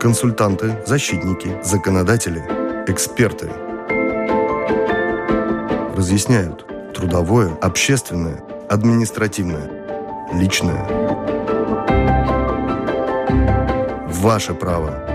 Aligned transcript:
Консультанты, 0.00 0.78
защитники, 0.86 1.62
законодатели, 1.62 2.42
эксперты. 2.86 3.50
Разъясняют 5.94 6.64
трудовое, 6.94 7.50
общественное, 7.60 8.42
административное, 8.70 9.70
личное. 10.32 10.86
Ваше 14.08 14.54
право. 14.54 15.06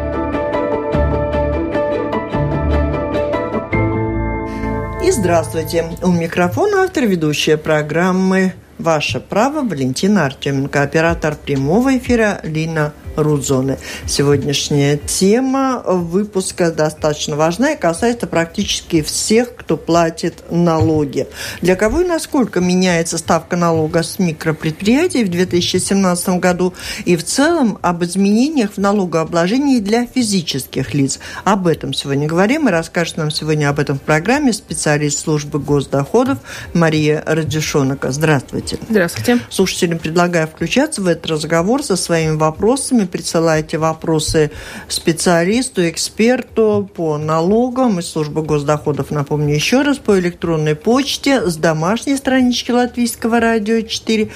И 5.03 5.09
здравствуйте. 5.09 5.97
У 6.03 6.11
микрофона 6.11 6.83
автор 6.83 7.05
ведущая 7.05 7.57
программы 7.57 8.53
«Ваше 8.77 9.19
право» 9.19 9.67
Валентина 9.67 10.27
Артеменко, 10.27 10.83
оператор 10.83 11.35
прямого 11.35 11.97
эфира 11.97 12.39
Лина 12.43 12.93
Рудзоны. 13.15 13.77
Сегодняшняя 14.05 14.97
тема 14.97 15.81
выпуска 15.85 16.71
достаточно 16.71 17.35
важна 17.35 17.71
и 17.71 17.79
касается 17.79 18.27
практически 18.27 19.01
всех, 19.01 19.55
кто 19.55 19.77
платит 19.77 20.43
налоги. 20.49 21.27
Для 21.61 21.75
кого 21.75 22.01
и 22.01 22.05
насколько 22.05 22.59
меняется 22.59 23.17
ставка 23.17 23.55
налога 23.55 24.03
с 24.03 24.19
микропредприятий 24.19 25.23
в 25.23 25.29
2017 25.29 26.39
году 26.39 26.73
и 27.05 27.15
в 27.15 27.23
целом 27.23 27.79
об 27.81 28.03
изменениях 28.03 28.73
в 28.73 28.77
налогообложении 28.77 29.79
для 29.79 30.05
физических 30.05 30.93
лиц. 30.93 31.19
Об 31.43 31.67
этом 31.67 31.93
сегодня 31.93 32.27
говорим 32.27 32.67
и 32.67 32.71
расскажет 32.71 33.17
нам 33.17 33.31
сегодня 33.31 33.69
об 33.69 33.79
этом 33.79 33.97
в 33.97 34.01
программе 34.01 34.53
специалист 34.53 35.19
службы 35.19 35.59
госдоходов 35.59 36.39
Мария 36.73 37.23
Радишонока. 37.25 38.11
Здравствуйте. 38.11 38.77
Здравствуйте. 38.89 39.39
Слушателям 39.49 39.99
предлагаю 39.99 40.47
включаться 40.47 41.01
в 41.01 41.07
этот 41.07 41.27
разговор 41.27 41.83
со 41.83 41.95
своими 41.95 42.35
вопросами 42.35 43.04
присылайте 43.05 43.77
вопросы 43.77 44.51
специалисту, 44.87 45.87
эксперту 45.87 46.89
по 46.93 47.17
налогам 47.17 47.99
из 47.99 48.09
службы 48.09 48.43
госдоходов, 48.43 49.11
напомню 49.11 49.55
еще 49.55 49.81
раз, 49.81 49.97
по 49.97 50.19
электронной 50.19 50.75
почте 50.75 51.47
с 51.47 51.57
домашней 51.57 52.17
странички 52.17 52.71
Латвийского 52.71 53.39
радио 53.39 53.81
4, 53.81 54.29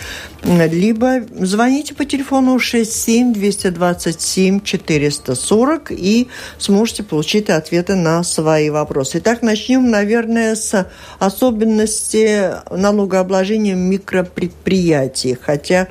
либо 0.43 1.21
звоните 1.31 1.93
по 1.93 2.05
телефону 2.05 2.59
67 2.59 3.33
227 3.33 4.61
440 4.61 5.91
и 5.91 6.27
сможете 6.57 7.03
получить 7.03 7.49
ответы 7.49 7.95
на 7.95 8.23
свои 8.23 8.69
вопросы. 8.69 9.19
Итак, 9.19 9.41
начнем, 9.41 9.89
наверное, 9.89 10.55
с 10.55 10.87
особенностей 11.19 12.51
налогообложения 12.69 13.75
микропредприятий, 13.75 15.37
хотя 15.39 15.87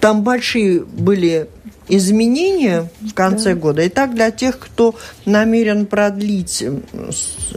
там 0.00 0.22
большие 0.22 0.80
были 0.80 1.48
изменения 1.88 2.88
в 3.00 3.14
конце 3.14 3.54
да. 3.54 3.60
года. 3.60 3.82
И 3.82 3.88
так 3.88 4.14
для 4.14 4.30
тех, 4.30 4.58
кто 4.58 4.94
намерен 5.24 5.86
продлить 5.86 6.64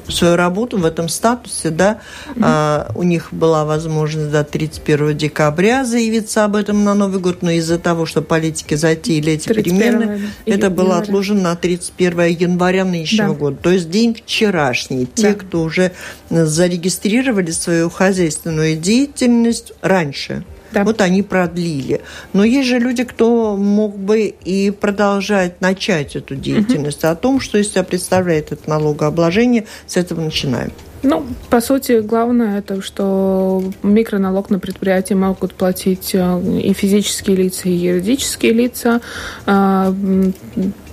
свою 0.08 0.36
работу 0.36 0.78
в 0.78 0.86
этом 0.86 1.10
статусе, 1.10 1.70
да, 1.70 2.00
mm 2.36 2.42
а, 2.44 2.92
у 2.96 3.04
них 3.04 3.30
была 3.32 3.66
возможность 3.66 4.32
до 4.32 4.44
31 4.44 5.18
декабря 5.18 5.86
заявиться 5.86 6.46
об 6.46 6.56
этом 6.56 6.84
на 6.84 6.94
Новый 6.94 7.20
год, 7.20 7.42
но 7.42 7.52
из-за 7.52 7.78
того, 7.78 8.06
что 8.06 8.22
политики 8.22 8.76
затеяли 8.76 9.34
эти 9.34 9.48
перемены, 9.48 10.22
это 10.45 10.70
было 10.70 10.98
отложено 10.98 11.42
на 11.42 11.56
31 11.56 12.28
января 12.28 12.86
нынешнего 12.86 13.30
да. 13.30 13.34
года. 13.34 13.58
То 13.58 13.72
есть 13.72 13.90
день 13.90 14.16
вчерашний. 14.16 15.06
Те, 15.06 15.30
да. 15.30 15.34
кто 15.36 15.62
уже 15.62 15.92
зарегистрировали 16.30 17.52
свою 17.52 17.90
хозяйственную 17.90 18.78
деятельность 18.78 19.73
раньше. 19.82 20.44
Да. 20.72 20.83
Вот 20.83 21.02
они 21.02 21.22
продлили. 21.22 22.02
Но 22.33 22.44
есть 22.44 22.67
же 22.67 22.80
люди, 22.80 23.03
кто 23.03 23.58
мог 23.58 23.97
бы 23.97 24.33
и 24.44 24.72
продолжать 24.72 25.61
начать 25.61 26.16
эту 26.16 26.36
деятельность. 26.36 27.03
Угу. 27.03 27.11
О 27.11 27.16
том, 27.16 27.39
что 27.39 27.58
из 27.58 27.72
себя 27.72 27.83
представляет 27.83 28.52
это 28.52 28.69
налогообложение, 28.69 29.65
с 29.86 29.98
этого 29.98 30.21
начинаем. 30.21 30.71
Ну, 31.04 31.26
по 31.49 31.61
сути, 31.61 31.99
главное 32.02 32.60
это, 32.60 32.81
что 32.81 33.64
микроналог 33.81 34.52
на 34.52 34.60
предприятии 34.60 35.15
могут 35.15 35.55
платить 35.55 36.11
э, 36.14 36.60
и 36.64 36.73
физические 36.73 37.37
лица, 37.37 37.70
и 37.70 37.71
юридические 37.71 38.54
лица. 38.54 39.02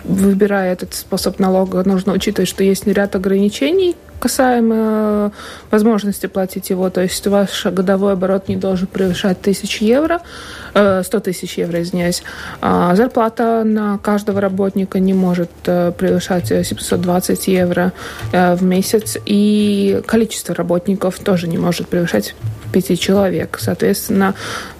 Выбирая 0.05 0.73
этот 0.73 0.95
способ 0.95 1.39
налога, 1.39 1.83
нужно 1.85 2.13
учитывать, 2.13 2.49
что 2.49 2.65
есть 2.65 2.87
ряд 2.87 3.15
ограничений, 3.17 3.97
касаемо 4.19 4.75
э, 4.77 5.31
возможности 5.71 6.27
платить 6.27 6.71
его. 6.71 6.91
То 6.91 7.03
есть 7.03 7.27
ваш 7.27 7.67
годовой 7.67 8.15
оборот 8.15 8.49
не 8.49 8.57
должен 8.57 8.87
превышать 8.87 9.39
1000 9.41 9.85
евро, 9.85 10.21
100 10.73 11.03
э, 11.03 11.21
тысяч 11.21 11.59
евро, 11.59 11.81
извиняюсь. 11.81 12.23
А 12.61 12.95
зарплата 12.95 13.63
на 13.65 13.99
каждого 13.99 14.41
работника 14.41 14.99
не 14.99 15.15
может 15.15 15.51
э, 15.67 15.93
превышать 15.97 16.49
720 16.49 17.49
евро 17.49 17.93
в 18.33 18.63
месяц. 18.63 19.17
И 19.25 20.03
количество 20.07 20.55
работников 20.55 21.19
тоже 21.19 21.49
не 21.49 21.59
может 21.59 21.89
превышать 21.89 22.35
пяти 22.73 22.99
человек. 22.99 23.59
Соответственно, 23.61 24.35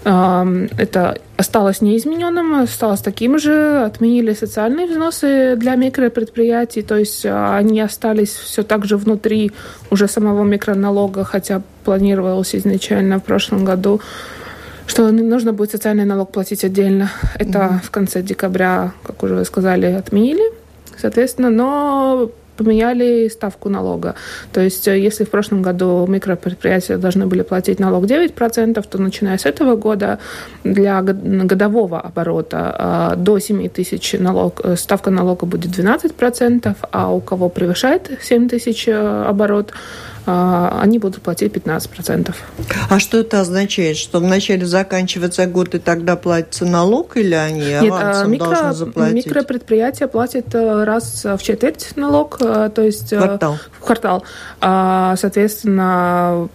это 0.05 1.19
осталось 1.37 1.81
неизмененным, 1.81 2.63
осталось 2.63 3.01
таким 3.01 3.39
же. 3.39 3.85
Отменили 3.85 4.35
социальные 4.35 4.87
взносы 4.87 5.57
для 5.57 5.77
микропредприятий, 5.77 6.83
то 6.83 6.97
есть 6.97 7.25
а, 7.25 7.57
они 7.57 7.81
остались 7.81 8.31
все 8.31 8.63
так 8.63 8.85
же 8.85 8.97
внутри 8.97 9.53
уже 9.91 10.09
самого 10.09 10.45
микроналога, 10.45 11.25
хотя 11.25 11.63
планировалось 11.85 12.55
изначально 12.55 13.19
в 13.19 13.25
прошлом 13.25 13.65
году 13.65 14.01
что 14.89 15.13
нужно 15.13 15.53
будет 15.53 15.71
социальный 15.71 16.07
налог 16.07 16.33
платить 16.33 16.65
отдельно. 16.65 17.11
Это 17.39 17.59
mm-hmm. 17.59 17.85
в 17.85 17.91
конце 17.91 18.23
декабря, 18.23 18.93
как 19.03 19.23
уже 19.23 19.35
вы 19.35 19.45
сказали, 19.45 19.87
отменили. 19.87 20.43
Соответственно, 20.97 21.51
но 21.51 22.31
поменяли 22.59 23.29
ставку 23.29 23.69
налога. 23.69 24.15
То 24.53 24.61
есть, 24.61 24.89
э, 24.89 24.99
если 24.99 25.25
в 25.25 25.31
прошлом 25.31 25.63
году 25.63 26.07
микропредприятия 26.09 26.99
должны 26.99 27.27
были 27.27 27.43
платить 27.43 27.81
налог 27.81 28.05
9%, 28.05 28.87
то 28.91 28.99
начиная 28.99 29.39
с 29.39 29.47
этого 29.47 29.77
года 29.77 30.19
для 30.65 31.03
годового 31.03 32.01
оборота 32.01 33.13
э, 33.15 33.17
до 33.17 33.39
7 33.39 33.69
тысяч 33.69 34.15
налог, 34.19 34.61
э, 34.65 34.77
ставка 34.77 35.11
налога 35.11 35.47
будет 35.47 35.71
12%, 35.71 36.77
а 36.91 37.13
у 37.13 37.21
кого 37.21 37.49
превышает 37.49 38.11
7 38.23 38.49
тысяч 38.49 38.89
оборот, 38.89 39.73
они 40.29 40.99
будут 40.99 41.23
платить 41.23 41.53
15%. 41.53 42.35
А 42.91 42.99
что 42.99 43.19
это 43.19 43.41
означает? 43.41 43.97
Что 43.97 44.19
вначале 44.19 44.67
заканчивается 44.67 45.47
год 45.47 45.75
и 45.75 45.79
тогда 45.79 46.17
платится 46.17 46.67
налог 46.67 47.17
или 47.17 47.35
они 47.35 47.61
Нет, 47.61 47.85
авансом 47.85 48.33
микро, 48.33 48.47
должны 48.47 48.73
заплатить? 48.73 49.27
Микропредприятия 49.27 50.07
платят 50.07 50.55
э, 50.55 50.85
раз 50.85 51.25
в 51.25 51.43
четверть 51.43 51.97
налог, 51.97 52.37
э, 52.41 52.71
то 52.75 52.83
есть... 52.83 53.13
Э, 53.13 53.19
квартал. 53.19 53.59
В 53.73 53.85
квартал. 53.85 54.25
А, 54.61 55.17
соответственно, 55.17 56.49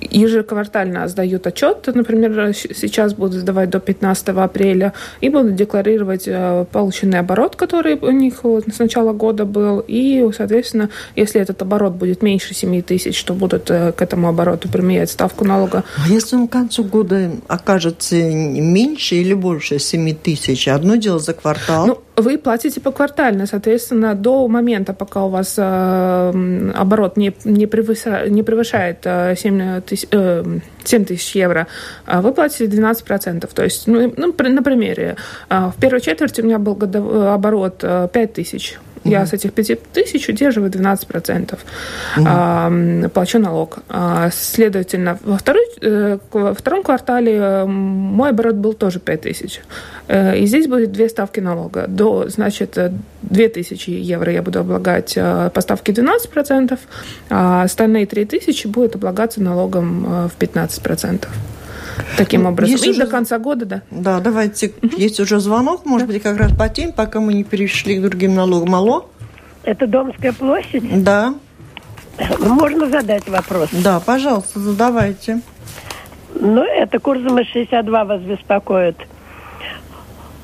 ежеквартально 0.00 1.08
сдают 1.08 1.46
отчет, 1.46 1.88
например, 1.94 2.54
сейчас 2.54 3.14
будут 3.14 3.40
сдавать 3.40 3.70
до 3.70 3.80
15 3.80 4.28
апреля, 4.28 4.92
и 5.20 5.28
будут 5.28 5.54
декларировать 5.56 6.24
э, 6.26 6.64
полученный 6.70 7.18
оборот, 7.18 7.56
который 7.56 7.96
у 7.96 8.10
них 8.10 8.40
с 8.44 8.78
начала 8.78 9.12
года 9.12 9.44
был, 9.44 9.84
и, 9.86 10.28
соответственно, 10.36 10.90
если 11.14 11.40
этот 11.40 11.62
оборот 11.62 11.94
будет 11.94 12.22
меньше 12.22 12.54
7 12.54 12.82
тысяч, 12.82 13.22
то 13.24 13.34
будут 13.34 13.70
э, 13.70 13.92
к 13.92 14.02
этому 14.02 14.28
обороту 14.28 14.68
применять 14.68 15.10
ставку 15.10 15.44
налога. 15.44 15.84
А 16.04 16.08
если 16.08 16.36
он 16.36 16.48
к 16.48 16.52
концу 16.52 16.84
года 16.84 17.30
окажется 17.46 18.16
меньше 18.16 19.16
или 19.16 19.34
больше 19.34 19.78
7 19.78 20.14
тысяч, 20.14 20.68
одно 20.68 20.96
дело 20.96 21.18
за 21.18 21.32
квартал? 21.32 21.86
Ну, 21.86 21.98
вы 22.16 22.38
платите 22.38 22.80
поквартально, 22.80 23.46
соответственно, 23.46 24.14
до 24.14 24.48
момента, 24.48 24.94
пока 24.94 25.24
у 25.24 25.28
вас 25.28 25.54
э, 25.58 26.72
оборот 26.74 27.16
не, 27.16 27.34
не, 27.44 27.66
превышает, 27.66 28.30
не 28.30 28.42
превышает 28.42 28.98
э, 29.04 29.34
7, 29.36 29.80
тысяч, 29.82 30.08
э, 30.10 30.44
7 30.84 31.04
тысяч 31.04 31.36
евро, 31.36 31.66
э, 32.06 32.20
вы 32.20 32.32
платите 32.32 32.64
12%. 32.66 33.48
То 33.54 33.64
есть, 33.64 33.86
ну, 33.86 34.12
ну 34.16 34.34
на 34.38 34.62
примере, 34.62 35.16
э, 35.50 35.70
в 35.76 35.80
первой 35.80 36.00
четверти 36.00 36.40
у 36.40 36.44
меня 36.44 36.58
был 36.58 36.74
годовой 36.74 37.32
оборот 37.32 37.80
э, 37.82 38.08
5 38.12 38.32
тысяч. 38.32 38.78
Угу. 39.06 39.12
Я 39.12 39.26
с 39.26 39.32
этих 39.32 39.52
5 39.52 39.92
тысяч 39.92 40.28
удерживаю 40.28 40.70
12%. 40.70 41.54
Угу. 42.16 42.26
А, 42.26 43.08
плачу 43.08 43.38
налог. 43.38 43.78
А, 43.88 44.30
следовательно, 44.32 45.18
во, 45.24 45.36
второй, 45.36 45.64
э, 45.80 46.18
во 46.32 46.54
втором 46.54 46.82
квартале 46.82 47.34
э, 47.34 47.64
мой 47.66 48.30
оборот 48.30 48.54
был 48.54 48.74
тоже 48.74 48.98
5 48.98 49.20
тысяч. 49.20 49.60
Э, 50.08 50.38
и 50.38 50.46
здесь 50.46 50.66
будет 50.68 50.92
две 50.92 51.08
ставки 51.08 51.40
налога. 51.40 51.86
До, 51.88 52.28
значит, 52.28 52.78
2000 53.22 53.90
евро 53.90 54.32
я 54.32 54.42
буду 54.42 54.60
облагать 54.60 55.14
по 55.14 55.60
ставке 55.60 55.92
12%, 55.92 56.78
а 57.30 57.62
остальные 57.62 58.06
3000 58.06 58.66
будут 58.66 58.96
облагаться 58.96 59.42
налогом 59.42 60.28
в 60.28 60.32
15%. 60.38 61.26
Таким 62.16 62.42
ну, 62.42 62.50
образом. 62.50 62.72
Есть 62.72 62.86
и 62.86 62.90
уже... 62.90 63.00
до 63.00 63.06
конца 63.06 63.38
года, 63.38 63.66
да. 63.66 63.82
Да, 63.90 64.20
давайте. 64.20 64.72
Угу. 64.82 64.96
Есть 64.96 65.20
уже 65.20 65.40
звонок, 65.40 65.84
может 65.84 66.06
да. 66.06 66.14
быть, 66.14 66.22
как 66.22 66.36
раз 66.36 66.52
по 66.52 66.68
теме, 66.68 66.92
пока 66.92 67.20
мы 67.20 67.34
не 67.34 67.44
перешли 67.44 67.98
к 67.98 68.02
другим 68.02 68.34
налогам. 68.34 68.74
Алло? 68.74 69.08
Это 69.64 69.86
Домская 69.86 70.32
площадь? 70.32 71.02
Да. 71.02 71.34
Можно 72.38 72.88
задать 72.88 73.28
вопрос? 73.28 73.68
Да, 73.72 74.00
пожалуйста, 74.00 74.60
задавайте. 74.60 75.40
Ну, 76.34 76.62
это 76.62 76.98
Курзума 76.98 77.44
62 77.44 78.04
вас 78.04 78.22
беспокоит. 78.22 78.96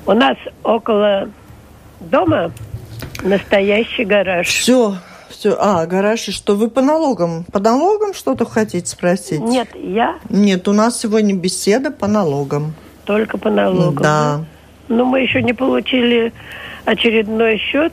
У 0.07 0.13
нас 0.13 0.37
около 0.65 1.29
Дома 2.01 2.51
настоящий 3.23 4.05
гараж. 4.05 4.49
Все, 4.49 4.97
все. 5.29 5.57
А, 5.59 5.87
гараж, 5.87 6.29
и 6.29 6.33
что 6.33 6.57
вы 6.57 6.69
по 6.69 6.83
налогам? 6.83 7.45
По 7.53 7.61
налогам 7.61 8.13
что-то 8.13 8.45
хотите 8.45 8.87
спросить? 8.89 9.41
Нет, 9.41 9.69
я 9.75 10.17
Нет, 10.29 10.67
у 10.67 10.73
нас 10.73 10.99
сегодня 11.01 11.35
беседа 11.35 11.91
по 11.91 12.07
налогам. 12.09 12.75
только 13.05 13.39
по 13.39 13.51
налогам. 13.51 14.03
Да. 14.03 14.45
Но 14.89 15.05
мы 15.05 15.21
еще 15.21 15.43
не 15.43 15.53
получили 15.53 16.33
очередной 16.85 17.59
счет 17.59 17.93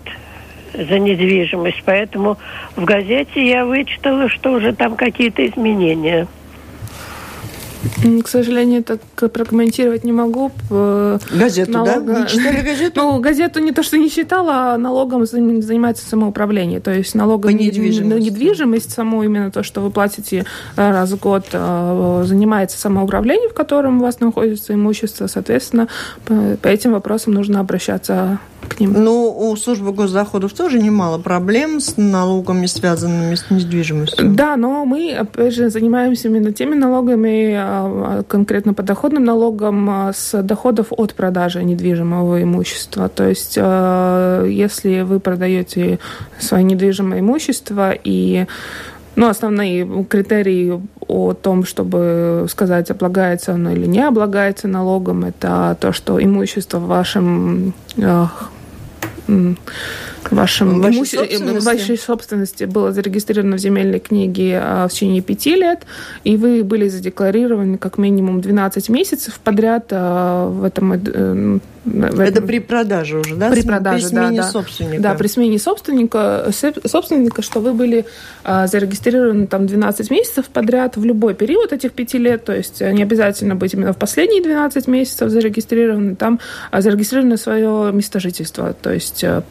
за 0.73 0.99
недвижимость, 0.99 1.81
поэтому 1.85 2.37
в 2.75 2.83
газете 2.83 3.47
я 3.47 3.65
вычитала, 3.65 4.29
что 4.29 4.51
уже 4.53 4.73
там 4.73 4.95
какие-то 4.95 5.45
изменения. 5.47 6.27
К 8.23 8.27
сожалению, 8.27 8.83
так 8.83 8.99
прокомментировать 9.31 10.03
не 10.03 10.11
могу. 10.11 10.51
Газету, 10.69 11.71
да? 11.71 11.83
налога- 11.99 12.19
Не 12.21 12.27
читали 12.27 12.61
газету? 12.61 13.01
Ну, 13.01 13.19
газету 13.19 13.59
не 13.59 13.71
то, 13.71 13.83
что 13.83 13.97
не 13.97 14.09
читала, 14.09 14.73
а 14.73 14.77
налогом 14.77 15.23
зан- 15.23 15.61
занимается 15.61 16.07
самоуправление. 16.07 16.79
То 16.79 16.91
есть 16.93 17.15
налогом 17.15 17.51
на 17.51 17.55
недвижимость, 18.19 18.91
саму 18.91 19.23
именно 19.23 19.51
то, 19.51 19.63
что 19.63 19.81
вы 19.81 19.91
платите 19.91 20.45
э, 20.75 20.91
раз 20.91 21.11
в 21.11 21.19
год, 21.19 21.45
э, 21.53 22.23
занимается 22.25 22.77
самоуправление, 22.77 23.49
в 23.49 23.53
котором 23.53 23.99
у 23.99 24.03
вас 24.03 24.19
находится 24.19 24.73
имущество. 24.73 25.27
Соответственно, 25.27 25.87
по, 26.25 26.67
этим 26.67 26.93
вопросам 26.93 27.33
нужно 27.33 27.59
обращаться 27.59 28.39
к 28.67 28.79
ним. 28.79 28.93
Ну, 28.93 29.29
у 29.49 29.55
службы 29.55 29.93
госдоходов 29.93 30.53
тоже 30.53 30.79
немало 30.79 31.17
проблем 31.17 31.79
с 31.79 31.95
налогами, 31.97 32.65
связанными 32.65 33.35
с 33.35 33.49
недвижимостью. 33.49 34.33
Да, 34.33 34.57
но 34.57 34.85
мы, 34.85 35.13
опять 35.13 35.53
же, 35.55 35.69
занимаемся 35.69 36.27
именно 36.27 36.51
теми 36.51 36.75
налогами, 36.75 37.53
а, 37.57 37.68
конкретно 38.27 38.73
подоходным 38.73 39.23
налогом 39.23 39.89
а, 39.89 40.13
с 40.13 40.41
доходов 40.41 40.87
от 40.91 41.13
продажи 41.13 41.63
недвижимого 41.63 42.43
имущества. 42.43 43.09
То 43.09 43.27
есть, 43.27 43.57
а, 43.59 44.45
если 44.45 45.01
вы 45.01 45.19
продаете 45.19 45.99
свое 46.39 46.63
недвижимое 46.63 47.19
имущество 47.19 47.91
и 47.91 48.45
ну, 49.15 49.27
основные 49.27 50.05
критерии 50.05 50.81
о 51.07 51.33
том, 51.33 51.65
чтобы 51.65 52.45
сказать, 52.49 52.91
облагается 52.91 53.53
оно 53.53 53.71
или 53.71 53.85
не 53.85 54.01
облагается 54.01 54.67
налогом, 54.67 55.25
это 55.25 55.75
то, 55.79 55.91
что 55.91 56.23
имущество 56.23 56.79
в 56.79 56.87
вашем 56.87 57.73
вашем 60.31 60.81
Вашей 60.81 60.97
имуще- 60.99 61.17
э, 61.25 61.29
собственности? 61.37 61.65
вашей 61.65 61.97
собственности 61.97 62.63
было 62.65 62.91
зарегистрировано 62.91 63.57
в 63.57 63.59
земельной 63.59 63.99
книге 63.99 64.59
а, 64.63 64.87
в 64.87 64.91
течение 64.91 65.21
пяти 65.21 65.55
лет, 65.55 65.83
и 66.23 66.37
вы 66.37 66.63
были 66.63 66.87
задекларированы 66.87 67.77
как 67.77 67.97
минимум 67.97 68.41
12 68.41 68.89
месяцев 68.89 69.39
подряд 69.43 69.87
а, 69.91 70.47
в 70.47 70.63
этом... 70.63 70.93
э, 70.93 71.59
в 71.85 72.03
Это 72.19 72.21
этом- 72.23 72.45
при 72.47 72.59
продаже 72.59 73.17
уже, 73.17 73.35
да? 73.35 73.49
при 73.49 73.61
продаже, 73.63 74.03
при 74.03 74.09
смене 74.09 74.37
да, 74.37 74.43
да. 74.43 74.51
собственника. 74.51 75.01
Да, 75.01 75.13
при 75.15 75.27
смене 75.27 75.57
собственника, 75.57 76.51
собственника, 76.85 77.41
что 77.41 77.61
вы 77.61 77.73
были 77.73 78.05
а, 78.43 78.67
зарегистрированы 78.67 79.47
там 79.47 79.65
12 79.65 80.11
месяцев 80.11 80.45
подряд 80.47 80.97
в 80.97 81.05
любой 81.05 81.33
период 81.33 81.73
этих 81.73 81.93
пяти 81.93 82.17
лет, 82.17 82.43
то 82.45 82.53
есть 82.55 82.81
э, 82.81 82.91
не 82.91 83.01
обязательно 83.03 83.55
быть 83.55 83.73
именно 83.73 83.93
в 83.93 83.97
последние 83.97 84.43
12 84.43 84.87
месяцев 84.87 85.29
зарегистрированы, 85.29 86.15
там 86.15 86.39
зарегистрировано 86.77 87.37
свое 87.37 87.91
место 87.93 88.19
жительства, 88.19 88.73
то 88.79 88.91
есть 88.93 89.23
э, 89.23 89.41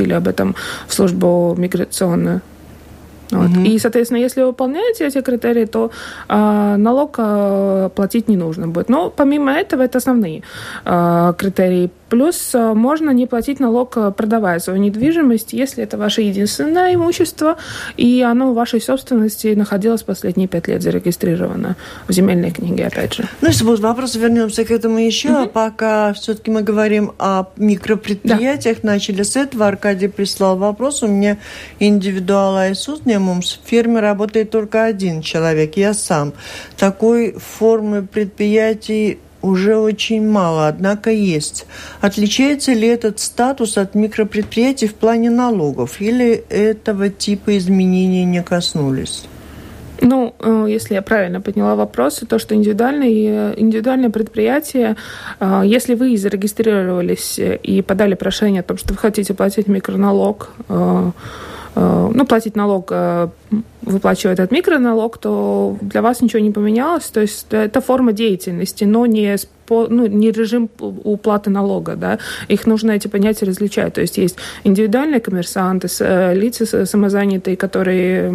сообщили 0.00 0.14
об 0.14 0.28
этом 0.28 0.54
в 0.86 0.94
службу 0.94 1.54
миграционную. 1.58 2.40
Вот. 3.32 3.48
Мгм. 3.48 3.64
И, 3.64 3.78
соответственно, 3.78 4.18
если 4.18 4.42
вы 4.42 4.48
выполняете 4.48 5.06
эти 5.06 5.20
критерии, 5.22 5.66
то 5.66 5.90
а, 6.28 6.76
налог 6.76 7.14
а, 7.18 7.88
платить 7.88 8.28
не 8.28 8.36
нужно 8.36 8.66
будет. 8.66 8.88
Но 8.88 9.10
помимо 9.10 9.52
этого, 9.52 9.82
это 9.82 9.98
основные 9.98 10.42
а, 10.84 11.32
критерии. 11.34 11.90
Плюс 12.10 12.50
а, 12.54 12.74
можно 12.74 13.10
не 13.10 13.26
платить 13.26 13.60
налог, 13.60 13.96
а, 13.96 14.10
продавая 14.10 14.58
свою 14.58 14.80
недвижимость, 14.80 15.52
если 15.52 15.84
это 15.84 15.96
ваше 15.96 16.22
единственное 16.22 16.94
имущество, 16.94 17.56
и 17.96 18.20
оно 18.20 18.50
в 18.50 18.54
вашей 18.54 18.80
собственности 18.80 19.54
находилось 19.54 20.02
последние 20.02 20.48
пять 20.48 20.66
лет 20.66 20.82
зарегистрировано 20.82 21.76
в 22.08 22.12
земельной 22.12 22.50
книге, 22.50 22.88
опять 22.88 23.14
же. 23.14 23.28
Ну, 23.40 23.48
если 23.48 23.64
будут 23.64 23.80
вопросы, 23.80 24.18
вернемся 24.18 24.64
к 24.64 24.72
этому 24.72 24.98
еще. 24.98 25.28
А 25.28 25.46
пока 25.46 26.12
все-таки 26.12 26.50
мы 26.50 26.62
говорим 26.62 27.12
о 27.18 27.44
микропредприятиях, 27.56 28.82
начали 28.82 29.22
с 29.22 29.36
этого. 29.36 29.68
Аркадий 29.68 30.08
прислал 30.08 30.56
вопрос. 30.56 31.04
У 31.04 31.06
меня 31.06 31.38
индивидуал 31.78 32.56
Айсус, 32.56 33.00
в 33.00 33.68
фирме 33.68 34.00
работает 34.00 34.50
только 34.50 34.84
один 34.84 35.22
человек, 35.22 35.76
я 35.76 35.94
сам. 35.94 36.32
Такой 36.76 37.36
формы 37.38 38.02
предприятий 38.02 39.20
уже 39.42 39.76
очень 39.76 40.26
мало, 40.26 40.68
однако 40.68 41.10
есть. 41.10 41.66
Отличается 42.00 42.72
ли 42.72 42.88
этот 42.88 43.20
статус 43.20 43.78
от 43.78 43.94
микропредприятий 43.94 44.88
в 44.88 44.94
плане 44.94 45.30
налогов? 45.30 46.00
Или 46.00 46.44
этого 46.48 47.08
типа 47.08 47.56
изменений 47.56 48.24
не 48.24 48.42
коснулись? 48.42 49.24
Ну, 50.02 50.34
э, 50.38 50.66
если 50.68 50.94
я 50.94 51.02
правильно 51.02 51.40
поняла 51.40 51.74
вопрос, 51.74 52.22
то, 52.28 52.38
что 52.38 52.54
индивидуальные, 52.54 53.60
индивидуальное 53.60 54.10
предприятие, 54.10 54.96
э, 55.40 55.62
если 55.64 55.94
вы 55.94 56.16
зарегистрировались 56.16 57.38
и 57.38 57.82
подали 57.82 58.14
прошение 58.14 58.60
о 58.60 58.64
том, 58.64 58.78
что 58.78 58.94
вы 58.94 58.98
хотите 58.98 59.34
платить 59.34 59.68
микроналог, 59.68 60.50
э, 60.68 60.74
э, 60.74 61.10
ну, 61.74 62.26
платить 62.26 62.56
налог, 62.56 62.88
э, 62.90 63.28
выплачивая 63.82 64.34
этот 64.34 64.50
микроналог, 64.50 65.18
то 65.18 65.76
для 65.80 66.02
вас 66.02 66.20
ничего 66.20 66.40
не 66.40 66.50
поменялось. 66.50 67.04
То 67.04 67.20
есть 67.20 67.46
это 67.50 67.80
форма 67.80 68.12
деятельности, 68.12 68.84
но 68.84 69.06
не, 69.06 69.36
спо- 69.70 69.86
ну, 69.88 70.06
не 70.06 70.30
режим 70.30 70.68
уплаты 70.78 71.50
налога. 71.50 71.96
Да? 71.96 72.18
Их 72.48 72.66
нужно 72.66 72.92
эти 72.92 73.08
понятия 73.08 73.46
различать. 73.46 73.94
То 73.94 74.00
есть 74.00 74.18
есть 74.18 74.36
индивидуальные 74.64 75.20
коммерсанты, 75.20 75.88
э, 76.00 76.34
лица 76.34 76.86
самозанятые, 76.86 77.56
которые 77.56 78.30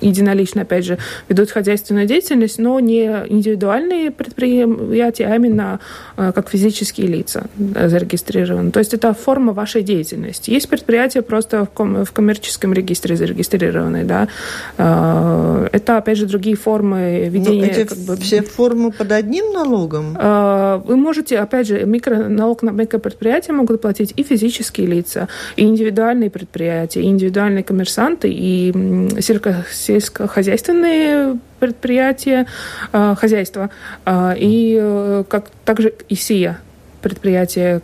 единолично, 0.00 0.62
опять 0.62 0.84
же, 0.84 0.98
ведут 1.28 1.50
хозяйственную 1.50 2.06
деятельность, 2.06 2.58
но 2.58 2.80
не 2.80 3.06
индивидуальные 3.28 4.10
предприятия, 4.10 5.26
а 5.26 5.36
именно 5.36 5.80
э, 6.16 6.32
как 6.34 6.48
физические 6.50 7.06
лица 7.06 7.46
да, 7.56 7.88
зарегистрированы. 7.88 8.70
То 8.70 8.80
есть 8.80 8.94
это 8.94 9.14
форма 9.14 9.52
вашей 9.52 9.82
деятельности. 9.82 10.50
Есть 10.50 10.68
предприятия 10.68 11.22
просто 11.22 11.64
в, 11.64 11.70
ком- 11.70 12.04
в 12.04 12.12
коммерческом 12.12 12.72
регистре 12.72 13.16
зарегистрированные, 13.16 14.04
да. 14.04 14.28
Э, 14.76 15.68
Это, 15.72 15.98
опять 15.98 16.18
же, 16.18 16.26
другие 16.26 16.56
формы 16.56 17.22
Ну, 17.24 17.30
ведения. 17.30 17.66
эти 17.70 17.84
как 17.88 17.98
бы, 17.98 18.16
все 18.16 18.42
формы 18.42 18.90
под 18.90 19.12
одним 19.12 19.52
налогом? 19.52 20.16
Э, 20.48 20.80
Вы 20.84 20.96
можете, 20.96 21.38
опять 21.38 21.66
же, 21.66 21.84
микро, 21.84 22.28
налог 22.28 22.62
на 22.62 22.70
микропредприятия 22.70 23.54
могут 23.54 23.80
платить 23.80 24.12
и 24.16 24.22
физические 24.22 24.86
лица, 24.86 25.28
и 25.56 25.64
индивидуальные 25.64 26.30
предприятия, 26.30 27.02
и 27.02 27.06
индивидуальные 27.06 27.64
коммерсанты, 27.64 28.28
и 28.30 28.72
сельскохозяйственные 29.20 31.38
предприятия, 31.60 32.46
э, 32.92 33.14
хозяйства, 33.18 33.70
э, 34.04 34.34
и 34.38 34.78
э, 34.80 35.24
как, 35.28 35.50
также 35.64 35.92
и 36.08 36.14
СИА 36.14 36.58
предприятия, 37.02 37.80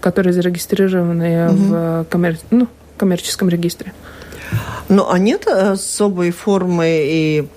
которые 0.00 0.34
зарегистрированы 0.34 1.48
в 1.48 2.06
коммер- 2.10 2.38
ну, 2.50 2.68
коммерческом 2.98 3.48
регистре. 3.48 3.92
Ну, 4.88 5.10
а 5.10 5.18
нет 5.18 5.46
особой 5.46 6.30
формы 6.30 6.86
и 6.88 7.48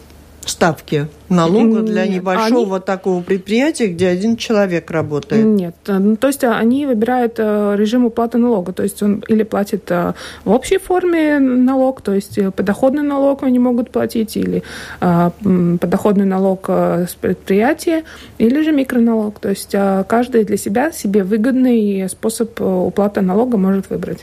ставки 0.45 1.07
налога 1.29 1.81
для 1.81 2.07
небольшого 2.07 2.79
такого 2.79 3.21
предприятия, 3.21 3.88
где 3.88 4.07
один 4.07 4.38
человек 4.38 4.91
работает? 4.91 5.45
Нет. 5.45 5.75
э, 5.88 5.98
ну, 5.98 6.15
То 6.15 6.27
есть 6.27 6.43
э, 6.43 6.50
они 6.50 6.86
выбирают 6.86 7.36
э, 7.38 7.75
режим 7.77 8.05
уплаты 8.05 8.38
налога. 8.38 8.74
То 8.74 8.83
есть 8.83 9.01
он 9.03 9.24
или 9.27 9.43
платит 9.43 9.89
в 9.89 10.51
общей 10.51 10.77
форме 10.77 11.39
налог, 11.39 12.01
то 12.01 12.13
есть 12.13 12.39
подоходный 12.55 13.03
налог 13.03 13.43
они 13.43 13.60
могут 13.60 13.91
платить, 13.91 14.38
или 14.38 14.63
подоходный 15.00 16.25
налог 16.25 16.69
с 16.69 17.15
предприятия, 17.19 18.03
или 18.38 18.62
же 18.62 18.71
микроналог. 18.71 19.39
То 19.39 19.50
есть 19.50 19.75
каждый 20.07 20.43
для 20.43 20.57
себя 20.57 20.91
себе 20.91 21.24
выгодный 21.24 22.10
способ 22.10 22.60
уплаты 22.62 23.21
налога 23.21 23.57
может 23.57 23.89
выбрать. 23.89 24.19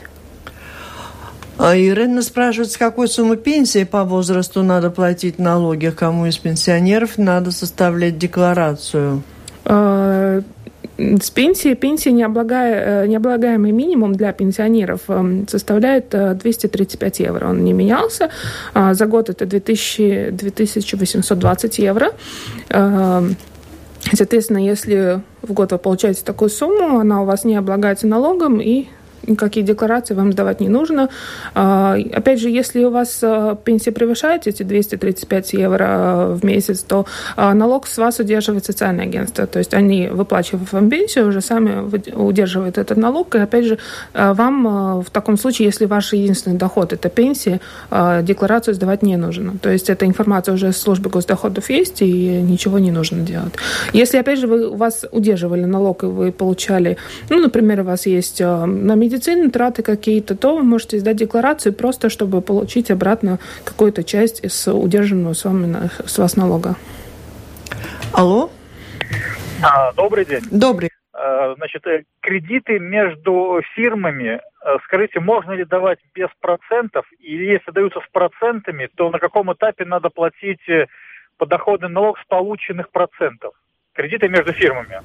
А 1.59 1.75
Ирина 1.77 2.21
спрашивает, 2.21 2.71
с 2.71 2.77
какой 2.77 3.09
суммы 3.09 3.35
пенсии 3.35 3.83
по 3.83 4.05
возрасту 4.05 4.63
надо 4.63 4.89
платить 4.89 5.39
налоги, 5.39 5.89
кому 5.89 6.25
из 6.25 6.37
пенсионеров 6.37 7.17
надо 7.17 7.51
составлять 7.51 8.17
декларацию? 8.17 9.23
Э, 9.65 10.41
С 10.97 11.29
пенсии, 11.29 11.73
пенсия 11.73 12.13
необлагая, 12.13 13.03
э, 13.03 13.07
необлагаемый 13.07 13.73
минимум 13.73 14.15
для 14.15 14.31
пенсионеров 14.31 15.01
э, 15.09 15.43
составляет 15.49 16.15
э, 16.15 16.33
235 16.33 17.19
евро. 17.19 17.49
Он 17.49 17.61
не 17.65 17.73
менялся. 17.73 18.29
А 18.73 18.93
За 18.93 19.05
год 19.05 19.29
это 19.29 19.45
2000, 19.45 20.29
2820 20.31 21.79
евро. 21.79 22.11
Э, 22.69 23.29
Соответственно, 24.13 24.65
если 24.65 25.21
в 25.41 25.51
год 25.51 25.73
вы 25.73 25.77
получаете 25.77 26.23
такую 26.23 26.49
сумму, 26.49 26.99
она 26.99 27.21
у 27.21 27.25
вас 27.25 27.43
не 27.43 27.57
облагается 27.57 28.07
налогом, 28.07 28.61
и 28.61 28.87
никакие 29.27 29.65
декларации 29.65 30.13
вам 30.13 30.31
сдавать 30.31 30.59
не 30.59 30.69
нужно. 30.69 31.09
А, 31.55 31.97
опять 32.13 32.39
же, 32.39 32.49
если 32.49 32.83
у 32.83 32.89
вас 32.89 33.19
а, 33.23 33.55
пенсия 33.55 33.91
превышает 33.91 34.47
эти 34.47 34.63
235 34.63 35.53
евро 35.53 36.27
в 36.29 36.45
месяц, 36.45 36.81
то 36.81 37.05
налог 37.37 37.87
с 37.87 37.97
вас 37.97 38.19
удерживает 38.19 38.65
социальное 38.65 39.05
агентство. 39.05 39.45
То 39.47 39.59
есть 39.59 39.73
они, 39.73 40.07
выплачивают 40.07 40.71
вам 40.71 40.89
пенсию, 40.89 41.27
уже 41.27 41.41
сами 41.41 41.89
удерживают 42.15 42.77
этот 42.77 42.97
налог. 42.97 43.35
И 43.35 43.39
опять 43.39 43.65
же, 43.65 43.77
вам 44.13 45.01
в 45.01 45.09
таком 45.11 45.37
случае, 45.37 45.67
если 45.67 45.85
ваш 45.85 46.13
единственный 46.13 46.57
доход– 46.57 46.93
это 46.93 47.09
пенсия, 47.09 47.59
декларацию 48.21 48.73
сдавать 48.73 49.03
не 49.03 49.17
нужно. 49.17 49.57
То 49.61 49.69
есть 49.69 49.89
эта 49.89 50.05
информация 50.05 50.53
уже 50.53 50.71
с 50.71 50.77
службы 50.77 51.09
госдоходов 51.09 51.69
есть, 51.69 52.01
и 52.01 52.41
ничего 52.41 52.79
не 52.79 52.91
нужно 52.91 53.23
делать. 53.23 53.53
Если, 53.93 54.17
опять 54.17 54.39
же, 54.39 54.47
вы, 54.47 54.69
у 54.69 54.75
вас 54.75 55.05
удерживали 55.11 55.65
налог, 55.65 56.03
и 56.03 56.07
вы 56.07 56.31
получали, 56.31 56.97
ну, 57.29 57.39
например, 57.39 57.81
у 57.81 57.83
вас 57.83 58.05
есть 58.05 58.39
на 58.39 58.95
медицину 59.09 59.49
траты 59.49 59.81
какие-то, 59.81 60.35
то 60.35 60.55
вы 60.55 60.63
можете 60.63 60.99
сдать 60.99 61.17
декларацию 61.17 61.73
просто, 61.73 62.09
чтобы 62.09 62.41
получить 62.41 62.91
обратно 62.91 63.39
какую-то 63.65 64.03
часть 64.03 64.43
из 64.45 64.67
удержанного 64.67 65.33
с, 65.33 65.45
вами, 65.45 65.89
с 66.05 66.17
вас 66.17 66.37
налога. 66.37 66.75
Алло? 68.13 68.49
А, 69.63 69.91
добрый 69.93 70.25
день. 70.25 70.41
Добрый. 70.51 70.89
А, 71.13 71.55
значит, 71.55 71.85
э, 71.87 72.03
кредиты 72.21 72.79
между 72.79 73.61
фирмами, 73.75 74.39
э, 74.39 74.77
скажите, 74.85 75.19
можно 75.19 75.53
ли 75.53 75.65
давать 75.65 75.99
без 76.13 76.29
процентов? 76.39 77.05
Или 77.19 77.45
если 77.45 77.71
даются 77.71 77.99
с 77.99 78.11
процентами, 78.11 78.89
то 78.95 79.09
на 79.09 79.19
каком 79.19 79.51
этапе 79.51 79.85
надо 79.85 80.09
платить 80.09 80.61
э, 80.69 80.85
подоходный 81.37 81.89
налог 81.89 82.19
с 82.19 82.25
полученных 82.27 82.91
процентов? 82.91 83.53
Кредиты 83.93 84.29
между 84.29 84.53
фирмами. 84.53 85.01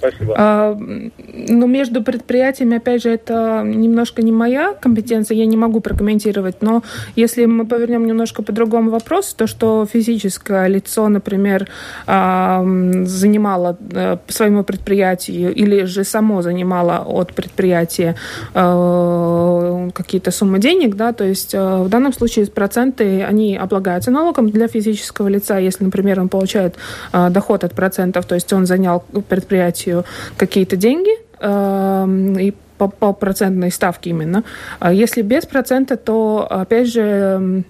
Спасибо. 0.00 0.34
А, 0.36 0.78
ну, 0.78 1.66
между 1.66 2.02
предприятиями, 2.02 2.78
опять 2.78 3.02
же, 3.02 3.10
это 3.10 3.62
немножко 3.64 4.22
не 4.22 4.32
моя 4.32 4.72
компетенция, 4.72 5.36
я 5.36 5.46
не 5.46 5.56
могу 5.56 5.80
прокомментировать, 5.80 6.62
но 6.62 6.82
если 7.16 7.44
мы 7.44 7.66
повернем 7.66 8.06
немножко 8.06 8.42
по 8.42 8.52
другому 8.52 8.90
вопросу, 8.90 9.36
то, 9.36 9.46
что 9.46 9.86
физическое 9.92 10.66
лицо, 10.68 11.08
например, 11.08 11.68
а, 12.06 12.64
занимало 13.04 13.76
а, 13.94 14.18
своему 14.28 14.64
предприятию 14.64 15.54
или 15.54 15.84
же 15.84 16.04
само 16.04 16.42
занимало 16.42 17.04
от 17.06 17.34
предприятия 17.34 18.16
а, 18.54 19.90
какие-то 19.92 20.30
суммы 20.30 20.58
денег, 20.58 20.96
да, 20.96 21.12
то 21.12 21.24
есть 21.24 21.54
а, 21.54 21.82
в 21.82 21.88
данном 21.90 22.14
случае 22.14 22.46
проценты, 22.46 23.22
они 23.22 23.56
облагаются 23.56 24.10
налогом 24.10 24.48
для 24.48 24.66
физического 24.66 25.28
лица, 25.28 25.58
если, 25.58 25.84
например, 25.84 26.20
он 26.20 26.28
получает 26.28 26.76
доход 27.12 27.64
от 27.64 27.74
процентов, 27.74 28.24
то 28.24 28.34
есть 28.34 28.52
он 28.52 28.66
занял 28.66 29.04
предприятие 29.28 29.89
полностью 29.90 30.04
какие-то 30.36 30.76
деньги, 30.76 31.10
эм, 31.40 32.38
и 32.38 32.52
по, 32.78 32.88
по 32.88 33.12
процентной 33.12 33.70
ставке 33.70 34.10
именно. 34.10 34.44
А 34.78 34.92
если 34.92 35.22
без 35.22 35.44
процента, 35.46 35.96
то, 35.96 36.46
опять 36.48 36.88
же, 36.88 37.64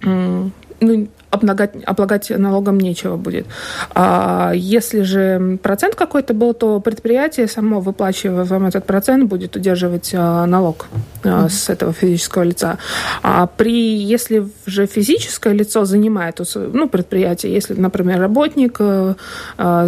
ну, 0.00 1.08
облагать, 1.32 1.72
облагать 1.86 2.30
налогом 2.30 2.78
нечего 2.78 3.16
будет. 3.16 3.46
А 3.94 4.52
если 4.54 5.02
же 5.02 5.58
процент 5.62 5.94
какой-то 5.94 6.34
был, 6.34 6.52
то 6.54 6.78
предприятие 6.80 7.48
само, 7.48 7.80
выплачивая 7.80 8.44
вам 8.44 8.66
этот 8.66 8.84
процент, 8.84 9.28
будет 9.28 9.56
удерживать 9.56 10.12
а, 10.14 10.46
налог 10.46 10.86
а, 11.24 11.48
с 11.48 11.70
этого 11.70 11.92
физического 11.92 12.42
лица. 12.42 12.78
А 13.22 13.46
при, 13.46 13.96
если 13.96 14.46
же 14.66 14.86
физическое 14.86 15.54
лицо 15.54 15.84
занимает, 15.84 16.40
ну, 16.54 16.88
предприятие, 16.88 17.54
если, 17.54 17.74
например, 17.74 18.20
работник 18.20 18.76
а, 18.78 19.16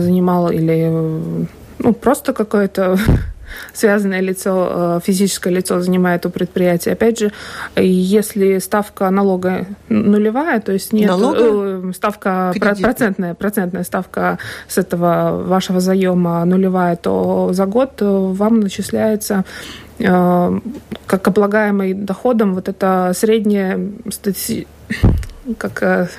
занимал 0.00 0.50
или 0.50 0.90
ну, 1.78 1.92
просто 1.92 2.32
какое-то 2.32 2.98
связанное 3.72 4.20
лицо, 4.20 4.98
э, 4.98 5.00
физическое 5.04 5.50
лицо 5.50 5.80
занимает 5.80 6.26
у 6.26 6.30
предприятия. 6.30 6.92
Опять 6.92 7.18
же, 7.18 7.32
если 7.76 8.58
ставка 8.58 9.10
налога 9.10 9.66
нулевая, 9.88 10.60
то 10.60 10.72
есть 10.72 10.92
нет 10.92 11.08
Налога? 11.08 11.38
Э, 11.40 11.92
ставка 11.94 12.54
процентная, 12.58 13.34
процентная 13.34 13.84
ставка 13.84 14.38
с 14.68 14.78
этого 14.78 15.42
вашего 15.44 15.80
заема 15.80 16.44
нулевая, 16.44 16.96
то 16.96 17.50
за 17.52 17.66
год 17.66 17.92
вам 18.00 18.60
начисляется 18.60 19.44
э, 19.98 20.60
как 21.06 21.28
облагаемый 21.28 21.94
доходом 21.94 22.54
вот 22.54 22.68
это 22.68 23.12
средняя 23.14 23.80
как 25.58 26.10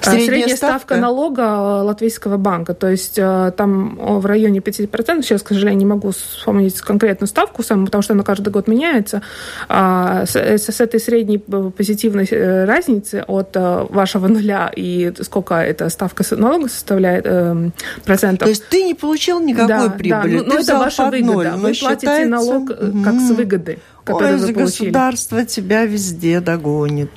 средняя, 0.00 0.26
Средняя 0.26 0.56
ставка? 0.56 0.78
ставка 0.78 0.96
налога 0.96 1.82
Латвийского 1.82 2.36
банка. 2.36 2.74
То 2.74 2.88
есть 2.88 3.18
э, 3.18 3.52
там 3.56 3.96
в 3.98 4.26
районе 4.26 4.60
5%. 4.60 5.22
Сейчас, 5.22 5.42
к 5.42 5.48
сожалению, 5.48 5.78
не 5.78 5.86
могу 5.86 6.10
вспомнить 6.10 6.80
конкретную 6.80 7.28
ставку 7.28 7.62
саму, 7.62 7.86
потому 7.86 8.02
что 8.02 8.14
она 8.14 8.22
каждый 8.22 8.50
год 8.50 8.68
меняется. 8.68 9.22
А 9.68 10.26
с, 10.26 10.36
с 10.36 10.80
этой 10.80 11.00
средней 11.00 11.38
позитивной 11.38 12.26
э, 12.30 12.64
разницы 12.64 13.24
от 13.26 13.50
э, 13.54 13.86
вашего 13.88 14.28
нуля 14.28 14.70
и 14.74 15.12
сколько 15.22 15.54
эта 15.54 15.88
ставка 15.88 16.24
налога 16.36 16.68
составляет 16.68 17.24
э, 17.26 17.70
процентов. 18.04 18.46
То 18.46 18.50
есть 18.50 18.68
ты 18.68 18.82
не 18.82 18.94
получил 18.94 19.40
никакой 19.40 19.88
да, 19.88 19.90
прибыли. 19.90 20.38
Да, 20.38 20.44
ну, 20.44 20.54
но 20.54 20.60
это 20.60 20.78
ваша 20.78 21.10
выгода. 21.10 21.32
Ноль, 21.32 21.50
вы 21.50 21.74
платите 21.74 22.06
считается... 22.06 22.28
налог 22.28 22.68
как 22.68 23.14
с 23.14 23.30
выгоды, 23.30 23.78
которую 24.04 24.34
Ой, 24.34 24.46
вы 24.46 24.54
получили. 24.54 24.86
государство 24.86 25.44
тебя 25.44 25.84
везде 25.84 26.40
догонит. 26.40 27.10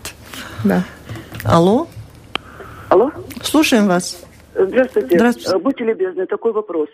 Да. 0.64 0.84
Алло? 1.44 1.88
Алло? 2.90 3.12
Слушаем 3.42 3.88
вас. 3.88 4.26
Здравствуйте. 4.54 5.18
Здравствуйте. 5.18 5.52
Э, 5.56 5.60
будьте 5.60 5.84
любезны, 5.84 6.26
такой 6.26 6.52
вопрос. 6.52 6.90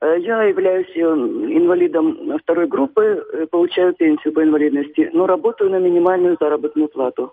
Э, 0.00 0.16
я 0.20 0.42
являюсь 0.44 0.90
э, 0.94 1.00
инвалидом 1.00 2.38
второй 2.38 2.66
группы, 2.66 3.24
получаю 3.50 3.94
пенсию 3.94 4.32
по 4.32 4.42
инвалидности, 4.42 5.10
но 5.12 5.26
работаю 5.26 5.70
на 5.70 5.78
минимальную 5.78 6.36
заработную 6.40 6.88
плату. 6.88 7.32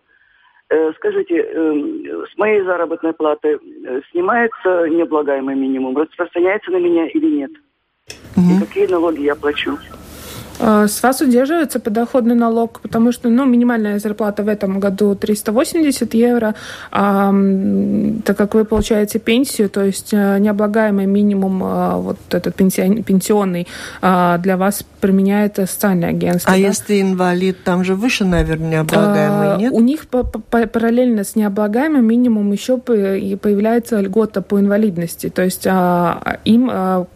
Скажите, 0.95 1.43
с 1.43 2.37
моей 2.37 2.63
заработной 2.63 3.13
платы 3.13 3.59
снимается 4.09 4.87
необлагаемый 4.89 5.53
минимум, 5.53 5.95
распространяется 5.95 6.71
на 6.71 6.77
меня 6.77 7.05
или 7.05 7.37
нет? 7.37 7.51
Угу. 8.35 8.57
И 8.57 8.59
какие 8.65 8.87
налоги 8.87 9.21
я 9.21 9.35
плачу? 9.35 9.77
А, 10.59 10.87
с 10.87 11.03
вас 11.03 11.21
удерживается 11.21 11.79
подоходный 11.79 12.35
налог, 12.35 12.79
потому 12.81 13.11
что 13.11 13.29
ну, 13.29 13.45
минимальная 13.45 13.99
зарплата 13.99 14.43
в 14.43 14.47
этом 14.47 14.79
году 14.79 15.15
380 15.15 16.13
евро, 16.13 16.55
а, 16.91 17.33
так 18.25 18.37
как 18.37 18.53
вы 18.53 18.65
получаете 18.65 19.19
пенсию, 19.19 19.69
то 19.69 19.83
есть 19.83 20.13
э, 20.13 20.37
необлагаемый 20.39 21.05
минимум, 21.05 21.61
а, 21.63 21.97
вот 21.97 22.17
этот 22.29 22.55
пенсионный, 22.55 23.67
а, 24.01 24.37
для 24.37 24.57
вас 24.57 24.85
применяет 25.01 25.55
социальное 25.57 26.09
агентство. 26.09 26.51
А 26.51 26.55
да? 26.55 26.61
если 26.61 27.01
инвалид, 27.01 27.63
там 27.63 27.83
же 27.83 27.95
выше, 27.95 28.25
наверное, 28.25 28.71
необлагаемый, 28.71 29.57
нет? 29.57 29.73
У 29.73 29.81
них 29.81 30.07
параллельно 30.07 31.23
с 31.23 31.35
необлагаемым 31.35 32.05
минимум 32.05 32.51
еще 32.51 32.77
появляется 32.77 33.99
льгота 33.99 34.41
по 34.41 34.59
инвалидности, 34.59 35.29
то 35.29 35.41
есть 35.41 35.65
им 35.65 36.69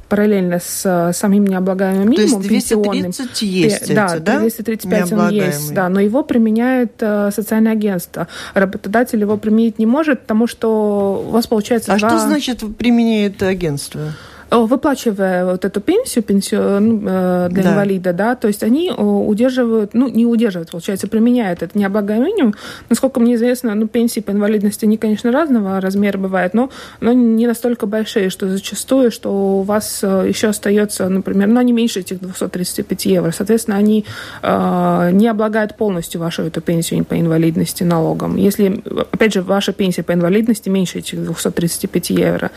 параллельно 0.10 0.60
с 0.60 1.12
самим 1.13 1.46
необлагаемым 1.46 2.10
минимумом, 2.10 2.44
То 2.44 2.54
есть 2.54 2.70
230 2.70 3.42
есть 3.44 3.94
да, 3.94 4.16
эти, 4.16 4.22
да? 4.22 4.39
235 4.39 5.12
он 5.13 5.30
есть, 5.30 5.74
да, 5.74 5.88
но 5.89 6.00
его 6.00 6.24
применяет 6.24 6.94
э, 7.00 7.30
социальное 7.32 7.74
агентство. 7.74 8.28
Работодатель 8.54 9.20
его 9.20 9.38
применить 9.38 9.80
не 9.80 9.86
может, 9.86 10.22
потому 10.22 10.48
что 10.48 11.24
у 11.28 11.32
вас 11.32 11.48
получается 11.48 11.94
А 11.94 11.98
два... 11.98 12.10
что 12.10 12.20
значит 12.20 12.63
применяет 12.78 13.42
агентство? 13.44 14.13
Выплачивая 14.51 15.46
вот 15.46 15.65
эту 15.65 15.82
пенсию, 15.82 16.24
пенсию 16.24 16.79
ну, 16.79 17.01
э, 17.06 17.48
для 17.51 17.63
да. 17.63 17.72
инвалида, 17.72 18.13
да, 18.13 18.36
то 18.36 18.48
есть 18.48 18.63
они 18.63 18.91
удерживают, 18.91 19.94
ну, 19.94 20.08
не 20.08 20.25
удерживают, 20.25 20.72
получается, 20.72 21.08
применяют 21.08 21.62
это 21.62 21.77
необлагаемый 21.77 22.27
минимум. 22.27 22.56
Насколько 22.89 23.20
мне 23.20 23.36
известно, 23.36 23.75
ну, 23.75 23.88
пенсии 23.88 24.20
по 24.20 24.32
инвалидности, 24.32 24.86
они, 24.86 24.98
конечно, 24.98 25.32
разного 25.32 25.79
размера 25.82 26.18
бывают, 26.18 26.53
но, 26.53 26.70
но 27.00 27.13
не 27.13 27.48
настолько 27.48 27.86
большие, 27.86 28.29
что 28.29 28.48
зачастую, 28.50 29.12
что 29.12 29.60
у 29.60 29.62
вас 29.62 30.00
э, 30.03 30.25
еще 30.27 30.48
остается, 30.48 31.08
например, 31.10 31.48
ну, 31.48 31.60
они 31.60 31.74
меньше 31.74 32.00
этих 32.00 32.20
235 32.20 33.06
евро. 33.06 33.32
Соответственно, 33.32 33.77
они 33.77 34.06
э, 34.41 35.10
не 35.13 35.27
облагают 35.27 35.77
полностью 35.77 36.22
вашу 36.22 36.44
эту 36.44 36.62
пенсию 36.62 37.06
по 37.06 37.20
инвалидности 37.20 37.84
налогом. 37.84 38.36
Если, 38.36 38.84
опять 39.12 39.34
же, 39.34 39.41
ваша 39.41 39.74
пенсия 39.74 40.03
по 40.03 40.13
инвалидности 40.13 40.70
меньше 40.70 41.00
этих 41.00 41.24
235 41.24 42.10
евро, 42.10 42.51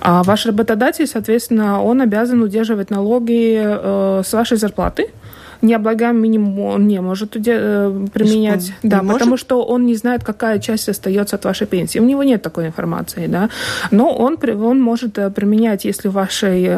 а 0.00 0.22
ваш 0.22 0.46
работодатель, 0.46 1.06
соответственно, 1.06 1.37
соответственно, 1.38 1.82
он 1.82 2.00
обязан 2.00 2.42
удерживать 2.42 2.90
налоги 2.90 3.60
э, 3.60 4.22
с 4.24 4.32
вашей 4.32 4.56
зарплаты 4.56 5.08
необлагаемый 5.62 6.22
минимум 6.22 6.58
он 6.60 6.88
не 6.88 7.00
может 7.00 7.36
э, 7.36 8.06
применять. 8.12 8.64
Что, 8.64 8.74
да, 8.82 8.98
потому 8.98 9.30
может? 9.30 9.40
что 9.40 9.64
он 9.64 9.86
не 9.86 9.94
знает, 9.94 10.24
какая 10.24 10.58
часть 10.58 10.88
остается 10.88 11.36
от 11.36 11.44
вашей 11.44 11.66
пенсии. 11.66 11.98
У 11.98 12.04
него 12.04 12.22
нет 12.22 12.42
такой 12.42 12.66
информации, 12.66 13.26
да. 13.26 13.50
Но 13.90 14.14
он, 14.14 14.38
он 14.42 14.80
может 14.80 15.18
э, 15.18 15.30
применять, 15.30 15.84
если 15.84 16.08
в 16.08 16.12
вашей 16.12 16.76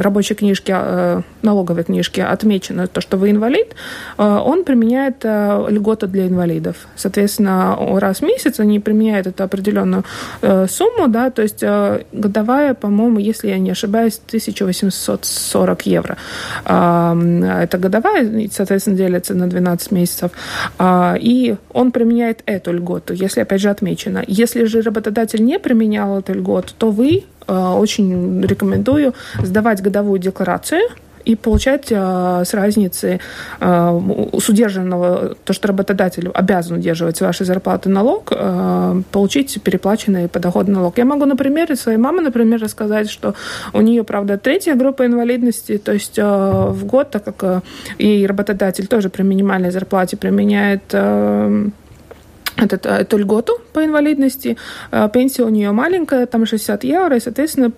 рабочей 0.00 0.34
книжке, 0.34 0.74
э, 0.76 1.20
налоговой 1.42 1.84
книжке 1.84 2.24
отмечено 2.24 2.86
то, 2.86 3.00
что 3.00 3.16
вы 3.16 3.30
инвалид, 3.30 3.74
он 4.16 4.64
применяет 4.64 5.24
льготу 5.24 6.06
для 6.06 6.26
инвалидов. 6.26 6.76
Соответственно, 6.96 7.76
раз 7.98 8.20
в 8.20 8.22
месяц 8.22 8.60
они 8.60 8.80
применяют 8.80 9.26
эту 9.26 9.44
определенную 9.44 10.04
сумму, 10.40 11.08
да, 11.08 11.30
то 11.30 11.42
есть 11.42 11.62
годовая, 12.12 12.74
по-моему, 12.74 13.18
если 13.18 13.48
я 13.48 13.58
не 13.58 13.70
ошибаюсь, 13.70 14.20
1840 14.26 15.86
евро. 15.86 16.16
Это 16.64 17.78
годовая 17.78 18.13
и, 18.16 18.48
соответственно, 18.50 18.96
делится 18.96 19.34
на 19.34 19.48
12 19.48 19.92
месяцев. 19.92 20.30
А, 20.78 21.16
и 21.18 21.56
он 21.72 21.92
применяет 21.92 22.42
эту 22.46 22.72
льготу, 22.72 23.14
если, 23.14 23.40
опять 23.40 23.60
же, 23.60 23.70
отмечено. 23.70 24.24
Если 24.26 24.64
же 24.64 24.82
работодатель 24.82 25.44
не 25.44 25.58
применял 25.58 26.18
эту 26.18 26.34
льготу, 26.34 26.74
то 26.76 26.90
вы 26.90 27.24
очень 27.46 28.40
рекомендую 28.40 29.12
сдавать 29.42 29.82
годовую 29.82 30.18
декларацию 30.18 30.80
и 31.24 31.36
получать 31.36 31.86
э, 31.90 32.42
с 32.44 32.54
разницы 32.54 33.20
э, 33.60 34.00
с 34.40 34.48
удержанного, 34.48 35.36
то, 35.44 35.52
что 35.52 35.68
работодатель 35.68 36.28
обязан 36.34 36.78
удерживать 36.78 37.16
с 37.16 37.20
вашей 37.20 37.46
зарплаты 37.46 37.88
налог, 37.88 38.28
э, 38.30 39.02
получить 39.10 39.62
переплаченный 39.62 40.28
подоходный 40.28 40.74
налог. 40.74 40.98
Я 40.98 41.04
могу 41.04 41.24
на 41.24 41.36
примере 41.36 41.76
своей 41.76 41.98
мамы, 41.98 42.22
например, 42.22 42.60
рассказать, 42.60 43.10
что 43.10 43.34
у 43.72 43.80
нее, 43.80 44.04
правда, 44.04 44.38
третья 44.38 44.74
группа 44.74 45.06
инвалидности, 45.06 45.78
то 45.78 45.92
есть 45.92 46.18
э, 46.18 46.22
в 46.22 46.84
год, 46.84 47.10
так 47.10 47.24
как 47.24 47.42
э, 47.42 47.60
и 47.98 48.26
работодатель 48.26 48.86
тоже 48.86 49.08
при 49.08 49.22
минимальной 49.22 49.70
зарплате 49.70 50.16
применяет 50.16 50.82
э, 50.92 51.68
этот, 52.56 52.86
эту 52.86 53.16
льготу 53.16 53.54
по 53.72 53.84
инвалидности. 53.84 54.56
Пенсия 55.12 55.42
у 55.42 55.48
нее 55.48 55.72
маленькая, 55.72 56.26
там 56.26 56.46
60 56.46 56.84
евро, 56.84 57.16
и, 57.16 57.20
соответственно, 57.20 57.72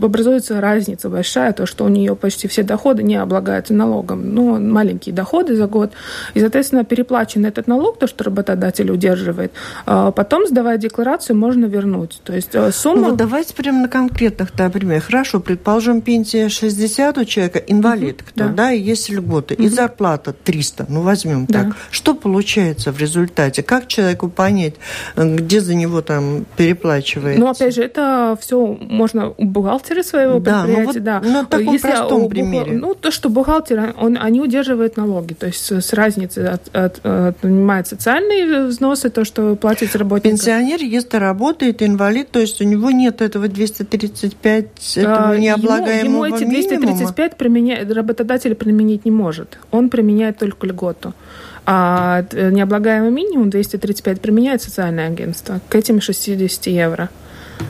образуется 0.00 0.60
разница 0.60 1.08
большая, 1.08 1.52
то, 1.52 1.66
что 1.66 1.84
у 1.84 1.88
нее 1.88 2.14
почти 2.16 2.48
все 2.48 2.62
доходы 2.62 3.02
не 3.02 3.16
облагаются 3.16 3.74
налогом. 3.74 4.34
Ну, 4.34 4.58
маленькие 4.60 5.14
доходы 5.14 5.56
за 5.56 5.66
год. 5.66 5.92
И, 6.34 6.40
соответственно, 6.40 6.84
переплачен 6.84 7.44
этот 7.44 7.66
налог, 7.66 7.98
то, 7.98 8.06
что 8.06 8.24
работодатель 8.24 8.90
удерживает, 8.90 9.52
а 9.86 10.10
потом, 10.10 10.46
сдавая 10.46 10.78
декларацию, 10.78 11.36
можно 11.36 11.66
вернуть. 11.66 12.20
То 12.24 12.34
есть 12.34 12.54
э, 12.54 12.70
сумма... 12.72 13.00
Ну, 13.00 13.08
вот 13.10 13.16
давайте 13.16 13.54
прямо 13.54 13.82
на 13.82 13.88
конкретных 13.88 14.54
да, 14.54 14.70
примерах. 14.70 15.04
Хорошо, 15.04 15.40
предположим, 15.40 16.00
пенсия 16.00 16.48
60 16.48 17.18
у 17.18 17.24
человека, 17.24 17.58
инвалид, 17.58 18.22
кто, 18.22 18.44
да. 18.44 18.48
да, 18.48 18.72
и 18.72 18.80
есть 18.80 19.08
льготы, 19.10 19.54
угу. 19.54 19.62
и 19.62 19.68
зарплата 19.68 20.32
300, 20.32 20.86
ну, 20.88 21.02
возьмем 21.02 21.46
да. 21.46 21.64
так. 21.64 21.76
Что 21.90 22.14
получается 22.14 22.92
в 22.92 22.98
результате? 22.98 23.62
Как 23.62 23.86
человеку 23.86 24.28
понять, 24.28 24.74
где 25.16 25.60
за 25.60 25.74
него 25.74 26.02
там 26.02 26.46
переплачивается? 26.56 27.40
Ну, 27.40 27.48
опять 27.48 27.74
же, 27.74 27.82
это 27.82 28.36
все 28.40 28.76
можно 28.80 29.32
у 29.36 29.44
бухгалтера 29.44 29.85
бухгалтеры 29.86 30.02
своего 30.02 30.38
да, 30.38 30.62
предприятия, 30.62 30.80
ну 30.80 30.92
вот 30.92 31.02
да. 31.02 31.20
На 31.20 31.44
таком 31.44 31.72
Если 31.72 31.88
простом 31.88 32.22
у, 32.22 32.28
примере. 32.28 32.72
Ну, 32.72 32.94
то, 32.94 33.10
что 33.10 33.28
бухгалтер, 33.28 33.94
он, 33.98 34.18
они 34.20 34.40
удерживают 34.40 34.96
налоги, 34.96 35.34
то 35.34 35.46
есть 35.46 35.70
с 35.70 35.92
разницы 35.92 36.38
от, 36.40 36.74
от, 36.74 37.04
отнимают 37.04 37.86
социальные 37.86 38.66
взносы, 38.66 39.10
то, 39.10 39.24
что 39.24 39.42
вы 39.42 39.56
платите 39.56 39.98
работникам. 39.98 40.36
Пенсионер, 40.36 40.80
если 40.80 41.16
работает, 41.16 41.82
инвалид, 41.82 42.30
то 42.30 42.40
есть 42.40 42.60
у 42.60 42.64
него 42.64 42.90
нет 42.90 43.22
этого 43.22 43.48
235, 43.48 44.96
этого 44.96 45.30
а, 45.30 45.36
необлагаемого 45.36 46.24
ему, 46.24 46.24
ему 46.24 46.36
эти 46.36 46.44
235 46.44 47.36
применя... 47.36 47.86
работодатель 47.94 48.54
применить 48.54 49.04
не 49.04 49.10
может. 49.10 49.58
Он 49.70 49.88
применяет 49.88 50.38
только 50.38 50.66
льготу. 50.66 51.14
А 51.68 52.24
необлагаемый 52.32 53.10
минимум 53.10 53.50
235 53.50 54.20
применяет 54.20 54.62
социальное 54.62 55.08
агентство 55.08 55.60
к 55.68 55.74
этим 55.74 56.00
60 56.00 56.66
евро. 56.68 57.10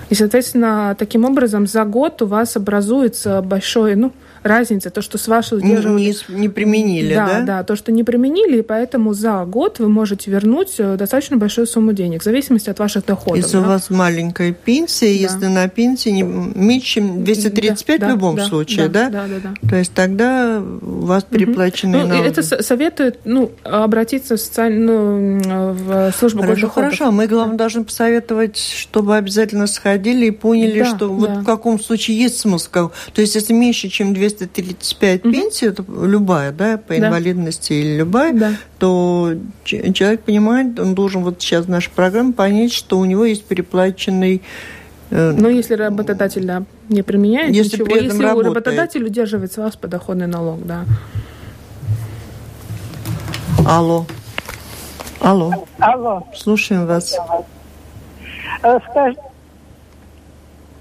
И, 0.09 0.15
соответственно, 0.15 0.95
таким 0.99 1.25
образом 1.25 1.67
за 1.67 1.85
год 1.85 2.23
у 2.23 2.27
вас 2.27 2.57
образуется 2.57 3.43
большой, 3.43 3.97
ну, 3.97 4.13
разница, 4.47 4.91
то, 4.91 5.03
что 5.03 5.19
с 5.19 5.29
вашего 5.29 5.59
удерживания... 5.59 6.15
Не, 6.29 6.41
не 6.41 6.49
применили, 6.49 7.15
да? 7.15 7.27
Да, 7.27 7.41
да, 7.41 7.65
то, 7.65 7.77
что 7.77 7.93
не 7.93 8.05
применили, 8.05 8.59
и 8.59 8.63
поэтому 8.63 9.15
за 9.15 9.45
год 9.45 9.79
вы 9.79 9.89
можете 9.89 10.31
вернуть 10.31 10.75
э, 10.79 10.97
достаточно 10.97 11.37
большую 11.37 11.67
сумму 11.67 11.93
денег, 11.93 12.23
в 12.23 12.25
зависимости 12.25 12.71
от 12.71 12.79
ваших 12.79 13.07
доходов. 13.07 13.43
Если 13.43 13.57
да? 13.59 13.63
у 13.63 13.67
вас 13.67 13.91
маленькая 13.91 14.53
пенсия, 14.53 15.07
да. 15.07 15.13
если 15.13 15.47
на 15.47 15.69
пенсии 15.69 16.11
не 16.11 16.23
меньше, 16.23 16.87
чем 16.87 17.25
235 17.25 18.01
да, 18.01 18.07
в 18.07 18.11
любом 18.11 18.37
да, 18.37 18.45
случае, 18.45 18.89
да, 18.89 19.09
да? 19.09 19.11
Да, 19.11 19.27
да, 19.27 19.55
да. 19.63 19.69
То 19.69 19.77
есть 19.77 19.93
тогда 19.93 20.61
у 20.61 21.07
вас 21.07 21.25
переплаченные 21.25 22.03
угу. 22.03 22.09
ну, 22.09 22.15
налоги. 22.15 22.29
Это 22.29 22.63
советует 22.63 23.21
ну, 23.25 23.53
обратиться 23.63 24.37
в, 24.37 24.41
социальную, 24.41 25.43
ну, 25.45 25.73
в 25.73 26.13
службу 26.13 26.43
хорошо. 26.43 26.69
Хорошо, 26.69 27.11
мы, 27.11 27.27
главное, 27.27 27.57
должны 27.57 27.85
посоветовать, 27.85 28.59
чтобы 28.59 29.17
обязательно 29.17 29.67
сходили 29.67 30.27
и 30.27 30.31
поняли, 30.31 30.81
да, 30.81 30.85
что 30.87 30.99
да. 30.99 31.07
вот 31.07 31.31
в 31.31 31.45
каком 31.45 31.81
случае 31.81 32.19
есть 32.19 32.39
смысл. 32.39 32.91
То 33.15 33.21
есть 33.21 33.35
если 33.35 33.53
меньше, 33.53 33.89
чем 33.89 34.15
200 34.15 34.36
235 34.39 35.25
угу. 35.25 35.33
пенсия, 35.33 35.67
это 35.69 35.85
любая, 35.89 36.53
да, 36.53 36.77
по 36.79 36.89
да. 36.89 37.09
инвалидности 37.09 37.73
или 37.73 37.97
любая, 37.99 38.33
да. 38.33 38.53
то 38.79 39.35
человек 39.65 40.23
понимает, 40.23 40.79
он 40.79 40.95
должен 40.95 41.23
вот 41.23 41.41
сейчас 41.41 41.67
в 41.67 41.71
нашей 41.71 41.91
программе 41.91 42.33
понять, 42.33 42.73
что 42.73 42.99
у 42.99 43.05
него 43.05 43.25
есть 43.25 43.45
переплаченный 43.45 44.43
э, 45.11 45.33
ну, 45.33 45.49
если 45.49 45.75
работодатель 45.75 46.45
да, 46.45 46.65
не 46.89 47.03
применяет 47.03 47.55
если 47.55 47.83
ничего, 47.83 47.97
если 47.97 48.23
работает. 48.23 48.55
работодатель 48.55 49.05
удерживает 49.05 49.53
с 49.53 49.57
вас 49.57 49.77
подоходный 49.77 50.27
налог, 50.27 50.65
да. 50.67 50.85
Алло. 53.67 54.07
Алло. 55.21 55.67
Алло. 55.79 56.27
Слушаем 56.35 56.87
вас. 56.87 57.17
Э, 58.63 58.79
скажи... 58.91 59.17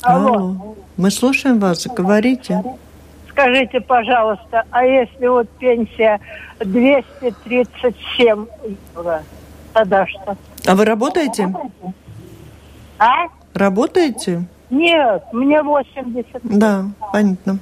Алло. 0.01 0.33
Алло. 0.33 0.75
Мы 0.97 1.11
слушаем 1.11 1.59
вас, 1.59 1.87
говорите. 1.87 2.63
Скажите, 3.35 3.81
пожалуйста, 3.81 4.63
а 4.71 4.85
если 4.85 5.27
вот 5.27 5.49
пенсия 5.59 6.21
237 6.61 8.45
евро, 8.95 9.23
тогда 9.73 10.07
что? 10.07 10.37
А 10.65 10.73
вы 10.73 10.85
работаете? 10.85 11.53
А? 12.97 13.25
Работаете? 13.53 14.45
Нет, 14.69 15.21
мне 15.33 15.61
80. 15.61 16.27
Да, 16.43 16.85
понятно. 17.11 17.59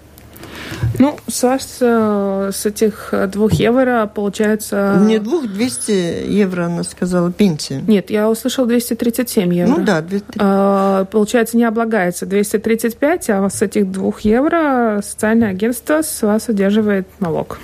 Ну, 1.00 1.18
с 1.28 1.44
вас 1.44 1.78
э, 1.82 2.52
с 2.54 2.66
этих 2.66 3.14
двух 3.30 3.54
евро 3.54 4.10
получается... 4.14 5.00
Не 5.02 5.20
двух, 5.20 5.48
200 5.48 5.92
евро, 6.30 6.66
она 6.66 6.84
сказала, 6.84 7.32
пенсия. 7.32 7.82
Нет, 7.88 8.10
я 8.10 8.30
услышала 8.30 8.68
237 8.68 9.54
евро. 9.54 9.76
Ну 9.78 9.84
да, 9.84 10.02
200. 10.02 10.26
А, 10.40 11.06
получается, 11.06 11.58
не 11.58 11.64
облагается 11.64 12.26
235, 12.26 13.30
а 13.32 13.50
с 13.50 13.62
этих 13.62 13.92
двух 13.92 14.22
евро 14.22 15.02
социальное 15.04 15.50
агентство 15.50 16.02
с 16.02 16.22
вас 16.22 16.48
удерживает 16.48 17.08
налог. 17.20 17.60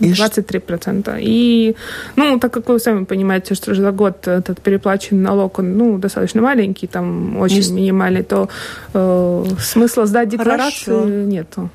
23%. 0.00 1.18
И, 1.20 1.76
ну, 2.16 2.38
так 2.38 2.52
как 2.52 2.68
вы 2.68 2.78
сами 2.78 3.04
понимаете, 3.04 3.54
что 3.54 3.74
за 3.74 3.92
год 3.92 4.26
этот 4.26 4.60
переплаченный 4.60 5.22
налог, 5.22 5.58
он, 5.58 5.76
ну, 5.76 5.98
достаточно 5.98 6.42
маленький, 6.42 6.86
там 6.86 7.36
очень 7.38 7.62
Не... 7.74 7.82
минимальный, 7.82 8.22
то 8.22 8.48
э, 8.92 9.44
смысла 9.60 10.06
сдать 10.06 10.28
декларацию 10.28 10.98
Хорошо. 10.98 11.10
нету 11.10 11.70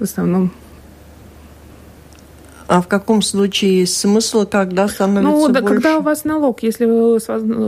в 0.00 0.02
основном. 0.02 0.50
А 2.70 2.80
в 2.80 2.86
каком 2.86 3.20
случае 3.20 3.84
смысл, 3.84 4.46
когда 4.46 4.86
становится 4.86 5.28
Ну, 5.28 5.48
да, 5.48 5.60
больше? 5.60 5.74
когда 5.74 5.98
у 5.98 6.02
вас 6.02 6.22
налог, 6.22 6.62
если 6.62 6.84
вы 6.84 7.18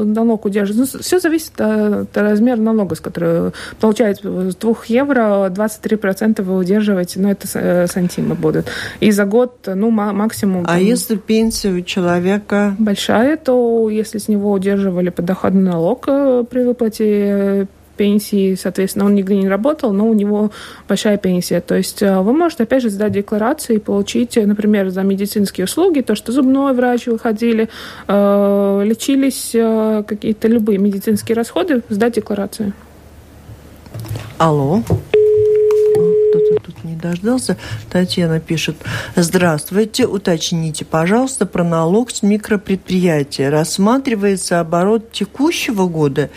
налог 0.05 0.45
удерживаете, 0.45 0.92
ну, 0.95 1.03
все 1.03 1.18
зависит 1.18 1.61
от, 1.61 2.14
от 2.14 2.16
размера 2.16 2.59
налога, 2.59 2.95
с 2.95 3.01
которого 3.01 3.53
получается 3.81 4.53
с 4.53 4.55
2 4.55 4.75
евро 4.87 5.51
23% 5.51 6.42
вы 6.42 6.57
удерживаете, 6.57 7.18
ну, 7.18 7.31
это 7.31 7.49
э, 7.55 7.87
сантимы 7.88 8.37
будут. 8.37 8.66
И 9.01 9.11
за 9.11 9.25
год, 9.25 9.57
ну, 9.66 9.90
максимум... 9.90 10.62
А 10.66 10.75
там, 10.75 10.79
если 10.79 11.16
пенсия 11.16 11.73
у 11.73 11.81
человека... 11.81 12.77
Большая, 12.79 13.37
то 13.38 13.90
если 13.90 14.18
с 14.18 14.29
него 14.29 14.53
удерживали 14.53 15.09
подоходный 15.09 15.62
налог 15.62 16.05
э, 16.07 16.45
при 16.49 16.62
выплате 16.62 17.66
пенсии, 17.96 18.55
соответственно, 18.55 19.07
он 19.07 19.14
нигде 19.14 19.37
не 19.37 19.48
работал, 19.48 19.92
но 19.92 20.09
у 20.09 20.14
него 20.14 20.50
большая 20.88 21.16
пенсия. 21.16 21.61
То 21.61 21.74
есть 21.74 22.02
э, 22.02 22.20
вы 22.20 22.33
можете, 22.33 22.64
опять 22.64 22.83
же, 22.83 22.90
сдать 22.90 23.12
декларацию 23.12 23.76
и 23.76 23.78
получить, 23.78 24.37
э, 24.37 24.46
например, 24.46 24.90
за 24.90 25.02
медицинские 25.02 25.64
услуги, 25.64 26.00
то, 26.00 26.14
что 26.14 26.33
зубной 26.33 26.74
врач 26.74 27.07
вы 27.07 27.18
ходили, 27.18 27.68
э, 28.09 28.83
лечились, 28.85 29.52
какие-то 30.07 30.48
любые 30.48 30.78
медицинские 30.78 31.37
расходы, 31.37 31.83
сдать 31.88 32.14
декларацию. 32.14 32.72
Алло 34.38 34.83
кто-то 36.33 36.72
тут 36.72 36.85
не 36.85 36.96
дождался. 36.96 37.57
Татьяна 37.90 38.40
пишет. 38.40 38.76
Здравствуйте. 39.16 40.07
Уточните, 40.07 40.85
пожалуйста, 40.85 41.46
про 41.46 41.64
налог 41.64 42.11
с 42.11 42.22
микропредприятия. 42.22 43.50
Рассматривается 43.50 44.61
оборот 44.61 45.12
текущего 45.12 45.87
года 45.88 46.31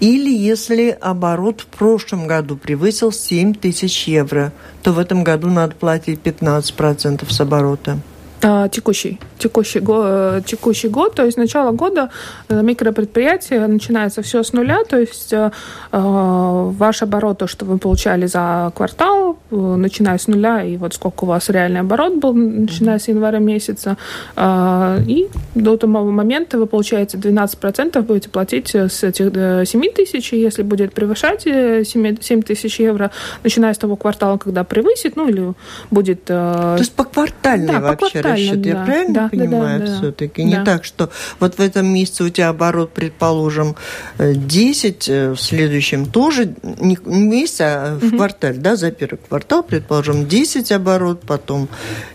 или 0.00 0.30
если 0.30 0.96
оборот 1.00 1.62
в 1.62 1.66
прошлом 1.66 2.26
году 2.26 2.56
превысил 2.56 3.10
7 3.10 3.54
тысяч 3.54 4.06
евро, 4.06 4.52
то 4.82 4.92
в 4.92 4.98
этом 4.98 5.24
году 5.24 5.48
надо 5.48 5.74
платить 5.74 6.20
15% 6.22 7.30
с 7.30 7.40
оборота. 7.40 7.98
А, 8.40 8.68
текущий, 8.68 9.18
текущий, 9.36 9.80
го, 9.80 10.40
текущий 10.46 10.88
год, 10.88 11.14
то 11.14 11.24
есть 11.24 11.36
начало 11.36 11.72
года 11.72 12.10
э, 12.48 12.62
микропредприятие 12.62 13.66
начинается 13.66 14.22
все 14.22 14.44
с 14.44 14.52
нуля, 14.52 14.84
то 14.88 14.96
есть 14.96 15.32
э, 15.32 15.50
э, 15.90 16.70
ваш 16.78 17.02
оборот, 17.02 17.38
то, 17.38 17.48
что 17.48 17.64
вы 17.64 17.78
получали 17.78 18.26
за 18.26 18.72
квартал, 18.76 19.38
э, 19.50 19.56
начиная 19.56 20.18
с 20.18 20.28
нуля, 20.28 20.62
и 20.62 20.76
вот 20.76 20.94
сколько 20.94 21.24
у 21.24 21.26
вас 21.26 21.48
реальный 21.48 21.80
оборот 21.80 22.14
был, 22.14 22.32
начиная 22.32 23.00
с 23.00 23.08
января 23.08 23.40
месяца, 23.40 23.96
э, 24.36 24.98
и 25.08 25.28
до 25.56 25.76
того 25.76 26.04
момента 26.04 26.58
вы 26.58 26.66
получаете 26.66 27.18
12%, 27.18 28.00
будете 28.02 28.28
платить 28.28 28.72
с 28.72 29.02
этих 29.02 29.32
7 29.68 29.82
э, 29.84 29.90
тысяч, 29.90 30.32
если 30.32 30.62
будет 30.62 30.92
превышать 30.92 31.42
7, 31.42 32.16
7 32.20 32.42
тысяч 32.42 32.78
евро, 32.78 33.10
начиная 33.42 33.74
с 33.74 33.78
того 33.78 33.96
квартала, 33.96 34.38
когда 34.38 34.62
превысит, 34.62 35.16
ну 35.16 35.28
или 35.28 35.54
будет... 35.90 36.20
Э, 36.28 36.76
то 36.76 36.78
есть 36.78 36.92
по 36.92 37.02
квартальной 37.02 37.72
да, 37.72 37.80
вообще 37.80 38.27
расчет. 38.32 38.60
Да. 38.62 38.68
Я 38.68 38.84
правильно 38.84 39.14
да, 39.14 39.28
понимаю 39.28 39.80
да, 39.80 39.86
да, 39.86 39.98
все-таки? 39.98 40.42
Да. 40.42 40.48
Не 40.48 40.64
так, 40.64 40.84
что 40.84 41.10
вот 41.40 41.58
в 41.58 41.60
этом 41.60 41.86
месяце 41.86 42.24
у 42.24 42.28
тебя 42.28 42.48
оборот, 42.48 42.92
предположим, 42.92 43.76
э, 44.18 44.34
10, 44.34 45.08
э, 45.08 45.30
в 45.32 45.40
следующем 45.40 46.06
тоже, 46.06 46.54
не 46.62 46.98
месяц, 47.04 47.60
а 47.60 47.98
в 48.00 48.06
угу. 48.06 48.16
кварталь, 48.16 48.56
да, 48.56 48.76
за 48.76 48.90
первый 48.90 49.18
квартал, 49.18 49.62
предположим, 49.62 50.26
10 50.26 50.72
оборот, 50.72 51.22
потом 51.26 51.68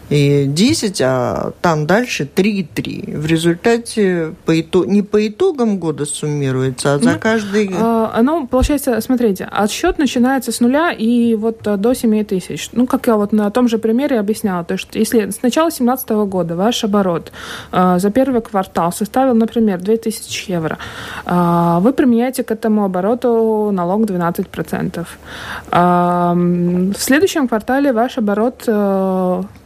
и 0.10 0.46
10, 0.48 1.02
а 1.02 1.54
там 1.62 1.88
дальше 1.88 2.30
3,3. 2.34 3.18
В 3.18 3.26
результате 3.26 4.36
по 4.46 4.60
итог... 4.60 4.86
не 4.86 5.02
по 5.02 5.28
итогам 5.28 5.80
года 5.80 6.06
суммируется, 6.06 6.94
а 6.94 7.00
за 7.00 7.12
ну, 7.14 7.20
каждый... 7.20 7.70
Э, 7.72 8.22
ну, 8.22 8.46
получается, 8.48 9.00
смотрите, 9.02 9.46
отсчет 9.46 9.98
начинается 9.98 10.52
с 10.52 10.60
нуля 10.60 10.92
и 10.92 11.36
вот 11.36 11.66
э, 11.66 11.78
до 11.78 11.94
7 11.94 12.26
тысяч. 12.26 12.70
Ну, 12.74 12.86
как 12.86 13.08
я 13.08 13.16
вот 13.16 13.32
на 13.32 13.50
том 13.50 13.68
же 13.68 13.78
примере 13.78 14.20
объясняла, 14.20 14.64
то 14.64 14.74
есть 14.74 14.88
если 14.94 15.30
сначала 15.32 15.72
17 15.72 16.03
2019 16.04 16.10
года 16.30 16.56
ваш 16.56 16.84
оборот 16.84 17.32
э, 17.72 18.00
за 18.00 18.10
первый 18.12 18.42
квартал 18.42 18.92
составил, 18.92 19.36
например, 19.36 19.80
2000 19.80 20.52
евро, 20.52 20.78
э, 21.26 21.78
вы 21.82 21.94
применяете 21.94 22.44
к 22.44 22.52
этому 22.52 22.84
обороту 22.84 23.72
налог 23.72 24.02
12%. 24.06 25.08
Э, 25.72 26.34
в 26.94 27.00
следующем 27.00 27.48
квартале 27.48 27.94
ваш 27.94 28.18
оборот 28.18 28.70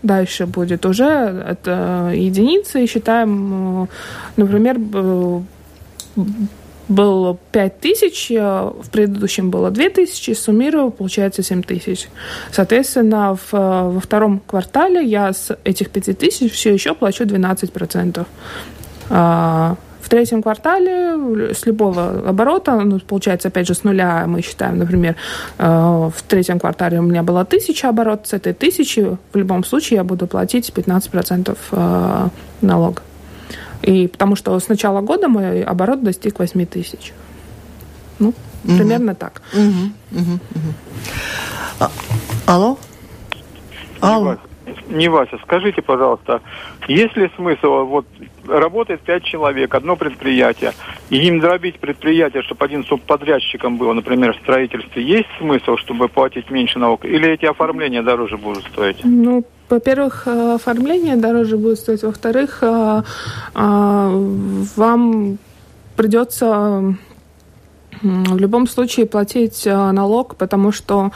дальше 0.04 0.46
будет 0.46 0.86
уже 0.86 1.06
от 1.52 1.68
единицы, 1.68 2.84
и 2.84 2.88
считаем, 2.88 3.88
например, 4.38 4.78
было 6.88 7.38
5 7.52 7.80
тысяч, 7.80 8.32
э, 8.32 8.38
в 8.38 8.90
предыдущем 8.90 9.50
было 9.50 9.72
2 9.72 9.90
тысячи, 9.90 10.32
суммирую, 10.32 10.92
получается 10.92 11.44
7 11.44 11.64
тысяч. 11.64 12.08
Соответственно, 12.52 13.36
в, 13.36 13.54
э, 13.54 13.58
во 13.58 14.00
втором 14.00 14.40
квартале 14.40 15.04
я 15.04 15.34
с 15.34 15.58
этих 15.64 15.90
5 15.90 16.14
тысяч 16.14 16.52
все 16.54 16.74
еще 16.74 16.94
плачу 16.94 17.26
12%. 17.26 18.28
А, 19.10 19.76
в 20.02 20.10
третьем 20.10 20.42
квартале 20.42 21.54
с 21.54 21.66
любого 21.66 22.30
оборота, 22.30 22.80
ну, 22.80 23.00
получается, 23.00 23.50
опять 23.50 23.68
же, 23.68 23.74
с 23.74 23.84
нуля 23.84 24.24
мы 24.28 24.42
считаем, 24.42 24.78
например, 24.78 25.16
э, 25.58 25.66
в 25.68 26.22
третьем 26.28 26.60
квартале 26.60 27.00
у 27.00 27.04
меня 27.04 27.24
было 27.24 27.44
тысяча 27.44 27.90
оборот, 27.90 28.28
с 28.28 28.34
этой 28.34 28.54
тысячи 28.54 29.18
в 29.34 29.38
любом 29.38 29.66
случае 29.66 29.98
я 29.98 30.04
буду 30.04 30.28
платить 30.28 30.72
15% 30.74 31.58
налога. 32.62 33.02
И 33.82 34.08
потому 34.08 34.36
что 34.36 34.60
с 34.60 34.68
начала 34.68 35.02
года 35.02 35.28
мой 35.28 35.64
оборот 35.64 36.04
достиг 36.04 36.40
8 36.40 36.66
тысяч. 36.66 37.14
Ну, 38.20 38.30
угу. 38.30 38.78
примерно 38.78 39.16
так. 39.16 39.42
Угу. 39.54 40.20
Угу. 40.20 40.40
А, 41.80 41.92
алло? 42.46 42.78
Алло. 44.00 44.38
Не 44.90 45.10
Вася, 45.10 45.38
скажите, 45.44 45.82
пожалуйста, 45.82 46.42
есть 46.88 47.16
ли 47.16 47.30
смысл, 47.36 47.86
вот 47.86 48.06
работает 48.48 49.02
пять 49.02 49.24
человек, 49.24 49.74
одно 49.74 49.96
предприятие, 49.96 50.74
и 51.10 51.18
им 51.28 51.40
дробить 51.40 51.80
предприятие, 51.80 52.44
чтобы 52.44 52.66
один 52.66 52.84
субподрядчиком 52.84 53.78
был, 53.78 53.94
например, 53.94 54.34
в 54.34 54.42
строительстве, 54.42 55.04
есть 55.04 55.28
смысл, 55.40 55.78
чтобы 55.78 56.10
платить 56.10 56.50
меньше 56.50 56.80
налог? 56.80 57.06
Или 57.06 57.30
эти 57.30 57.46
оформления 57.46 58.02
дороже 58.02 58.38
будут 58.38 58.64
стоить? 58.66 58.98
Ну, 59.04 59.46
во-первых, 59.70 60.24
э, 60.26 60.56
оформление 60.56 61.16
дороже 61.16 61.58
будет 61.58 61.80
стоить. 61.80 62.04
Во-вторых, 62.04 62.60
э, 62.62 63.04
э, 63.56 64.26
вам 64.76 65.38
придется 65.96 66.96
в 68.02 68.38
любом 68.38 68.68
случае 68.68 69.08
платить 69.08 69.66
налог, 69.66 70.36
потому 70.36 70.72
что 70.72 71.12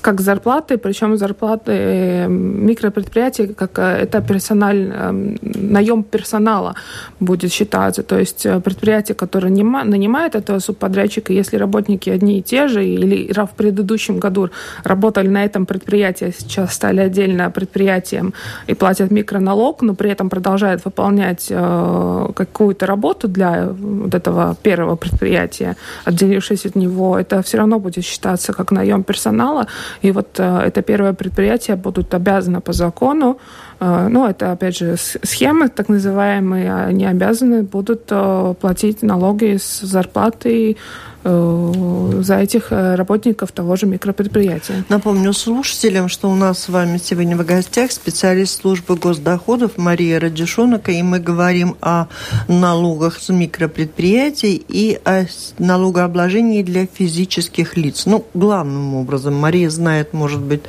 как 0.00 0.20
зарплаты, 0.20 0.76
причем 0.76 1.16
зарплаты 1.16 1.72
э, 1.72 2.28
микропредприятий, 2.28 3.54
как 3.54 3.78
э, 3.78 3.82
это 4.02 4.20
персональ, 4.20 4.90
эм, 4.92 5.38
наем 5.42 6.02
персонала 6.02 6.74
будет 7.20 7.52
считаться. 7.52 8.02
То 8.02 8.18
есть 8.18 8.46
э, 8.46 8.60
предприятие, 8.60 9.14
которое 9.14 9.48
нанимает 9.48 10.34
этого 10.34 10.58
субподрядчика, 10.58 11.32
если 11.32 11.58
работники 11.58 12.10
одни 12.10 12.38
и 12.38 12.42
те 12.42 12.68
же, 12.68 12.84
или 12.84 13.32
в 13.32 13.56
предыдущем 13.56 14.18
году 14.18 14.50
работали 14.84 15.28
на 15.28 15.44
этом 15.44 15.66
предприятии, 15.66 16.26
а 16.26 16.32
сейчас 16.32 16.74
стали 16.74 17.00
отдельно 17.00 17.50
предприятием 17.50 18.34
и 18.66 18.74
платят 18.74 19.10
микроналог, 19.10 19.82
но 19.82 19.94
при 19.94 20.10
этом 20.10 20.30
продолжают 20.30 20.84
выполнять 20.84 21.48
какую-то 21.48 22.86
работу 22.86 23.28
для 23.28 23.68
вот 23.68 24.14
этого 24.14 24.56
первого 24.62 24.96
предприятия, 24.96 25.76
отделившись 26.04 26.66
от 26.66 26.76
него, 26.76 27.18
это 27.18 27.42
все 27.42 27.58
равно 27.58 27.78
будет 27.78 28.04
считаться 28.04 28.52
как 28.52 28.72
наем 28.72 29.02
персонала, 29.02 29.23
персонала. 29.24 29.66
И 30.02 30.12
вот 30.12 30.38
э, 30.38 30.60
это 30.66 30.82
первое 30.82 31.12
предприятие 31.12 31.76
будут 31.76 32.14
обязаны 32.14 32.60
по 32.60 32.72
закону, 32.72 33.36
э, 33.80 34.08
ну, 34.10 34.26
это, 34.26 34.52
опять 34.52 34.76
же, 34.76 34.96
схемы 34.96 35.68
так 35.68 35.88
называемые, 35.88 36.86
они 36.88 37.06
обязаны 37.06 37.62
будут 37.62 38.02
э, 38.10 38.54
платить 38.60 39.02
налоги 39.02 39.56
с 39.56 39.80
зарплаты 39.80 40.76
за 41.24 42.38
этих 42.38 42.70
э, 42.70 42.94
работников 42.96 43.52
того 43.52 43.76
же 43.76 43.86
микропредприятия. 43.86 44.84
Напомню 44.88 45.32
слушателям, 45.32 46.08
что 46.08 46.30
у 46.30 46.34
нас 46.34 46.58
с 46.58 46.68
вами 46.68 46.98
сегодня 47.02 47.36
в 47.36 47.44
гостях 47.46 47.92
специалист 47.92 48.60
службы 48.60 48.96
госдоходов 48.96 49.78
Мария 49.78 50.20
Радишонока, 50.20 50.92
и 50.92 51.02
мы 51.02 51.20
говорим 51.20 51.76
о 51.80 52.06
налогах 52.48 53.20
с 53.20 53.30
микропредприятий 53.30 54.62
и 54.68 55.00
о 55.04 55.24
налогообложении 55.58 56.62
для 56.62 56.86
физических 56.86 57.76
лиц. 57.76 58.04
Ну, 58.06 58.26
главным 58.34 58.94
образом, 58.94 59.34
Мария 59.34 59.70
знает, 59.70 60.12
может 60.12 60.40
быть, 60.40 60.62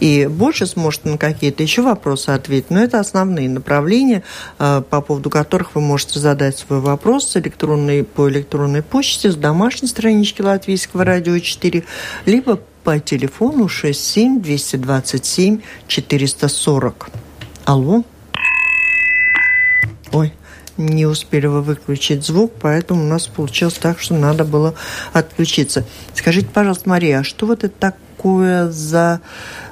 и 0.00 0.26
больше 0.26 0.66
сможет 0.66 1.04
на 1.04 1.16
какие-то 1.16 1.62
еще 1.62 1.82
вопросы 1.82 2.30
ответить, 2.30 2.70
но 2.70 2.82
это 2.82 3.00
основные 3.00 3.48
направления, 3.48 4.22
э, 4.58 4.82
по 4.88 5.00
поводу 5.00 5.30
которых 5.30 5.74
вы 5.74 5.80
можете 5.80 6.18
задать 6.18 6.58
свой 6.58 6.80
вопрос 6.80 7.36
электронной, 7.36 8.04
по 8.04 8.28
электронной 8.28 8.82
почте 8.82 9.30
с 9.30 9.36
домашней 9.36 9.88
страничке 10.02 10.42
Латвийского 10.42 11.04
радио 11.04 11.38
4, 11.38 11.84
либо 12.26 12.58
по 12.82 12.98
телефону 12.98 13.68
67 13.68 14.42
227 14.42 15.60
440. 15.86 17.08
Алло. 17.64 18.02
Ой, 20.10 20.32
не 20.76 21.06
успели 21.06 21.46
вы 21.46 21.62
выключить 21.62 22.24
звук, 22.24 22.52
поэтому 22.60 23.04
у 23.04 23.06
нас 23.06 23.28
получилось 23.28 23.74
так, 23.74 24.00
что 24.00 24.14
надо 24.14 24.44
было 24.44 24.74
отключиться. 25.12 25.84
Скажите, 26.14 26.48
пожалуйста, 26.52 26.88
Мария, 26.88 27.20
а 27.20 27.24
что 27.24 27.46
вот 27.46 27.62
это 27.62 27.92
такое 28.16 28.72
за 28.72 29.20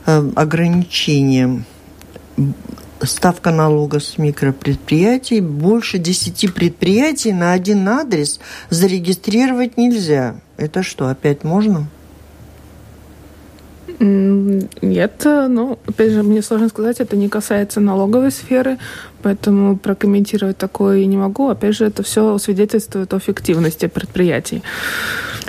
э, 0.06 0.30
ограничение? 0.36 1.64
Ставка 3.02 3.50
налога 3.50 4.00
с 4.00 4.18
микропредприятий. 4.18 5.40
Больше 5.40 5.98
10 5.98 6.54
предприятий 6.54 7.32
на 7.32 7.52
один 7.52 7.88
адрес 7.88 8.40
зарегистрировать 8.70 9.76
нельзя. 9.76 10.36
Это 10.56 10.82
что, 10.82 11.08
опять 11.08 11.44
можно? 11.44 11.88
Нет, 13.98 15.22
ну, 15.24 15.78
опять 15.86 16.12
же, 16.12 16.22
мне 16.22 16.40
сложно 16.40 16.68
сказать, 16.68 17.00
это 17.00 17.16
не 17.16 17.28
касается 17.28 17.80
налоговой 17.80 18.30
сферы, 18.30 18.78
поэтому 19.22 19.76
прокомментировать 19.76 20.56
такое 20.56 21.04
не 21.04 21.18
могу. 21.18 21.50
Опять 21.50 21.76
же, 21.76 21.84
это 21.84 22.02
все 22.02 22.38
свидетельствует 22.38 23.12
о 23.12 23.18
фиктивности 23.18 23.88
предприятий. 23.88 24.62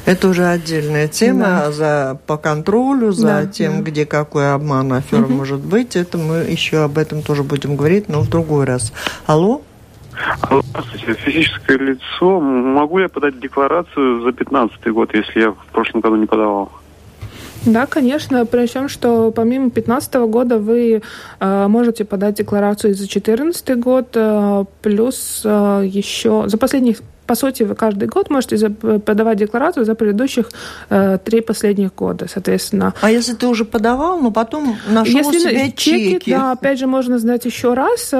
Это 0.05 0.29
уже 0.29 0.45
отдельная 0.45 1.07
тема 1.07 1.45
да. 1.45 1.71
за 1.71 2.19
по 2.27 2.37
контролю, 2.37 3.11
за 3.11 3.27
да, 3.27 3.45
тем, 3.45 3.77
да. 3.77 3.89
где 3.89 4.05
какой 4.05 4.53
обман 4.53 4.93
афера 4.93 5.23
угу. 5.23 5.33
может 5.33 5.59
быть. 5.59 5.95
Это 5.95 6.17
мы 6.17 6.37
еще 6.37 6.83
об 6.83 6.97
этом 6.97 7.21
тоже 7.21 7.43
будем 7.43 7.75
говорить, 7.75 8.09
но 8.09 8.21
в 8.21 8.29
другой 8.29 8.65
раз. 8.65 8.93
Алло? 9.25 9.61
Здравствуйте. 10.43 11.13
Физическое 11.13 11.77
лицо. 11.77 12.39
Могу 12.39 12.99
я 12.99 13.09
подать 13.09 13.39
декларацию 13.39 14.21
за 14.21 14.31
2015 14.31 14.87
год, 14.87 15.13
если 15.13 15.39
я 15.39 15.51
в 15.51 15.65
прошлом 15.71 16.01
году 16.01 16.15
не 16.15 16.25
подавал? 16.25 16.71
Да, 17.65 17.85
конечно. 17.85 18.45
Причем, 18.45 18.89
что 18.89 19.31
помимо 19.31 19.65
2015 19.65 20.13
года 20.15 20.57
вы 20.57 21.01
э, 21.39 21.67
можете 21.67 22.05
подать 22.05 22.35
декларацию 22.35 22.93
за 22.93 23.01
2014 23.01 23.79
год, 23.79 24.07
э, 24.15 24.65
плюс 24.81 25.43
э, 25.45 25.83
еще 25.85 26.45
за 26.47 26.57
последних 26.57 27.01
по 27.31 27.35
сути, 27.35 27.63
вы 27.63 27.75
каждый 27.75 28.09
год 28.09 28.29
можете 28.29 28.69
подавать 29.05 29.37
декларацию 29.37 29.85
за 29.85 29.95
предыдущих 29.95 30.49
э, 30.89 31.17
три 31.23 31.39
последних 31.39 31.95
года, 31.95 32.27
соответственно. 32.27 32.93
А 33.01 33.09
если 33.09 33.33
ты 33.35 33.47
уже 33.47 33.63
подавал, 33.63 34.19
но 34.19 34.31
потом 34.31 34.75
нашел 34.89 35.31
если 35.31 35.39
себе 35.39 35.71
чеки? 35.71 36.11
чеки? 36.11 36.31
Да, 36.31 36.51
опять 36.51 36.77
же, 36.79 36.87
можно 36.87 37.19
сдать 37.19 37.45
еще 37.45 37.73
раз. 37.73 38.13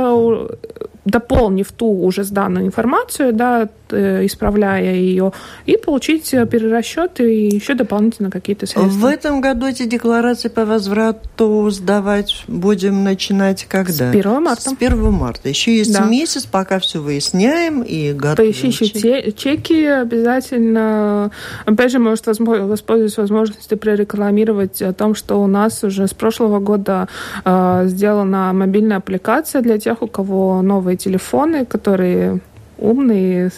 Дополнив 1.06 1.72
ту 1.72 1.88
уже 1.88 2.24
сданную 2.24 2.68
информацию, 2.68 3.34
да, 3.34 3.68
э, 3.90 4.26
исправляя 4.26 4.94
ее, 4.94 5.34
и 5.66 5.78
получить 5.78 6.34
э, 6.34 6.46
перерасчет 6.46 7.20
и 7.20 7.48
еще 7.48 7.74
дополнительно 7.74 8.30
какие-то 8.30 8.68
средства. 8.68 8.92
В 8.92 9.06
этом 9.06 9.42
году 9.42 9.66
эти 9.66 9.86
декларации 9.86 10.50
по 10.50 10.66
возврату 10.66 11.70
сдавать 11.72 12.44
будем 12.48 13.04
начинать 13.04 13.66
когда? 13.66 14.12
С 14.12 14.16
1 14.16 14.44
марта. 14.44 14.70
С 14.70 14.74
1 14.74 15.12
марта. 15.12 15.50
Еще 15.50 15.78
есть 15.78 15.94
да. 15.94 16.06
месяц, 16.06 16.46
пока 16.46 16.80
все 16.80 17.00
выясняем 17.00 17.82
и 17.82 18.14
готовим. 18.14 18.52
Поищите 18.54 19.32
чеки 19.32 19.86
обязательно. 19.86 21.32
Опять 21.66 21.92
же, 21.92 22.00
может 22.00 22.28
воспользоваться 22.28 23.22
возможностью 23.22 23.78
прорекламировать 23.78 24.82
о 24.82 24.94
том, 24.94 25.16
что 25.16 25.42
у 25.42 25.48
нас 25.48 25.84
уже 25.84 26.08
с 26.08 26.14
прошлого 26.14 26.60
года 26.60 27.08
э, 27.44 27.84
сделана 27.88 28.52
мобильная 28.54 28.98
аппликация 28.98 29.62
для 29.62 29.78
тех, 29.78 30.02
у 30.02 30.08
кого 30.08 30.62
новые 30.62 30.91
телефоны, 30.96 31.66
которые 31.66 32.40
умные, 32.82 33.52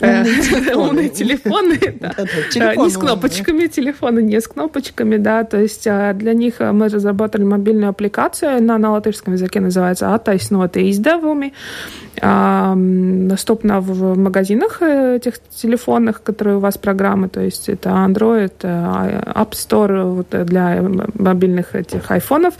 э, 0.00 0.74
умные 0.74 1.08
телефоны, 1.20 1.78
не 2.76 2.90
с 2.90 2.96
кнопочками, 2.96 3.66
телефоны 3.66 4.20
не 4.20 4.40
с 4.40 4.46
кнопочками, 4.46 5.16
да, 5.16 5.44
то 5.44 5.58
есть 5.58 5.86
а, 5.86 6.12
для 6.14 6.32
них 6.32 6.60
мы 6.60 6.88
разработали 6.88 7.42
мобильную 7.42 7.90
аппликацию, 7.90 8.56
она 8.56 8.78
на 8.78 8.92
латышском 8.92 9.34
языке 9.34 9.60
называется 9.60 10.06
«Attaisnotie 10.06 10.90
издevumi», 10.90 11.52
доступна 12.20 13.80
в 13.80 14.16
магазинах 14.18 14.82
э, 14.82 15.16
этих 15.16 15.34
телефонных, 15.62 16.22
которые 16.22 16.56
у 16.56 16.60
вас 16.60 16.78
программы, 16.78 17.28
то 17.28 17.40
есть 17.40 17.68
это 17.68 17.90
Android, 17.90 18.52
э, 18.62 19.22
App 19.34 19.52
Store 19.52 20.04
вот 20.04 20.46
для 20.46 20.82
мобильных 21.14 21.74
этих 21.74 22.10
айфонов. 22.10 22.54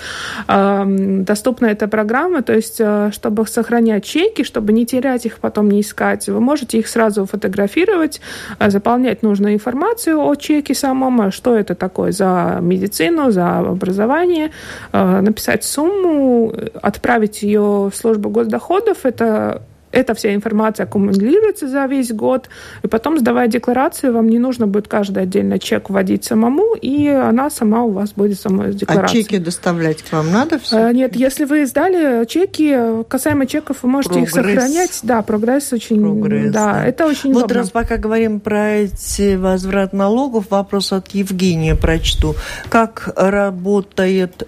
Доступна 0.47 1.67
эта 1.67 1.89
программа, 1.89 2.43
то 2.43 2.55
есть 2.55 2.81
чтобы 3.13 3.47
сохранять 3.47 4.05
чеки, 4.05 4.45
чтобы 4.45 4.73
не 4.73 4.87
терять 4.87 5.27
их, 5.27 5.39
потом 5.39 5.69
не 5.69 5.81
искать. 5.81 6.29
Вы 6.29 6.41
можете 6.41 6.79
их 6.79 6.89
сразу 6.89 7.27
фотографировать, 7.27 8.21
э, 8.59 8.71
заполнять 8.71 9.23
нужную 9.23 9.55
информацию 9.55 10.21
о 10.21 10.35
чеке 10.37 10.75
самом, 10.75 11.31
что 11.33 11.57
это 11.57 11.75
такое 11.75 12.13
за 12.13 12.59
медицину, 12.61 13.31
за 13.31 13.59
образование, 13.59 14.51
э, 14.93 15.21
написать 15.21 15.65
сумму, 15.65 16.53
отправить 16.83 17.43
ее 17.43 17.61
в 17.61 17.93
службу 17.95 18.31
госдоходов. 18.31 19.05
Это 19.05 19.48
эта 19.91 20.15
вся 20.15 20.35
информация 20.35 20.85
аккумулируется 20.85 21.69
за 21.69 21.87
весь 21.87 22.13
год, 22.13 22.49
и 22.83 22.89
потом, 22.89 23.19
сдавая 23.19 23.49
декларацию, 23.49 24.13
вам 24.13 24.29
не 24.29 24.39
нужно 24.39 24.67
будет 24.67 24.89
каждый 24.89 25.23
отдельно 25.23 25.59
чек 25.59 25.91
вводить 25.91 26.25
самому, 26.25 26.75
и 26.75 27.09
она 27.09 27.51
сама 27.51 27.83
у 27.83 27.91
вас 27.91 28.13
будет 28.13 28.39
сама 28.39 28.71
с 28.71 28.75
декларацией. 28.75 29.23
А 29.23 29.25
чеки 29.25 29.39
доставлять 29.39 30.03
к 30.03 30.13
вам 30.13 30.31
надо 30.31 30.59
все? 30.59 30.77
А, 30.77 30.93
нет, 30.93 31.17
если 31.17 31.45
вы 31.45 31.67
сдали 31.67 32.27
чеки, 32.27 33.05
касаемо 33.09 33.47
чеков, 33.47 33.79
вы 33.83 33.89
можете 33.89 34.21
прогресс. 34.21 34.37
их 34.37 34.45
сохранять. 34.45 35.01
Да, 35.03 35.23
прогресс 35.23 35.73
очень... 35.73 36.03
Прогресс, 36.03 36.53
да, 36.53 36.73
да, 36.73 36.87
это 36.87 37.07
очень 37.07 37.33
Вот 37.33 37.45
удобно. 37.45 37.63
раз 37.63 37.71
пока 37.71 37.97
говорим 37.97 38.41
про 38.41 38.71
эти 38.71 39.37
возврат 39.37 39.93
налогов, 39.93 40.47
вопрос 40.51 40.93
от 40.93 41.09
Евгения 41.11 41.75
прочту. 41.75 42.35
Как 42.69 43.13
работает 43.17 44.47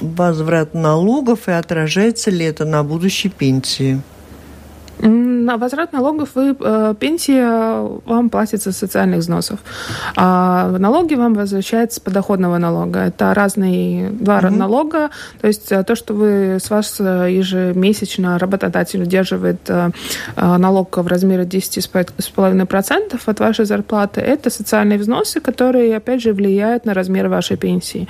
возврат 0.00 0.74
налогов 0.74 1.48
и 1.48 1.52
отражается 1.52 2.30
ли 2.30 2.44
это 2.44 2.64
на 2.64 2.82
будущей 2.84 3.28
пенсии? 3.28 4.00
На 5.00 5.56
возврат 5.56 5.92
налогов 5.92 6.30
вы, 6.34 6.56
э, 6.58 6.94
пенсия 6.98 7.82
вам 8.04 8.30
платится 8.30 8.72
с 8.72 8.76
социальных 8.76 9.20
взносов. 9.20 9.60
А 10.16 10.76
налоги 10.78 11.14
вам 11.14 11.34
возвращаются 11.34 11.96
с 11.96 12.00
подоходного 12.00 12.58
налога. 12.58 13.00
Это 13.00 13.34
разные 13.34 14.10
два 14.10 14.38
угу. 14.38 14.48
налога. 14.48 15.10
То 15.40 15.46
есть 15.46 15.72
э, 15.72 15.82
то, 15.84 15.94
что 15.94 16.14
вы 16.14 16.58
с 16.60 16.70
вас 16.70 16.96
э, 17.00 17.28
ежемесячно 17.30 18.38
работодатель 18.38 19.02
удерживает 19.02 19.70
налог 20.36 20.96
в 20.96 21.06
размере 21.06 21.44
10,5% 21.44 23.20
от 23.24 23.40
вашей 23.40 23.64
зарплаты, 23.64 24.20
это 24.20 24.50
социальные 24.50 24.98
взносы, 24.98 25.40
которые, 25.40 25.96
опять 25.96 26.22
же, 26.22 26.32
влияют 26.32 26.84
на 26.84 26.94
размер 26.94 27.28
вашей 27.28 27.56
пенсии. 27.56 28.08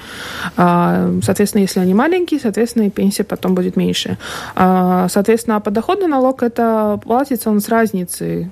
А, 0.57 1.11
соответственно, 1.23 1.63
если 1.63 1.81
они 1.81 1.95
маленькие, 1.95 2.41
соответственно, 2.41 2.85
и 2.85 2.91
пенсия 2.91 3.25
потом 3.25 3.55
будет 3.55 3.77
меньше. 3.77 4.17
А, 4.55 5.09
соответственно, 5.09 5.61
подоходный 5.61 6.09
налог 6.09 6.43
это 6.43 6.78
платится 7.03 7.51
он 7.51 7.61
с 7.61 7.69
разницей 7.69 8.51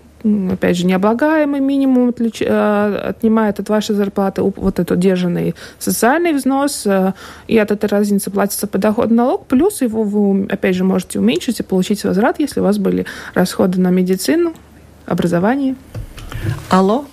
опять 0.51 0.77
же, 0.77 0.87
необлагаемый 0.87 1.61
минимум 1.61 2.09
отлич... 2.09 2.43
Э, 2.43 3.11
отнимает 3.11 3.61
от 3.61 3.69
вашей 3.69 3.95
зарплаты 3.95 4.43
вот 4.43 4.79
этот 4.79 4.99
держанный 4.99 5.55
социальный 5.79 6.33
взнос, 6.33 6.87
э, 6.87 7.13
и 7.47 7.59
от 7.59 7.71
этой 7.71 7.87
разницы 7.87 8.31
платится 8.31 8.67
подоходный 8.67 9.17
налог, 9.17 9.47
плюс 9.47 9.83
его 9.83 10.03
вы, 10.03 10.47
опять 10.47 10.75
же, 10.75 10.85
можете 10.85 11.19
уменьшить 11.19 11.61
и 11.61 11.63
получить 11.63 12.03
возврат, 12.05 12.41
если 12.41 12.61
у 12.61 12.65
вас 12.65 12.79
были 12.79 13.07
расходы 13.35 13.81
на 13.81 13.91
медицину, 13.91 14.55
образование. 15.07 15.77
Алло. 16.71 17.05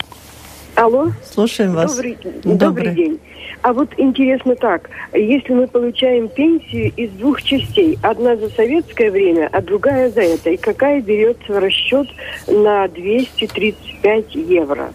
Алло. 0.76 1.12
Слушаем 1.24 1.74
вас. 1.74 1.96
Добрый, 1.96 2.18
добрый. 2.24 2.58
добрый 2.58 2.96
день. 2.96 3.20
А 3.62 3.74
вот 3.74 3.90
интересно 3.98 4.56
так, 4.56 4.90
если 5.14 5.54
мы 5.54 5.68
получаем 5.68 6.28
пенсию 6.28 6.92
из 6.98 7.12
двух 7.12 7.42
частей, 7.44 7.98
одна 8.02 8.36
за 8.36 8.50
советское 8.50 9.10
время, 9.10 9.48
а 9.52 9.62
другая 9.62 10.10
за 10.10 10.22
это, 10.22 10.50
и 10.50 10.58
какая 10.58 11.02
берется 11.02 11.54
в 11.54 11.58
расчет 11.60 12.08
на 12.48 12.88
235 12.88 14.36
евро? 14.36 14.92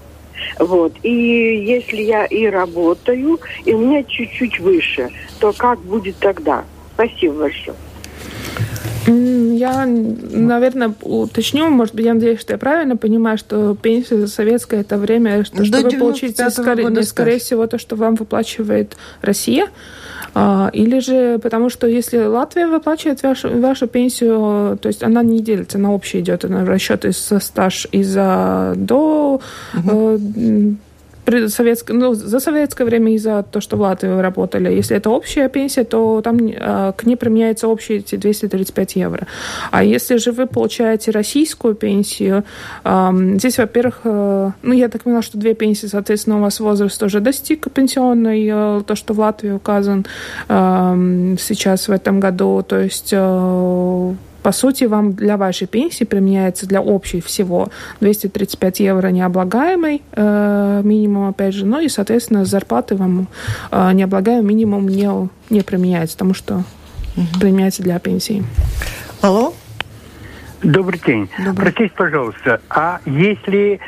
Вот. 0.58 0.92
И 1.02 1.10
если 1.10 2.02
я 2.02 2.26
и 2.26 2.46
работаю, 2.46 3.38
и 3.64 3.72
у 3.72 3.78
меня 3.78 4.02
чуть-чуть 4.02 4.60
выше, 4.60 5.10
то 5.40 5.52
как 5.56 5.78
будет 5.80 6.16
тогда? 6.18 6.64
Спасибо 6.94 7.38
большое. 7.38 7.76
Я, 9.58 9.86
наверное, 9.86 10.94
уточню, 11.02 11.68
может 11.68 11.94
быть, 11.94 12.04
я 12.04 12.14
надеюсь, 12.14 12.40
что 12.40 12.52
я 12.52 12.58
правильно 12.58 12.96
понимаю, 12.96 13.38
что 13.38 13.74
пенсия 13.74 14.18
за 14.18 14.28
советское 14.28 14.80
это 14.80 14.96
время, 14.98 15.44
что, 15.44 15.64
что 15.64 15.80
вы 15.82 15.90
получите, 15.90 16.50
скорее, 16.50 17.02
скорее 17.02 17.38
всего, 17.38 17.66
то, 17.66 17.78
что 17.78 17.96
вам 17.96 18.14
выплачивает 18.14 18.96
Россия. 19.22 19.66
А, 20.34 20.70
или 20.72 21.00
же, 21.00 21.38
потому 21.38 21.70
что 21.70 21.86
если 21.86 22.18
Латвия 22.18 22.66
выплачивает 22.66 23.22
вашу, 23.22 23.58
вашу 23.58 23.86
пенсию, 23.86 24.78
то 24.80 24.88
есть 24.88 25.02
она 25.02 25.22
не 25.22 25.40
делится, 25.40 25.78
на 25.78 25.92
общий 25.92 26.20
идет, 26.20 26.44
она 26.44 26.64
расчет 26.64 27.04
из 27.04 27.18
стаж 27.40 27.88
из-за 27.90 28.74
до 28.76 29.40
угу 29.74 30.20
советское, 31.48 31.94
ну, 31.94 32.14
за 32.14 32.40
советское 32.40 32.84
время 32.84 33.14
и 33.14 33.18
за 33.18 33.42
то, 33.42 33.60
что 33.60 33.76
в 33.76 33.80
Латвии 33.80 34.20
работали. 34.20 34.72
Если 34.72 34.96
это 34.96 35.10
общая 35.10 35.48
пенсия, 35.48 35.84
то 35.84 36.20
там 36.22 36.38
э, 36.38 36.92
к 36.96 37.04
ней 37.04 37.16
применяются 37.16 37.68
общие 37.68 37.98
эти 37.98 38.16
235 38.16 38.96
евро. 38.96 39.26
А 39.70 39.84
если 39.84 40.16
же 40.16 40.32
вы 40.32 40.46
получаете 40.46 41.10
российскую 41.10 41.74
пенсию, 41.74 42.44
э, 42.84 43.10
здесь, 43.38 43.58
во-первых, 43.58 44.00
э, 44.04 44.50
ну, 44.62 44.72
я 44.74 44.88
так 44.88 45.02
поняла, 45.02 45.22
что 45.22 45.38
две 45.38 45.54
пенсии, 45.54 45.86
соответственно, 45.86 46.38
у 46.38 46.40
вас 46.40 46.60
возраст 46.60 47.02
уже 47.02 47.20
достиг 47.20 47.70
пенсионный, 47.72 48.48
э, 48.50 48.82
то, 48.86 48.94
что 48.94 49.14
в 49.14 49.20
Латвии 49.20 49.50
указан 49.50 50.06
э, 50.48 51.36
сейчас 51.38 51.88
в 51.88 51.92
этом 51.92 52.20
году. 52.20 52.62
То 52.66 52.78
есть 52.78 53.10
э, 53.12 54.14
по 54.48 54.52
сути, 54.52 54.84
вам 54.84 55.12
для 55.12 55.36
вашей 55.36 55.66
пенсии 55.66 56.04
применяется 56.04 56.66
для 56.66 56.80
общей 56.80 57.20
всего 57.20 57.68
235 58.00 58.80
евро 58.80 59.08
необлагаемый 59.08 60.00
э, 60.12 60.80
минимум, 60.82 61.28
опять 61.28 61.52
же, 61.52 61.66
ну 61.66 61.80
и, 61.80 61.88
соответственно, 61.90 62.46
зарплаты 62.46 62.96
вам 62.96 63.28
э, 63.70 63.92
необлагаемый 63.92 64.46
минимум 64.54 64.88
не, 64.88 65.28
не 65.50 65.60
применяется, 65.60 66.16
потому 66.16 66.32
что 66.32 66.54
угу. 67.14 67.26
применяется 67.38 67.82
для 67.82 67.98
пенсии. 67.98 68.42
Алло? 69.20 69.52
Добрый 70.62 70.98
день. 71.06 71.28
Добрый. 71.36 71.54
Простите, 71.54 71.92
пожалуйста, 71.94 72.62
а 72.70 73.00
если 73.04 73.80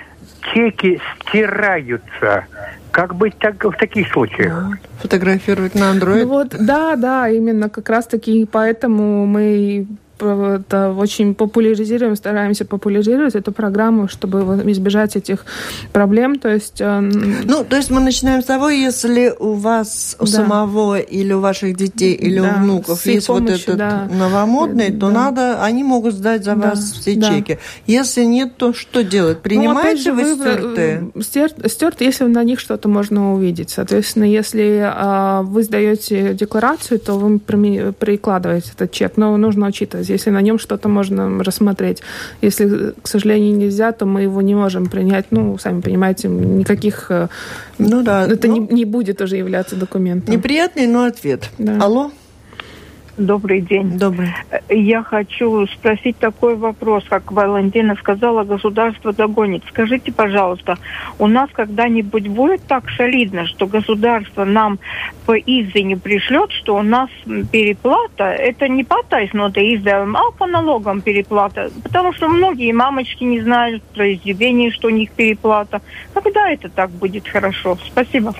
чеки 0.52 1.00
стираются, 1.22 2.44
как 2.90 3.14
быть 3.14 3.38
так, 3.38 3.64
в 3.64 3.72
таких 3.78 4.12
случаях? 4.12 4.52
Да. 4.52 4.78
Фотографировать 4.98 5.74
на 5.74 5.94
Android? 5.94 6.24
Ну 6.24 6.28
вот, 6.28 6.48
да, 6.50 6.96
да, 6.96 7.30
именно 7.30 7.70
как 7.70 7.88
раз 7.88 8.06
таки 8.06 8.44
поэтому 8.44 9.24
мы 9.24 9.86
это 10.22 10.92
очень 10.92 11.34
популяризируем, 11.34 12.16
стараемся 12.16 12.64
популяризировать 12.64 13.34
эту 13.34 13.52
программу, 13.52 14.08
чтобы 14.08 14.40
избежать 14.72 15.16
этих 15.16 15.44
проблем. 15.92 16.38
То 16.38 16.48
есть, 16.48 16.80
э, 16.80 17.00
ну, 17.00 17.64
то 17.64 17.76
есть 17.76 17.90
мы 17.90 18.00
начинаем 18.00 18.42
с 18.42 18.44
того, 18.44 18.68
если 18.68 19.34
у 19.38 19.54
вас 19.54 20.16
у 20.18 20.24
да. 20.24 20.30
самого 20.30 20.98
или 20.98 21.32
у 21.32 21.40
ваших 21.40 21.76
детей 21.76 22.14
или 22.14 22.40
да, 22.40 22.56
у 22.56 22.62
внуков 22.62 23.06
есть 23.06 23.26
помощью, 23.26 23.56
вот 23.56 23.60
этот 23.62 23.76
да. 23.76 24.08
новомодный, 24.10 24.92
то 24.92 25.08
да. 25.08 25.10
надо, 25.10 25.64
они 25.64 25.84
могут 25.84 26.14
сдать 26.14 26.44
за 26.44 26.54
да. 26.54 26.70
вас 26.70 26.92
все 26.92 27.14
да. 27.16 27.28
чеки. 27.28 27.58
Если 27.86 28.24
нет, 28.24 28.56
то 28.56 28.72
что 28.72 29.02
делать? 29.02 29.38
Ну, 29.38 29.42
Принимаете 29.42 30.12
ну, 30.12 30.22
вы 30.22 30.34
стертые? 30.34 31.10
Стер, 31.20 31.50
стерт, 31.66 32.00
если 32.00 32.24
на 32.24 32.44
них 32.44 32.60
что-то 32.60 32.88
можно 32.88 33.34
увидеть. 33.34 33.70
Соответственно, 33.70 34.24
если 34.24 34.80
а, 34.82 35.42
вы 35.42 35.62
сдаете 35.62 36.34
декларацию, 36.34 36.98
то 36.98 37.14
вы 37.14 37.38
прикладываете 37.38 38.70
этот 38.74 38.92
чек, 38.92 39.16
но 39.16 39.36
нужно 39.36 39.66
учитывать 39.66 40.09
если 40.12 40.30
на 40.30 40.40
нем 40.40 40.58
что-то 40.58 40.88
можно 40.88 41.42
рассмотреть. 41.42 42.02
Если, 42.42 42.92
к 43.02 43.08
сожалению, 43.08 43.56
нельзя, 43.56 43.92
то 43.92 44.06
мы 44.06 44.22
его 44.22 44.42
не 44.42 44.54
можем 44.54 44.86
принять. 44.86 45.26
Ну, 45.30 45.58
сами 45.58 45.80
понимаете, 45.80 46.28
никаких... 46.28 47.10
Э, 47.10 47.28
ну 47.78 48.02
да. 48.02 48.26
Это 48.26 48.48
ну, 48.48 48.54
не, 48.54 48.74
не 48.74 48.84
будет 48.84 49.20
уже 49.20 49.36
являться 49.36 49.76
документом. 49.76 50.34
Неприятный, 50.34 50.86
но 50.86 51.04
ответ. 51.04 51.50
Да. 51.58 51.78
Алло? 51.80 52.10
Добрый 53.20 53.60
день. 53.60 53.98
Добрый. 53.98 54.28
Я 54.70 55.02
хочу 55.02 55.66
спросить 55.66 56.16
такой 56.16 56.56
вопрос, 56.56 57.04
как 57.06 57.30
Валентина 57.30 57.94
сказала, 57.96 58.44
государство 58.44 59.12
догонит. 59.12 59.62
Скажите, 59.68 60.10
пожалуйста, 60.10 60.78
у 61.18 61.26
нас 61.26 61.50
когда-нибудь 61.52 62.28
будет 62.28 62.62
так 62.66 62.88
солидно, 62.96 63.46
что 63.46 63.66
государство 63.66 64.46
нам 64.46 64.78
по 65.26 65.36
ИЗе 65.36 65.82
не 65.82 65.96
пришлет, 65.96 66.50
что 66.52 66.76
у 66.76 66.82
нас 66.82 67.10
переплата, 67.52 68.24
это 68.24 68.68
не 68.68 68.84
по 68.84 69.02
тайсноте 69.02 69.74
издаваем, 69.74 70.16
а 70.16 70.30
по 70.30 70.46
налогам 70.46 71.02
переплата. 71.02 71.70
Потому 71.82 72.14
что 72.14 72.26
многие 72.26 72.72
мамочки 72.72 73.24
не 73.24 73.42
знают 73.42 73.82
про 73.82 74.14
издевение, 74.14 74.70
что 74.70 74.88
у 74.88 74.90
них 74.90 75.10
переплата. 75.10 75.82
Когда 76.14 76.50
это 76.50 76.70
так 76.70 76.88
будет 76.90 77.28
хорошо? 77.28 77.76
Спасибо. 77.86 78.32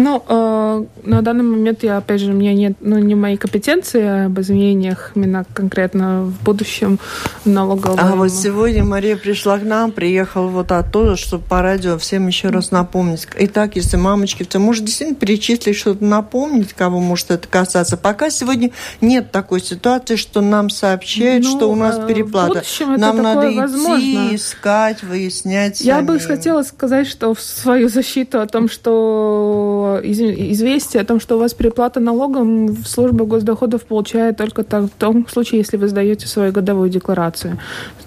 Ну, 0.00 0.24
э, 0.26 0.84
на 1.04 1.20
данный 1.20 1.44
момент 1.44 1.82
я, 1.82 1.98
опять 1.98 2.20
же, 2.20 2.30
у 2.30 2.34
меня 2.34 2.54
нет, 2.54 2.78
ну, 2.80 2.98
не 2.98 3.14
мои 3.14 3.36
компетенции 3.36 4.26
об 4.26 4.40
изменениях 4.40 5.12
именно 5.14 5.44
конкретно 5.52 6.22
в 6.24 6.42
будущем 6.42 6.98
налоговом. 7.44 7.98
А 8.00 8.16
вот 8.16 8.30
сегодня 8.30 8.82
Мария 8.82 9.16
пришла 9.16 9.58
к 9.58 9.62
нам, 9.62 9.92
приехала 9.92 10.46
вот 10.46 10.72
оттуда, 10.72 11.16
чтобы 11.16 11.44
по 11.44 11.60
радио 11.60 11.98
всем 11.98 12.26
еще 12.28 12.48
раз 12.48 12.70
напомнить. 12.70 13.28
Итак, 13.36 13.76
если 13.76 13.98
мамочки, 13.98 14.42
ты 14.42 14.58
можешь 14.58 14.82
действительно 14.82 15.18
перечислить 15.18 15.76
что-то, 15.76 16.02
напомнить, 16.02 16.72
кого 16.72 16.98
может 17.00 17.30
это 17.30 17.46
касаться. 17.46 17.98
Пока 17.98 18.30
сегодня 18.30 18.70
нет 19.02 19.30
такой 19.30 19.60
ситуации, 19.60 20.16
что 20.16 20.40
нам 20.40 20.70
сообщают, 20.70 21.44
ну, 21.44 21.50
что 21.50 21.70
у 21.70 21.74
нас 21.74 21.98
э, 21.98 22.06
переплата. 22.06 22.62
Нам 22.96 23.18
надо 23.18 23.50
идти, 23.52 24.36
искать, 24.36 25.02
выяснять. 25.02 25.82
Я 25.82 25.96
сами. 25.96 26.06
бы 26.06 26.20
хотела 26.20 26.62
сказать, 26.62 27.06
что 27.06 27.34
в 27.34 27.40
свою 27.42 27.90
защиту 27.90 28.40
о 28.40 28.46
том, 28.46 28.70
что 28.70 29.89
известие 30.02 31.02
о 31.02 31.04
том, 31.04 31.20
что 31.20 31.36
у 31.36 31.38
вас 31.40 31.54
переплата 31.54 32.00
налогом 32.00 32.76
служба 32.84 33.24
госдоходов 33.24 33.84
получает 33.84 34.36
только 34.36 34.62
в 34.62 34.90
том 34.98 35.26
случае, 35.28 35.58
если 35.58 35.76
вы 35.76 35.88
сдаете 35.88 36.26
свою 36.26 36.52
годовую 36.52 36.90
декларацию. 36.90 37.58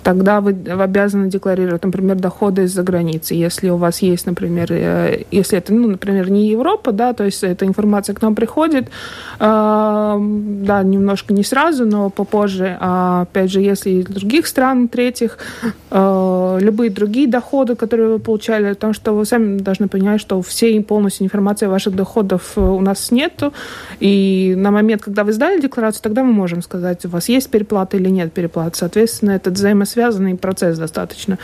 Тогда 0.03 0.41
вы 0.41 0.51
обязаны 0.69 1.29
декларировать, 1.29 1.83
например, 1.83 2.17
доходы 2.17 2.63
из-за 2.63 2.83
границы. 2.83 3.35
Если 3.35 3.69
у 3.69 3.77
вас 3.77 4.01
есть, 4.01 4.25
например, 4.25 4.67
э, 4.71 5.23
если 5.31 5.57
это, 5.57 5.73
ну, 5.73 5.87
например, 5.87 6.29
не 6.29 6.49
Европа, 6.49 6.91
да, 6.91 7.13
то 7.13 7.23
есть 7.23 7.43
эта 7.43 7.65
информация 7.65 8.13
к 8.13 8.21
нам 8.21 8.35
приходит, 8.35 8.85
э, 8.85 8.89
да, 9.39 10.83
немножко 10.83 11.33
не 11.33 11.43
сразу, 11.43 11.85
но 11.85 12.09
попозже. 12.09 12.77
А, 12.79 13.21
опять 13.21 13.51
же, 13.51 13.61
если 13.61 13.91
из 13.91 14.05
других 14.05 14.47
стран, 14.47 14.87
третьих, 14.87 15.37
э, 15.91 16.57
любые 16.61 16.89
другие 16.89 17.27
доходы, 17.27 17.75
которые 17.75 18.09
вы 18.09 18.19
получали, 18.19 18.73
потому 18.73 18.93
что 18.93 19.13
вы 19.13 19.25
сами 19.25 19.59
должны 19.59 19.87
понимать, 19.87 20.21
что 20.21 20.41
все 20.41 20.81
полностью 20.81 21.25
информация 21.25 21.69
ваших 21.73 21.95
доходов 21.95 22.53
э, 22.55 22.61
у 22.61 22.81
нас 22.81 23.11
нету. 23.11 23.53
И 23.99 24.53
на 24.57 24.71
момент, 24.71 25.01
когда 25.01 25.23
вы 25.23 25.33
сдали 25.33 25.59
декларацию, 25.59 26.03
тогда 26.03 26.23
мы 26.23 26.33
можем 26.33 26.61
сказать, 26.61 27.05
у 27.05 27.09
вас 27.09 27.29
есть 27.29 27.49
переплата 27.49 27.97
или 27.97 28.09
нет 28.09 28.31
переплаты. 28.31 28.77
Соответственно, 28.77 29.31
этот 29.31 29.53
взаимосвязанный 29.53 30.35
процесс 30.35 30.77
достаточно. 30.77 31.37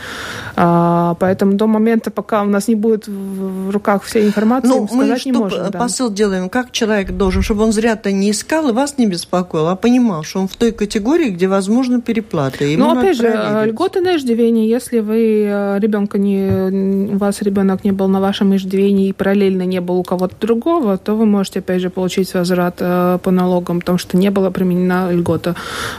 А, 0.56 1.14
поэтому 1.20 1.54
до 1.54 1.66
момента, 1.66 2.10
пока 2.10 2.42
у 2.42 2.46
нас 2.46 2.68
не 2.68 2.74
будет 2.74 3.08
в 3.08 3.70
руках 3.70 4.02
всей 4.04 4.26
информации, 4.26 4.68
ну, 4.68 4.86
сказать 4.86 5.26
мы 5.26 5.32
не 5.32 5.38
можем. 5.38 5.70
Да. 5.70 5.78
Посыл 5.78 6.10
делаем, 6.10 6.48
как 6.48 6.70
человек 6.70 7.10
должен, 7.10 7.42
чтобы 7.42 7.64
он 7.64 7.72
зря-то 7.72 8.12
не 8.12 8.30
искал 8.30 8.68
и 8.68 8.72
вас 8.72 8.98
не 8.98 9.06
беспокоил, 9.06 9.68
а 9.68 9.76
понимал, 9.76 10.22
что 10.22 10.40
он 10.40 10.48
в 10.48 10.56
той 10.56 10.72
категории, 10.72 11.30
где 11.30 11.48
возможно 11.48 12.00
переплата. 12.00 12.64
Ну, 12.76 12.98
опять 12.98 13.16
же, 13.16 13.64
льготы 13.66 14.00
на 14.00 14.16
иждивение, 14.16 14.68
если 14.68 15.00
вы 15.00 15.44
э, 15.46 15.78
ребенка 15.78 16.18
не, 16.18 17.14
у 17.14 17.18
вас 17.18 17.42
ребенок 17.42 17.84
не 17.84 17.92
был 17.92 18.08
на 18.08 18.20
вашем 18.20 18.54
иждивении 18.54 19.08
и 19.08 19.12
параллельно 19.12 19.62
не 19.62 19.80
был 19.80 20.02
кого-то 20.10 20.34
другого, 20.40 20.98
то 20.98 21.14
вы 21.14 21.24
можете, 21.24 21.60
опять 21.60 21.80
же, 21.80 21.88
получить 21.88 22.34
возврат 22.34 22.78
э, 22.80 23.18
по 23.22 23.30
налогам, 23.30 23.78
потому 23.78 23.96
что 23.98 24.16
не 24.16 24.30
была 24.30 24.50
применена 24.50 25.12
льгота 25.12 25.54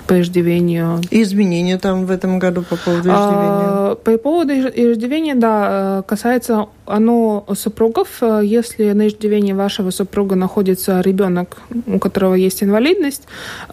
по 0.06 0.20
иждивению. 0.20 1.00
И 1.12 1.22
изменения 1.22 1.78
там 1.78 2.06
в 2.06 2.12
этом 2.12 2.40
году 2.40 2.62
по 2.62 2.76
поводу 2.76 3.10
а, 3.10 3.16
иждивения? 3.16 3.96
По 3.96 4.18
поводу 4.24 4.52
иждивения, 4.52 5.36
да, 5.36 6.00
э, 6.00 6.04
касается 6.06 6.66
оно 6.86 7.46
супругов. 7.56 8.08
Э, 8.22 8.42
если 8.44 8.92
на 8.92 9.08
иждивении 9.08 9.54
вашего 9.54 9.92
супруга 9.92 10.36
находится 10.36 11.00
ребенок, 11.00 11.58
у 11.88 11.98
которого 11.98 12.36
есть 12.36 12.64
инвалидность, 12.64 13.24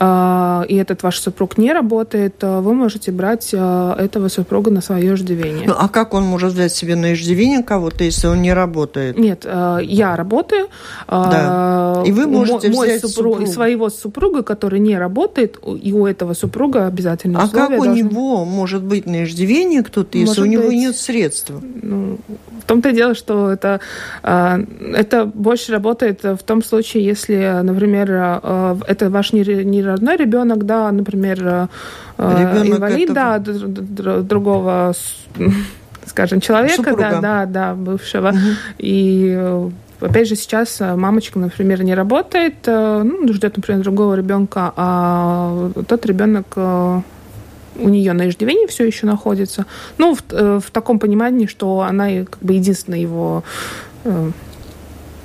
и 0.01 0.74
этот 0.81 1.03
ваш 1.03 1.18
супруг 1.18 1.59
не 1.59 1.72
работает, 1.72 2.35
вы 2.42 2.74
можете 2.74 3.11
брать 3.11 3.53
этого 3.53 4.29
супруга 4.29 4.70
на 4.70 4.81
свое 4.81 5.14
иждивение. 5.14 5.66
Ну, 5.66 5.74
а 5.77 5.88
как 5.88 6.14
он 6.14 6.22
может 6.22 6.53
взять 6.53 6.72
себе 6.72 6.94
на 6.96 7.12
иждивение 7.14 7.62
кого-то, 7.62 8.05
если 8.05 8.29
он 8.29 8.42
не 8.42 8.55
работает? 8.55 9.18
Нет, 9.18 9.44
я 9.83 10.16
работаю 10.16 10.28
работаю. 10.29 10.69
Да. 11.09 12.03
И 12.07 12.12
вы 12.12 12.27
можете 12.27 12.71
мой 12.71 12.88
взять 12.88 13.01
супруг, 13.01 13.35
супруг. 13.35 13.49
своего 13.49 13.91
супруга, 13.91 14.43
который 14.43 14.81
не 14.81 14.99
работает, 14.99 15.59
и 15.83 15.93
у 15.93 16.07
этого 16.07 16.35
супруга 16.35 16.87
обязательно 16.87 17.43
А 17.43 17.49
как 17.49 17.71
у 17.71 17.85
должны... 17.85 18.03
него 18.03 18.45
может 18.45 18.83
быть 18.83 19.07
на 19.07 19.25
иждивении 19.25 19.81
кто-то, 19.81 20.19
если 20.19 20.29
может 20.29 20.45
у 20.45 20.47
него 20.47 20.62
быть... 20.64 20.77
нет 20.77 20.97
средств? 20.97 21.53
Ну, 21.83 22.19
в 22.62 22.67
том-то 22.67 22.91
и 22.91 22.95
дело, 22.95 23.14
что 23.14 23.51
это, 23.51 23.81
а, 24.23 24.61
это 24.95 25.25
больше 25.25 25.73
работает 25.73 26.23
в 26.23 26.43
том 26.45 26.62
случае, 26.62 27.05
если, 27.05 27.61
например, 27.62 28.09
а, 28.11 28.79
это 28.87 29.11
ваш 29.11 29.33
не 29.33 29.83
родной 29.83 30.17
ребенок, 30.17 30.67
да, 30.67 30.93
например, 30.93 31.38
а, 31.43 31.69
ребенок 32.19 32.77
инвалид, 32.77 33.11
это... 33.11 33.38
да, 33.38 34.21
другого 34.21 34.95
скажем, 36.09 36.41
человека, 36.41 36.77
Супруга. 36.77 37.11
да, 37.11 37.21
да, 37.21 37.47
да, 37.47 37.75
бывшего. 37.75 38.29
Угу. 38.29 38.38
И 38.79 39.69
Опять 40.01 40.29
же, 40.29 40.37
сейчас 40.37 40.81
э, 40.81 40.95
мамочка, 40.95 41.39
например, 41.39 41.83
не 41.83 41.95
работает, 41.95 42.55
э, 42.67 43.03
ну, 43.03 43.33
ждет, 43.33 43.57
например, 43.57 43.83
другого 43.83 44.15
ребенка, 44.15 44.73
а 44.77 45.71
тот 45.89 46.07
ребенок 46.07 46.47
э, 46.55 47.01
у 47.77 47.89
нее 47.89 48.13
на 48.13 48.29
иждивении 48.29 48.67
все 48.67 48.87
еще 48.87 49.07
находится. 49.07 49.67
Ну, 49.99 50.15
в, 50.15 50.61
в 50.61 50.71
таком 50.71 50.99
понимании, 50.99 51.47
что 51.47 51.81
она 51.81 52.09
как 52.25 52.39
бы 52.41 52.55
единственная 52.55 53.01
его 53.01 53.45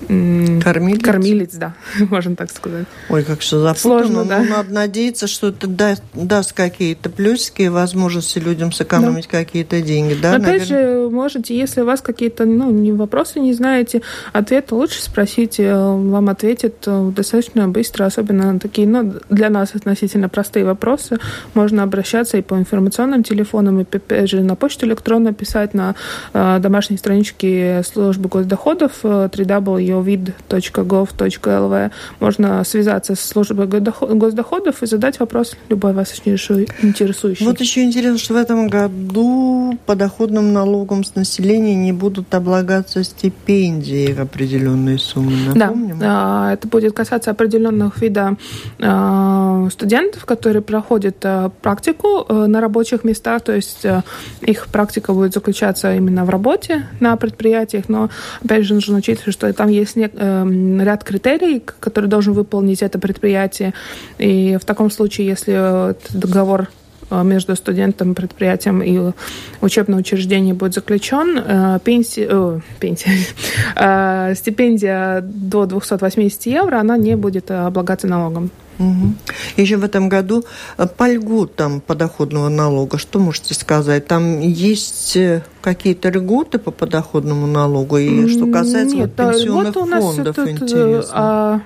Кормилец? 0.07 1.03
Кормилец, 1.03 1.53
да, 1.55 1.73
можно 2.09 2.35
так 2.35 2.51
сказать. 2.51 2.85
Ой, 3.09 3.23
как 3.23 3.39
все 3.39 3.59
запутано 3.59 3.99
Сложно, 3.99 4.23
ну, 4.23 4.29
да? 4.29 4.39
Ну, 4.39 4.49
надо 4.49 4.73
надеяться, 4.73 5.27
что 5.27 5.49
это 5.49 5.67
даст, 5.67 6.03
даст 6.13 6.53
какие-то 6.53 7.09
плюсики 7.09 7.67
возможности 7.67 8.39
людям 8.39 8.71
сэкономить 8.71 9.27
да. 9.31 9.39
какие-то 9.39 9.81
деньги, 9.81 10.15
да? 10.19 10.37
Но, 10.37 10.43
опять 10.43 10.67
же, 10.67 11.09
можете, 11.09 11.57
если 11.57 11.81
у 11.81 11.85
вас 11.85 12.01
какие-то 12.01 12.45
ну, 12.45 12.71
не 12.71 12.91
вопросы 12.91 13.39
не 13.39 13.53
знаете, 13.53 14.01
ответ 14.31 14.71
лучше 14.71 15.01
спросите, 15.01 15.63
э, 15.63 15.75
вам 15.75 16.29
ответят 16.29 16.75
э, 16.85 17.11
достаточно 17.15 17.67
быстро, 17.67 18.05
особенно 18.05 18.59
такие, 18.59 18.87
ну, 18.87 19.13
для 19.29 19.49
нас 19.49 19.75
относительно 19.75 20.29
простые 20.29 20.65
вопросы. 20.65 21.19
Можно 21.53 21.83
обращаться 21.83 22.37
и 22.37 22.41
по 22.41 22.55
информационным 22.55 23.23
телефонам, 23.23 23.79
и, 23.79 23.83
опять 23.83 24.29
же, 24.29 24.41
на 24.41 24.55
почту 24.55 24.85
электронно 24.85 25.33
писать, 25.33 25.73
на 25.73 25.95
э, 26.33 26.59
домашней 26.59 26.97
страничке 26.97 27.81
службы 27.83 28.29
госдоходов 28.29 29.03
3W 29.03 29.81
yourvid.gov.lv. 29.93 31.91
Можно 32.19 32.63
связаться 32.63 33.15
с 33.15 33.19
службой 33.19 33.67
госдоходов 33.67 34.83
и 34.83 34.85
задать 34.85 35.19
вопрос 35.19 35.55
любой 35.69 35.93
вас 35.93 36.13
интересующий. 36.25 37.45
Вот 37.45 37.59
еще 37.59 37.83
интересно, 37.83 38.17
что 38.17 38.33
в 38.33 38.37
этом 38.37 38.67
году 38.67 39.77
подоходным 39.85 40.53
налогом 40.53 41.03
с 41.03 41.15
населения 41.15 41.75
не 41.75 41.93
будут 41.93 42.33
облагаться 42.33 43.03
стипендии 43.03 44.13
в 44.13 44.19
определенные 44.19 44.97
суммы. 44.97 45.53
Напомним? 45.55 45.99
Да, 45.99 46.07
а, 46.09 46.53
это 46.53 46.67
будет 46.67 46.93
касаться 46.93 47.31
определенных 47.31 48.01
видов 48.01 48.37
а, 48.81 49.67
студентов, 49.71 50.25
которые 50.25 50.61
проходят 50.61 51.17
а, 51.23 51.49
практику 51.49 52.25
э, 52.27 52.45
на 52.45 52.61
рабочих 52.61 53.03
местах, 53.03 53.41
то 53.41 53.53
есть 53.53 53.85
э, 53.85 54.01
их 54.41 54.67
практика 54.67 55.13
будет 55.13 55.33
заключаться 55.33 55.95
именно 55.95 56.25
в 56.25 56.29
работе 56.29 56.87
на 56.99 57.15
предприятиях, 57.17 57.89
но 57.89 58.09
опять 58.43 58.65
же 58.65 58.73
нужно 58.73 58.97
учитывать, 58.97 59.33
что 59.33 59.51
там 59.53 59.69
есть 59.73 59.97
эм, 59.97 60.81
ряд 60.81 61.03
критерий, 61.03 61.61
которые 61.79 62.09
должен 62.09 62.33
выполнить 62.33 62.81
это 62.81 62.99
предприятие. 62.99 63.73
И 64.17 64.57
в 64.61 64.65
таком 64.65 64.91
случае, 64.91 65.27
если 65.27 65.95
договор 66.13 66.69
э, 67.09 67.23
между 67.23 67.55
студентом, 67.55 68.15
предприятием 68.15 68.81
и 68.81 69.13
учебным 69.61 69.99
учреждением 69.99 70.55
будет 70.55 70.73
заключен, 70.73 71.37
э, 71.37 71.79
пенсия, 71.83 72.27
э, 72.29 72.59
пенсия, 72.79 73.11
э, 73.75 74.35
стипендия 74.35 75.21
до 75.21 75.65
280 75.65 76.45
евро, 76.45 76.79
она 76.79 76.97
не 76.97 77.15
будет 77.15 77.51
облагаться 77.51 78.07
налогом. 78.07 78.49
Угу. 78.79 79.13
Еще 79.57 79.77
в 79.77 79.83
этом 79.83 80.09
году 80.09 80.43
э, 80.77 80.87
по 80.87 81.11
льготам 81.11 81.81
подоходного 81.81 82.49
налога, 82.49 82.97
что 82.97 83.19
можете 83.19 83.53
сказать? 83.53 84.07
Там 84.07 84.39
есть 84.39 85.15
э, 85.15 85.43
какие-то 85.61 86.09
льготы 86.09 86.59
по 86.59 86.71
подоходному 86.71 87.47
налогу? 87.47 87.97
И 87.97 88.27
что 88.27 88.51
касается 88.51 88.95
Нет, 88.95 89.11
вот 89.17 89.33
пенсионных 89.33 89.75
у 89.75 89.85
нас 89.85 90.03
фондов, 90.03 90.35
тут, 90.35 90.49
интересно. 90.49 91.11
А, 91.13 91.61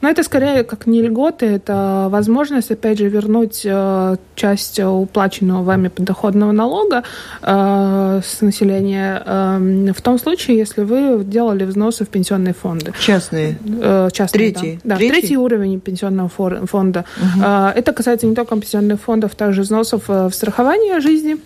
Но 0.00 0.08
это 0.08 0.22
скорее 0.22 0.64
как 0.64 0.86
не 0.86 1.02
льготы, 1.02 1.46
это 1.46 2.08
возможность, 2.10 2.70
опять 2.70 2.98
же, 2.98 3.08
вернуть 3.08 3.62
э, 3.64 4.16
часть 4.34 4.80
уплаченного 4.80 5.62
вами 5.62 5.88
подоходного 5.88 6.52
налога 6.52 7.02
э, 7.42 8.20
с 8.24 8.40
населения 8.40 9.22
э, 9.24 9.92
в 9.96 10.00
том 10.00 10.18
случае, 10.18 10.58
если 10.58 10.82
вы 10.82 11.22
делали 11.24 11.64
взносы 11.64 12.04
в 12.04 12.08
пенсионные 12.08 12.54
фонды. 12.54 12.92
Частные? 12.98 13.58
Э, 13.82 14.08
частные, 14.12 14.52
третий? 14.52 14.80
Да, 14.84 14.90
да 14.90 14.96
третий? 14.96 15.20
третий 15.20 15.36
уровень 15.36 15.80
пенсионного 15.80 16.28
фонда. 16.28 17.04
Угу. 17.16 17.44
Это 17.74 17.92
касается 17.92 18.26
не 18.26 18.34
только 18.34 18.56
пенсионных 18.56 19.00
фондов, 19.00 19.34
также 19.34 19.62
взносов 19.62 20.08
в 20.08 20.30
страхование 20.32 21.00
жизни 21.00 21.36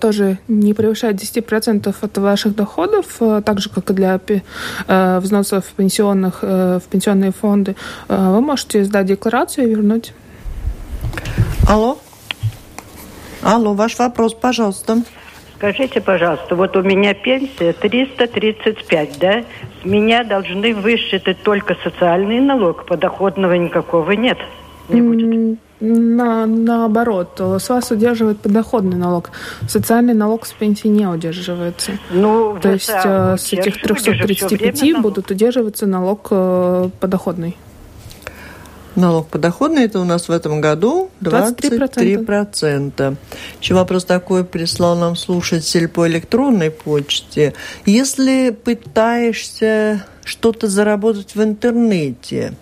тоже 0.00 0.38
не 0.48 0.74
превышает 0.74 1.16
10% 1.16 1.94
от 2.00 2.18
ваших 2.18 2.54
доходов, 2.56 3.16
э, 3.20 3.42
так 3.44 3.60
же, 3.60 3.68
как 3.68 3.90
и 3.90 3.92
для 3.92 4.18
э, 4.18 5.18
взносов 5.18 5.66
пенсионных, 5.76 6.42
в 6.42 6.82
пенсионные 6.90 7.32
фонды, 7.32 7.76
вы 8.08 8.40
можете 8.40 8.84
сдать 8.84 9.06
декларацию 9.06 9.66
и 9.66 9.70
вернуть. 9.70 10.14
Алло. 11.68 11.98
Алло, 13.42 13.74
ваш 13.74 13.98
вопрос, 13.98 14.34
пожалуйста. 14.34 15.02
Скажите, 15.62 16.00
пожалуйста, 16.00 16.56
вот 16.56 16.76
у 16.76 16.82
меня 16.82 17.14
пенсия 17.14 17.72
335, 17.72 19.18
да? 19.20 19.44
С 19.80 19.84
меня 19.84 20.24
должны 20.24 20.74
высчитать 20.74 21.40
только 21.42 21.76
социальный 21.84 22.40
налог, 22.40 22.84
подоходного 22.84 23.54
никакого 23.54 24.10
нет. 24.10 24.38
Не 24.92 25.02
будет 25.02 25.58
на, 25.82 26.46
наоборот, 26.46 27.40
с 27.40 27.68
вас 27.68 27.90
удерживает 27.90 28.40
подоходный 28.40 28.96
налог. 28.96 29.30
Социальный 29.68 30.14
налог 30.14 30.46
с 30.46 30.52
пенсии 30.52 30.86
не 30.86 31.06
удерживается. 31.06 31.92
Ну, 32.10 32.56
То 32.62 32.70
есть 32.70 32.88
э, 32.88 33.36
с 33.36 33.52
этих 33.52 33.82
335 33.82 35.02
будут 35.02 35.30
удерживаться 35.30 35.86
налог 35.86 36.28
э, 36.30 36.88
подоходный. 37.00 37.56
Налог 38.94 39.28
подоходный 39.28 39.84
это 39.84 40.00
у 40.00 40.04
нас 40.04 40.28
в 40.28 40.30
этом 40.30 40.60
году 40.60 41.10
23%. 41.22 42.26
23%. 42.26 43.16
Еще 43.60 43.74
вопрос 43.74 44.04
такой 44.04 44.44
прислал 44.44 44.96
нам 44.96 45.16
слушатель 45.16 45.88
по 45.88 46.06
электронной 46.06 46.70
почте. 46.70 47.54
Если 47.86 48.50
пытаешься 48.50 50.04
что-то 50.24 50.68
заработать 50.68 51.34
в 51.34 51.42
интернете, 51.42 52.54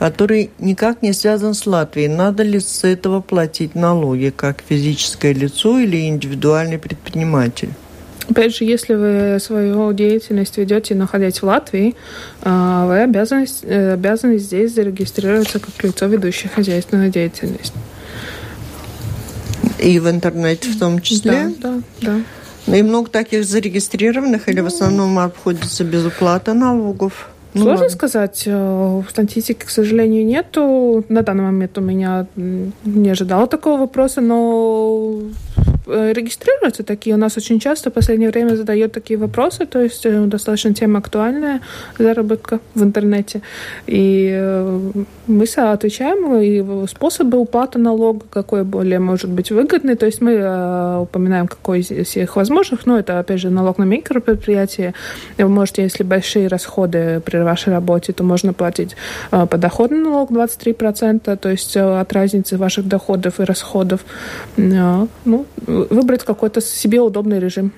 который 0.00 0.50
никак 0.58 1.02
не 1.02 1.12
связан 1.12 1.52
с 1.52 1.66
Латвией. 1.66 2.08
Надо 2.08 2.42
ли 2.42 2.58
с 2.58 2.84
этого 2.84 3.20
платить 3.20 3.74
налоги, 3.74 4.32
как 4.34 4.62
физическое 4.66 5.34
лицо 5.34 5.78
или 5.78 6.08
индивидуальный 6.08 6.78
предприниматель? 6.78 7.68
Опять 8.26 8.56
же, 8.56 8.64
если 8.64 8.94
вы 8.94 9.38
свою 9.40 9.92
деятельность 9.92 10.56
ведете, 10.56 10.94
находясь 10.94 11.42
в 11.42 11.44
Латвии, 11.44 11.96
а, 12.42 12.86
вы 12.86 13.02
обязаны, 13.02 13.46
э, 13.64 13.92
обязаны 13.92 14.38
здесь 14.38 14.74
зарегистрироваться 14.74 15.58
как 15.58 15.82
лицо, 15.84 16.06
ведущее 16.06 16.50
хозяйственную 16.54 17.10
деятельность. 17.10 17.74
И 19.78 19.98
в 19.98 20.08
интернете 20.08 20.70
в 20.70 20.78
том 20.78 21.02
числе? 21.02 21.52
Да, 21.60 21.82
да, 22.00 22.20
да. 22.66 22.76
И 22.78 22.82
много 22.82 23.10
таких 23.10 23.44
зарегистрированных 23.44 24.48
или 24.48 24.60
в 24.60 24.66
основном 24.66 25.18
обходится 25.18 25.84
без 25.84 26.06
уплаты 26.06 26.54
налогов? 26.54 27.29
Ну, 27.54 27.62
Сложно 27.62 27.82
ладно. 27.82 27.96
сказать. 27.96 28.44
Э, 28.46 29.02
статистики, 29.08 29.64
к 29.64 29.70
сожалению, 29.70 30.24
нету. 30.24 31.04
На 31.08 31.22
данный 31.22 31.44
момент 31.44 31.76
у 31.78 31.80
меня 31.80 32.26
не 32.36 33.10
ожидала 33.10 33.46
такого 33.46 33.80
вопроса, 33.80 34.20
но 34.20 35.18
регистрируются 36.12 36.82
такие. 36.82 37.14
У 37.14 37.18
нас 37.18 37.36
очень 37.36 37.60
часто 37.60 37.90
в 37.90 37.94
последнее 37.94 38.30
время 38.30 38.56
задают 38.56 38.92
такие 38.92 39.18
вопросы, 39.18 39.66
то 39.66 39.80
есть 39.80 40.06
э, 40.06 40.24
достаточно 40.26 40.74
тема 40.74 40.98
актуальная 40.98 41.60
заработка 41.98 42.60
в 42.74 42.82
интернете. 42.82 43.42
И 43.86 44.30
э, 44.32 44.80
мы 45.26 45.44
отвечаем, 45.56 46.36
и 46.40 46.86
способы 46.86 47.38
уплаты 47.38 47.78
налога, 47.78 48.24
какой 48.30 48.64
более 48.64 48.98
может 48.98 49.30
быть 49.30 49.50
выгодный. 49.50 49.96
То 49.96 50.06
есть 50.06 50.20
мы 50.20 51.00
упоминаем, 51.00 51.48
какой 51.48 51.80
из 51.80 52.08
всех 52.08 52.36
возможных. 52.36 52.86
Но 52.86 52.98
это, 52.98 53.18
опять 53.18 53.40
же, 53.40 53.50
налог 53.50 53.78
на 53.78 53.84
микропредприятие. 53.84 54.94
Вы 55.38 55.48
можете, 55.48 55.82
если 55.82 56.02
большие 56.02 56.48
расходы 56.48 57.20
при 57.24 57.38
вашей 57.38 57.72
работе, 57.72 58.12
то 58.12 58.24
можно 58.24 58.52
платить 58.52 58.96
подоходный 59.30 59.98
налог 59.98 60.30
23%, 60.30 61.36
то 61.36 61.48
есть 61.48 61.76
от 61.76 62.12
разницы 62.12 62.56
ваших 62.56 62.86
доходов 62.86 63.40
и 63.40 63.44
расходов. 63.44 64.00
Ну, 64.56 65.08
выбрать 65.88 66.24
какой-то 66.24 66.60
себе 66.60 67.00
удобный 67.00 67.38
режим. 67.40 67.72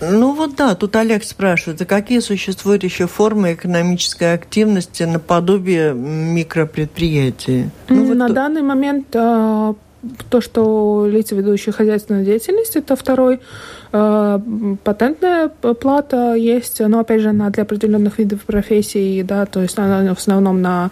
Ну 0.00 0.32
вот 0.32 0.56
да, 0.56 0.74
тут 0.74 0.96
Олег 0.96 1.24
спрашивает, 1.24 1.82
а 1.82 1.84
какие 1.84 2.20
существуют 2.20 2.84
еще 2.84 3.06
формы 3.06 3.52
экономической 3.52 4.32
активности 4.32 5.02
наподобие 5.02 5.92
микропредприятий? 5.92 7.70
Ну, 7.88 8.14
На 8.14 8.26
вот 8.26 8.34
данный 8.34 8.62
момент 8.62 9.08
а, 9.14 9.74
то, 10.30 10.40
что 10.40 11.06
лица, 11.06 11.34
ведущие 11.34 11.74
хозяйственную 11.74 12.24
деятельность, 12.24 12.76
это 12.76 12.96
второй. 12.96 13.40
А, 13.92 14.40
патентная 14.84 15.48
плата 15.48 16.34
есть, 16.34 16.80
но 16.80 17.00
опять 17.00 17.20
же 17.20 17.28
она 17.28 17.50
для 17.50 17.64
определенных 17.64 18.18
видов 18.18 18.40
профессий, 18.42 19.22
да, 19.22 19.44
то 19.44 19.60
есть 19.60 19.78
она 19.78 20.14
в 20.14 20.18
основном 20.18 20.62
на 20.62 20.90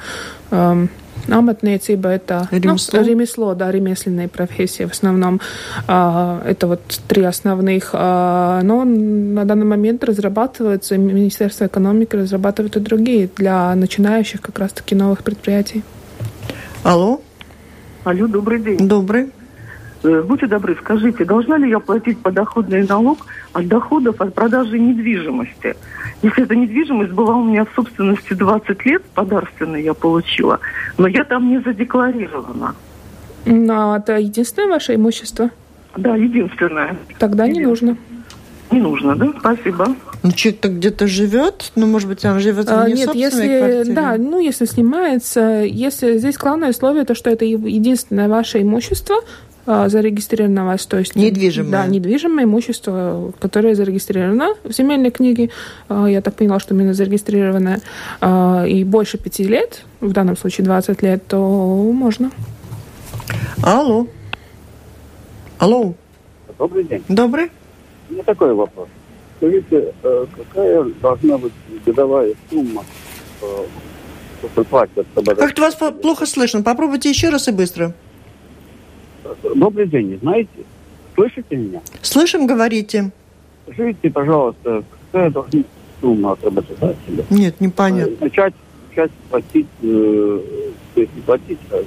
Аmatniecība 1.26 2.08
это 2.08 2.48
ремесло, 2.50 3.00
ну, 3.00 3.06
ремесло 3.06 3.54
да, 3.54 3.70
ремесленные 3.70 4.28
профессии 4.28 4.84
в 4.84 4.92
основном. 4.92 5.40
А, 5.86 6.42
это 6.44 6.66
вот 6.66 6.80
три 7.06 7.24
основных. 7.24 7.90
А, 7.92 8.60
но 8.62 8.84
на 8.84 9.44
данный 9.44 9.66
момент 9.66 10.04
разрабатываются, 10.04 10.96
Министерство 10.96 11.66
экономики 11.66 12.16
разрабатывает 12.16 12.76
и 12.76 12.80
другие 12.80 13.28
для 13.36 13.74
начинающих 13.74 14.40
как 14.40 14.58
раз-таки 14.58 14.94
новых 14.94 15.22
предприятий. 15.22 15.82
Алло. 16.82 17.20
Алло, 18.04 18.26
добрый 18.26 18.60
день. 18.60 18.88
Добрый. 18.88 19.30
Э, 20.02 20.22
будьте 20.22 20.46
добры, 20.46 20.76
скажите, 20.80 21.24
должна 21.24 21.58
ли 21.58 21.68
я 21.68 21.80
платить 21.80 22.18
подоходный 22.18 22.86
налог 22.86 23.26
от 23.52 23.66
доходов 23.66 24.20
от 24.20 24.34
продажи 24.34 24.78
недвижимости? 24.78 25.76
Если 26.22 26.44
эта 26.44 26.54
недвижимость 26.54 27.12
была 27.12 27.36
у 27.36 27.44
меня 27.44 27.64
в 27.64 27.68
собственности 27.74 28.34
20 28.34 28.86
лет, 28.86 29.02
подарственной 29.14 29.82
я 29.82 29.94
получила, 29.94 30.60
но 30.98 31.08
я 31.08 31.24
там 31.24 31.48
не 31.48 31.60
задекларирована. 31.60 32.74
Но 33.44 33.96
это 33.96 34.18
единственное 34.18 34.68
ваше 34.68 34.94
имущество? 34.94 35.50
Да, 35.96 36.14
единственное. 36.16 36.96
Тогда 37.18 37.48
не 37.48 37.60
нужно. 37.60 37.96
Не 38.70 38.80
нужно, 38.80 39.16
да? 39.16 39.32
Спасибо. 39.38 39.96
Ну, 40.22 40.32
человек-то 40.32 40.68
где-то 40.68 41.06
живет, 41.06 41.72
ну, 41.74 41.86
может 41.86 42.08
быть, 42.08 42.24
он 42.24 42.38
живет 42.40 42.68
а, 42.68 42.84
в 42.84 42.88
не 42.88 42.94
Нет, 42.94 43.14
если, 43.14 43.58
квартире. 43.58 43.94
да, 43.94 44.16
ну, 44.18 44.40
если 44.40 44.64
снимается, 44.64 45.62
если 45.64 46.18
здесь 46.18 46.36
главное 46.36 46.70
условие, 46.70 47.04
то, 47.04 47.14
что 47.14 47.30
это 47.30 47.44
единственное 47.44 48.28
ваше 48.28 48.60
имущество, 48.60 49.16
а, 49.70 49.90
зарегистрировано 49.90 50.64
вас, 50.64 50.86
то 50.86 50.98
есть... 50.98 51.14
Недвижимое. 51.14 51.70
Да, 51.70 51.86
недвижимое 51.86 52.44
имущество, 52.44 53.34
которое 53.38 53.74
зарегистрировано 53.74 54.54
в 54.64 54.72
земельной 54.72 55.10
книге, 55.10 55.50
а, 55.90 56.06
я 56.06 56.22
так 56.22 56.36
поняла, 56.36 56.58
что 56.58 56.74
именно 56.74 56.94
зарегистрированное, 56.94 57.82
а, 58.22 58.64
и 58.66 58.82
больше 58.82 59.18
пяти 59.18 59.44
лет, 59.44 59.82
в 60.00 60.12
данном 60.12 60.38
случае 60.38 60.64
20 60.64 61.02
лет, 61.02 61.22
то 61.28 61.38
можно. 61.92 62.30
Алло. 63.62 64.06
Алло. 65.58 65.92
Добрый 66.58 66.84
день. 66.84 67.04
Добрый. 67.08 67.50
У 68.08 68.14
меня 68.14 68.22
такой 68.22 68.54
вопрос. 68.54 68.88
Скажите, 69.36 69.92
э, 70.02 70.26
какая 70.34 70.82
должна 71.02 71.36
быть 71.36 71.52
годовая 71.84 72.32
сумма, 72.48 72.84
э, 73.42 73.46
что 74.50 74.64
платят? 74.64 75.06
Как-то 75.14 75.60
вас 75.60 75.74
плохо 75.74 76.24
слышно. 76.24 76.62
Попробуйте 76.62 77.10
еще 77.10 77.28
раз 77.28 77.48
и 77.48 77.52
быстро. 77.52 77.92
Добрый 79.54 79.86
день, 79.86 80.18
знаете? 80.20 80.48
Слышите 81.14 81.56
меня? 81.56 81.80
Слышим, 82.02 82.46
говорите. 82.46 83.10
Скажите, 83.64 84.10
пожалуйста, 84.10 84.84
какая 85.12 85.30
должна 85.30 85.62
сумма 86.00 86.32
от 86.32 86.44
работодателя? 86.44 87.24
Нет, 87.30 87.60
непонятно. 87.60 88.16
Начать, 88.20 88.54
начать 88.88 89.10
платить, 89.30 89.66
э, 89.82 90.40
то 90.94 91.00
есть 91.00 91.14
не 91.14 91.22
платить, 91.22 91.58
а... 91.70 91.82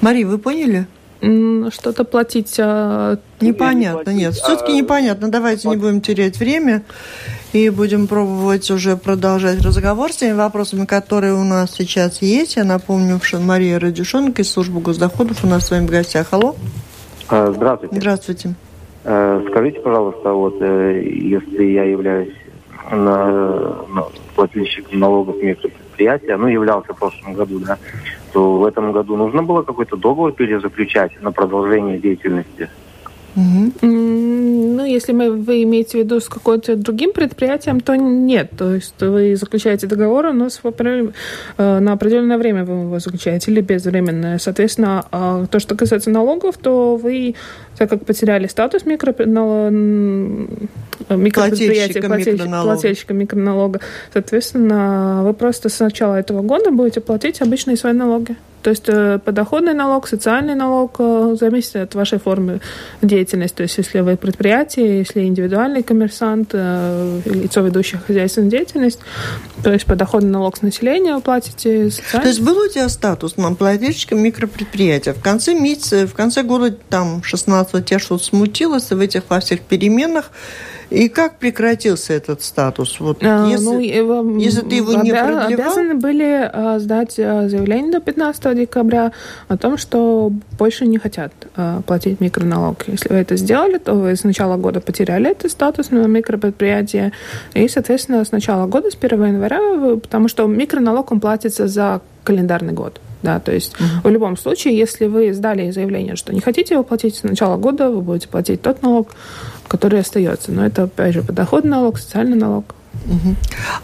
Мария, 0.00 0.26
вы 0.26 0.38
поняли? 0.38 0.86
Что-то 1.22 2.04
платить... 2.04 2.56
А... 2.58 3.18
Непонятно, 3.40 4.10
не 4.10 4.24
нет. 4.24 4.34
Все-таки 4.34 4.72
а... 4.72 4.76
непонятно. 4.76 5.30
Давайте 5.30 5.68
не 5.68 5.76
будем 5.76 6.00
терять 6.00 6.38
время 6.38 6.82
и 7.52 7.70
будем 7.70 8.08
пробовать 8.08 8.70
уже 8.70 8.96
продолжать 8.96 9.62
разговор 9.62 10.12
с 10.12 10.16
теми 10.16 10.32
вопросами, 10.32 10.84
которые 10.84 11.34
у 11.34 11.44
нас 11.44 11.72
сейчас 11.72 12.22
есть. 12.22 12.56
Я 12.56 12.64
напомню, 12.64 13.20
что 13.22 13.38
Мария 13.38 13.78
Радюшенко 13.78 14.42
из 14.42 14.50
службы 14.50 14.80
госдоходов 14.80 15.44
у 15.44 15.46
нас 15.46 15.66
с 15.66 15.70
вами 15.70 15.86
в 15.86 15.90
гостях. 15.90 16.28
Алло. 16.32 16.56
А, 17.28 17.52
здравствуйте. 17.54 17.96
Здравствуйте. 17.96 18.54
Э, 19.04 19.44
скажите, 19.48 19.80
пожалуйста, 19.80 20.32
вот 20.32 20.60
э, 20.60 21.02
если 21.04 21.64
я 21.64 21.84
являюсь 21.84 22.34
на, 22.90 23.84
на 23.88 24.04
плательщиком 24.34 24.98
налогов 24.98 25.36
микропредприятия, 25.92 26.36
ну, 26.36 26.46
являлся 26.46 26.92
в 26.92 26.98
прошлом 26.98 27.34
году, 27.34 27.58
да, 27.60 27.78
то 28.32 28.58
в 28.58 28.64
этом 28.64 28.92
году 28.92 29.16
нужно 29.16 29.42
было 29.42 29.62
какой-то 29.62 29.96
договор 29.96 30.32
перезаключать 30.32 31.12
на 31.22 31.32
продолжение 31.32 31.98
деятельности? 31.98 32.68
Угу. 33.36 33.72
Ну, 34.72 34.84
если 34.84 35.12
мы, 35.12 35.30
вы 35.30 35.62
имеете 35.62 35.98
в 35.98 36.00
виду 36.00 36.20
с 36.20 36.28
каким-то 36.28 36.76
другим 36.76 37.12
предприятием, 37.12 37.80
то 37.80 37.94
нет. 37.96 38.50
То 38.56 38.74
есть 38.74 38.94
вы 39.00 39.36
заключаете 39.36 39.86
договор, 39.86 40.32
но 40.32 40.48
с, 40.48 40.60
э, 40.62 41.10
на 41.80 41.92
определенное 41.92 42.38
время 42.38 42.64
вы 42.64 42.84
его 42.84 42.98
заключаете 42.98 43.50
или 43.50 43.60
безвременное. 43.60 44.38
Соответственно, 44.38 45.04
а 45.10 45.46
то, 45.46 45.60
что 45.60 45.74
касается 45.76 46.10
налогов, 46.10 46.56
то 46.58 46.96
вы, 46.96 47.34
так 47.76 47.90
как 47.90 48.04
потеряли 48.04 48.46
статус 48.46 48.86
микро, 48.86 49.12
микропредприятия, 51.08 52.02
плательщика, 52.02 52.62
плательщика 52.62 53.14
микроналога, 53.14 53.80
соответственно, 54.12 55.22
вы 55.24 55.34
просто 55.34 55.68
с 55.68 55.80
начала 55.80 56.16
этого 56.16 56.42
года 56.42 56.70
будете 56.70 57.00
платить 57.00 57.40
обычные 57.42 57.76
свои 57.76 57.92
налоги. 57.92 58.36
То 58.62 58.70
есть 58.70 58.84
э, 58.86 59.18
подоходный 59.18 59.74
налог, 59.74 60.06
социальный 60.06 60.54
налог 60.54 60.96
э, 60.98 61.36
зависит 61.38 61.76
от 61.76 61.94
вашей 61.94 62.18
формы 62.18 62.60
деятельности. 63.02 63.56
То 63.56 63.62
есть 63.64 63.76
если 63.78 64.00
вы 64.00 64.16
предприятие, 64.16 64.98
если 64.98 65.22
индивидуальный 65.22 65.82
коммерсант, 65.82 66.50
э, 66.52 67.20
лицо, 67.24 67.60
ведущее 67.60 68.00
хозяйственную 68.06 68.50
деятельность, 68.50 69.00
то 69.62 69.72
есть 69.72 69.84
подоходный 69.84 70.30
налог 70.30 70.56
с 70.56 70.62
населения 70.62 71.14
вы 71.14 71.20
платите. 71.20 71.90
Социальный... 71.90 72.22
То 72.22 72.28
есть 72.28 72.40
был 72.40 72.58
у 72.58 72.68
тебя 72.68 72.88
статус 72.88 73.34
плательщика 73.58 74.14
микропредприятия. 74.14 75.12
В 75.12 75.20
конце 75.20 75.54
месяца, 75.54 76.06
в 76.06 76.14
конце 76.14 76.42
года, 76.42 76.74
там, 76.88 77.22
16 77.22 77.84
тебя 77.84 77.98
что-то 77.98 78.24
смутилось, 78.24 78.90
в 78.90 79.00
этих 79.00 79.22
во 79.28 79.40
всех 79.40 79.60
переменах 79.60 80.30
и 80.92 81.08
как 81.08 81.38
прекратился 81.38 82.12
этот 82.12 82.42
статус? 82.42 83.00
Вот 83.00 83.18
а, 83.22 83.46
если, 83.48 83.64
ну, 83.64 84.38
если 84.38 84.60
ты 84.60 84.76
его 84.76 84.92
обя- 84.92 85.02
не 85.02 85.10
продлевал... 85.10 85.46
Обязаны 85.46 85.94
были 85.94 86.50
а, 86.52 86.78
сдать 86.78 87.18
а, 87.18 87.48
заявление 87.48 87.92
до 87.92 88.00
15 88.00 88.56
декабря 88.56 89.12
о 89.48 89.56
том, 89.56 89.78
что 89.78 90.30
больше 90.58 90.86
не 90.86 90.98
хотят 90.98 91.32
а, 91.56 91.80
платить 91.82 92.20
микроналог. 92.20 92.84
Если 92.86 93.08
вы 93.08 93.16
это 93.16 93.36
сделали, 93.36 93.78
то 93.78 93.94
вы 93.94 94.16
с 94.16 94.24
начала 94.24 94.56
года 94.56 94.80
потеряли 94.80 95.30
этот 95.30 95.50
статус 95.50 95.90
на 95.90 96.06
микропредприятие. 96.06 97.12
И, 97.54 97.68
соответственно, 97.68 98.24
с 98.24 98.32
начала 98.32 98.66
года, 98.66 98.90
с 98.90 98.96
1 99.00 99.24
января, 99.24 99.60
вы, 99.60 99.96
потому 99.96 100.28
что 100.28 100.46
микроналог 100.46 101.10
он 101.10 101.20
платится 101.20 101.68
за 101.68 102.00
календарный 102.24 102.72
год. 102.72 103.00
Да, 103.22 103.38
то 103.40 103.52
есть 103.52 103.74
mm-hmm. 103.74 104.02
в 104.04 104.10
любом 104.10 104.36
случае, 104.36 104.76
если 104.76 105.06
вы 105.06 105.32
сдали 105.32 105.70
заявление, 105.70 106.16
что 106.16 106.34
не 106.34 106.40
хотите 106.40 106.74
его 106.74 106.82
платить 106.82 107.16
с 107.16 107.22
начала 107.22 107.56
года, 107.56 107.88
вы 107.88 108.00
будете 108.00 108.28
платить 108.28 108.62
тот 108.62 108.82
налог, 108.82 109.10
который 109.68 110.00
остается. 110.00 110.50
Но 110.52 110.66
это, 110.66 110.84
опять 110.84 111.14
же, 111.14 111.22
подоходный 111.22 111.70
налог, 111.70 111.98
социальный 111.98 112.36
налог. 112.36 112.74
Угу. 113.06 113.34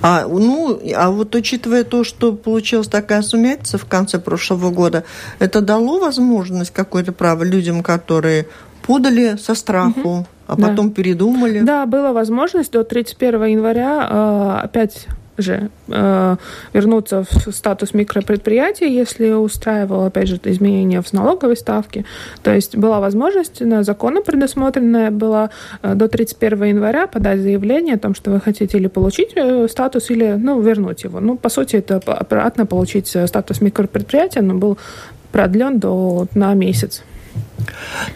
А, 0.03 0.26
ну, 0.26 0.80
а 0.95 1.11
вот 1.11 1.34
учитывая 1.34 1.84
то, 1.84 2.05
что 2.05 2.32
получилась 2.32 2.89
такая 2.89 3.22
сумятица 3.22 3.78
в 3.78 3.84
конце 3.84 4.18
прошлого 4.18 4.70
года, 4.70 5.05
это 5.39 5.61
дало 5.61 5.99
возможность 5.99 6.72
какое-то 6.72 7.12
право 7.12 7.43
людям, 7.43 7.82
которые 7.82 8.47
подали 8.82 9.36
со 9.36 9.55
страху, 9.55 10.09
угу. 10.09 10.26
а 10.47 10.57
потом 10.57 10.89
да. 10.89 10.95
передумали? 10.95 11.61
Да, 11.61 11.86
была 11.86 12.12
возможность 12.12 12.72
до 12.72 12.84
31 12.84 13.45
января 13.45 14.09
э, 14.11 14.64
опять 14.64 15.07
же 15.39 15.70
э, 15.89 16.36
вернуться 16.72 17.24
в 17.24 17.53
статус 17.53 17.95
микропредприятия, 17.95 18.89
если 18.89 19.30
устраивал, 19.30 20.07
опять 20.07 20.28
же, 20.28 20.41
изменения 20.45 21.03
в 21.03 21.12
налоговой 21.12 21.57
ставке. 21.57 22.05
То 22.43 22.55
есть 22.55 22.76
была 22.76 23.01
возможность, 23.01 23.61
на 23.61 23.82
законом 23.82 24.22
предусмотренная 24.22 25.11
была 25.11 25.51
э, 25.82 25.95
до 25.95 26.09
31 26.09 26.64
января 26.64 27.07
подать 27.07 27.41
заявление 27.41 27.95
о 27.95 27.99
том, 27.99 28.14
что 28.14 28.30
вы 28.30 28.41
хотите 28.41 28.78
или 28.78 28.89
получить 28.89 29.32
э, 29.34 29.68
статус, 29.68 30.11
или 30.11 30.36
ну, 30.39 30.61
вернуть 30.61 31.05
его. 31.05 31.20
Ну, 31.20 31.36
по 31.36 31.49
сути, 31.49 31.76
это 31.76 31.97
обратно 31.97 32.66
получить 32.66 33.14
э, 33.16 33.26
статус 33.26 33.61
микропредприятия, 33.61 34.43
но 34.43 34.55
был 34.55 34.78
продлен 35.32 35.78
до, 35.78 36.26
на 36.34 36.55
месяц. 36.55 37.03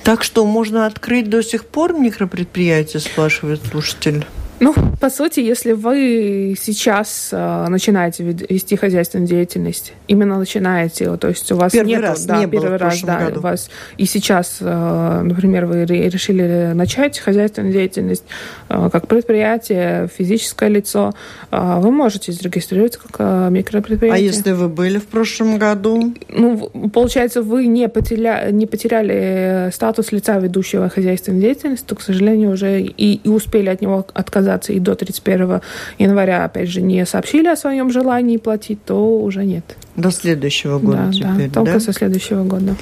Так 0.03 0.25
что 0.25 0.45
можно 0.47 0.87
открыть 0.87 1.29
до 1.29 1.43
сих 1.43 1.64
пор 1.64 1.93
микропредприятие, 1.93 3.01
спрашивает 3.01 3.61
слушатель. 3.70 4.25
Ну, 4.63 4.73
по 5.01 5.11
сути, 5.11 5.41
если 5.41 5.73
вы 5.73 6.55
сейчас 6.57 7.31
э, 7.33 7.67
начинаете 7.69 8.23
вести 8.23 8.77
хозяйственную 8.77 9.27
деятельность, 9.27 9.93
именно 10.07 10.39
начинаете, 10.39 11.17
то 11.17 11.27
есть 11.27 11.51
у 11.51 11.57
вас 11.57 11.73
первый 11.73 11.89
нет, 11.89 12.01
раз 12.01 12.25
да, 12.25 12.39
не 12.39 12.47
первый 12.47 12.69
было 12.69 12.79
раз, 12.79 13.03
да, 13.03 13.19
году. 13.19 13.41
у 13.41 13.43
вас 13.43 13.71
и 13.97 14.05
сейчас, 14.05 14.59
э, 14.61 15.23
например, 15.25 15.67
вы 15.67 15.85
решили 15.85 16.71
начать 16.75 17.19
хозяйственную 17.19 17.73
деятельность 17.73 18.23
э, 18.69 18.89
как 18.93 19.09
предприятие, 19.09 20.09
физическое 20.17 20.69
лицо, 20.69 21.13
э, 21.51 21.81
вы 21.81 21.91
можете 21.91 22.31
зарегистрироваться 22.31 23.01
как 23.01 23.17
э, 23.19 23.49
микропредприятие. 23.51 24.15
А 24.15 24.33
если 24.33 24.53
вы 24.53 24.69
были 24.69 24.99
в 24.99 25.07
прошлом 25.07 25.59
году? 25.59 26.15
Ну, 26.29 26.71
получается, 26.93 27.43
вы 27.43 27.67
не 27.67 27.89
потеряли, 27.89 28.53
не 28.53 28.67
потеряли 28.67 29.71
статус 29.73 30.13
лица 30.13 30.39
ведущего 30.39 30.89
хозяйственной 30.89 31.41
деятельности, 31.41 31.85
то, 31.85 31.97
к 31.97 32.01
сожалению, 32.01 32.53
уже 32.53 32.81
и, 32.81 33.15
и 33.15 33.29
успели 33.29 33.69
от 33.69 33.81
него 33.81 34.07
отказаться 34.15 34.52
организации 34.53 34.77
и 34.77 34.81
до 34.81 34.95
31 34.95 35.61
января, 35.99 36.45
опять 36.45 36.69
же, 36.69 36.83
не 36.83 37.05
сообщили 37.07 37.49
о 37.49 37.57
своем 37.57 37.91
желании 37.91 38.37
платить, 38.37 38.85
то 38.85 39.21
уже 39.23 39.45
нет. 39.45 39.77
До 39.97 40.11
следующего 40.11 40.79
года 40.79 41.07
да, 41.07 41.13
теперь, 41.13 41.49
да? 41.49 41.55
Только 41.55 41.81
со 41.81 41.93
следующего 41.93 42.45
года. 42.45 42.75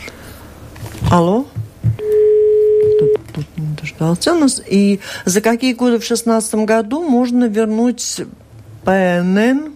Алло? 1.11 1.47
Дождался 3.81 4.35
нас. 4.35 4.63
И 4.67 5.01
за 5.25 5.41
какие 5.41 5.75
годы 5.75 5.97
в 5.97 6.07
2016 6.07 6.55
году 6.67 7.03
можно 7.03 7.47
вернуть 7.47 8.23
ПНН 8.85 9.75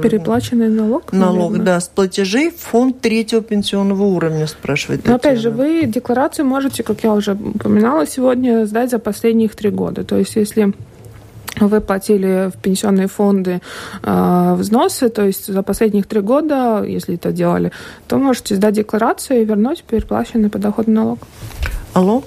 Переплаченный 0.00 0.68
налог? 0.68 1.12
Налог, 1.12 1.52
наверное. 1.52 1.66
да, 1.66 1.80
с 1.80 1.88
платежей 1.88 2.50
в 2.50 2.56
фонд 2.56 3.00
третьего 3.00 3.42
пенсионного 3.42 4.04
уровня, 4.04 4.46
спрашивает 4.46 5.04
Но 5.06 5.16
опять 5.16 5.40
же, 5.40 5.50
вы 5.50 5.86
декларацию 5.86 6.46
можете, 6.46 6.82
как 6.82 7.02
я 7.02 7.12
уже 7.12 7.32
упоминала 7.32 8.06
сегодня, 8.06 8.64
сдать 8.66 8.90
за 8.90 8.98
последних 9.00 9.56
три 9.56 9.70
года. 9.70 10.04
То 10.04 10.16
есть, 10.18 10.36
если 10.36 10.72
вы 11.60 11.80
платили 11.80 12.50
в 12.50 12.60
пенсионные 12.60 13.08
фонды 13.08 13.60
э, 14.02 14.54
взносы, 14.56 15.08
то 15.08 15.24
есть 15.24 15.46
за 15.46 15.62
последних 15.62 16.06
три 16.06 16.20
года, 16.20 16.82
если 16.82 17.14
это 17.14 17.32
делали, 17.32 17.72
то 18.08 18.18
можете 18.18 18.54
сдать 18.56 18.74
декларацию 18.74 19.42
и 19.42 19.44
вернуть 19.44 19.84
переплаченный 19.84 20.50
подоходный 20.50 20.94
налог. 20.94 21.18
Алло? 21.94 22.22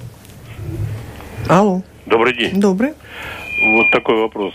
Алло. 1.50 1.82
Добрый 2.06 2.36
день. 2.36 2.60
Добрый. 2.60 2.94
Вот 3.62 3.90
такой 3.92 4.16
вопрос. 4.22 4.54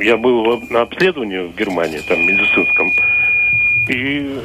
Я 0.00 0.16
был 0.16 0.60
на 0.70 0.82
обследовании 0.82 1.52
в 1.52 1.56
Германии, 1.56 2.00
там, 2.08 2.20
медицинском. 2.20 2.90
И... 3.88 4.40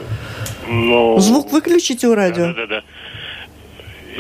Но... 0.68 1.20
Звук 1.20 1.52
выключите 1.52 2.08
у 2.08 2.16
радио. 2.16 2.48
Да, 2.48 2.54
да, 2.54 2.68
да. 2.68 2.84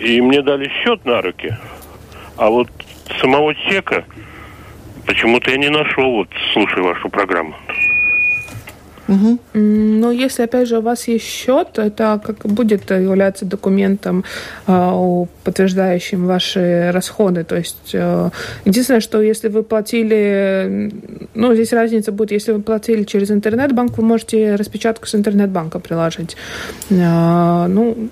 И 0.01 0.19
мне 0.21 0.41
дали 0.41 0.69
счет 0.69 1.05
на 1.05 1.21
руки. 1.21 1.55
А 2.37 2.49
вот 2.49 2.67
самого 3.21 3.53
чека 3.55 4.05
Почему-то 5.05 5.51
я 5.51 5.57
не 5.57 5.69
нашел, 5.69 6.11
вот 6.11 6.29
слушая 6.53 6.83
вашу 6.83 7.09
программу. 7.09 7.55
Угу. 9.07 9.39
Но 9.53 10.11
если, 10.11 10.43
опять 10.43 10.67
же, 10.67 10.77
у 10.77 10.81
вас 10.81 11.07
есть 11.07 11.25
счет, 11.25 11.77
это 11.77 12.21
как 12.23 12.37
будет 12.45 12.89
являться 12.89 13.45
документом, 13.45 14.23
э, 14.67 15.25
подтверждающим 15.43 16.25
ваши 16.25 16.89
расходы. 16.91 17.43
То 17.43 17.57
есть 17.57 17.91
э, 17.93 18.29
единственное, 18.65 19.01
что 19.01 19.21
если 19.21 19.49
вы 19.49 19.63
платили, 19.63 20.91
ну, 21.33 21.53
здесь 21.53 21.73
разница 21.73 22.11
будет, 22.11 22.31
если 22.31 22.53
вы 22.53 22.61
платили 22.61 23.03
через 23.03 23.29
интернет-банк, 23.29 23.97
вы 23.97 24.03
можете 24.03 24.55
распечатку 24.55 25.05
с 25.05 25.15
интернет-банка 25.15 25.79
приложить. 25.79 26.37
Э, 26.89 27.67
ну, 27.67 28.09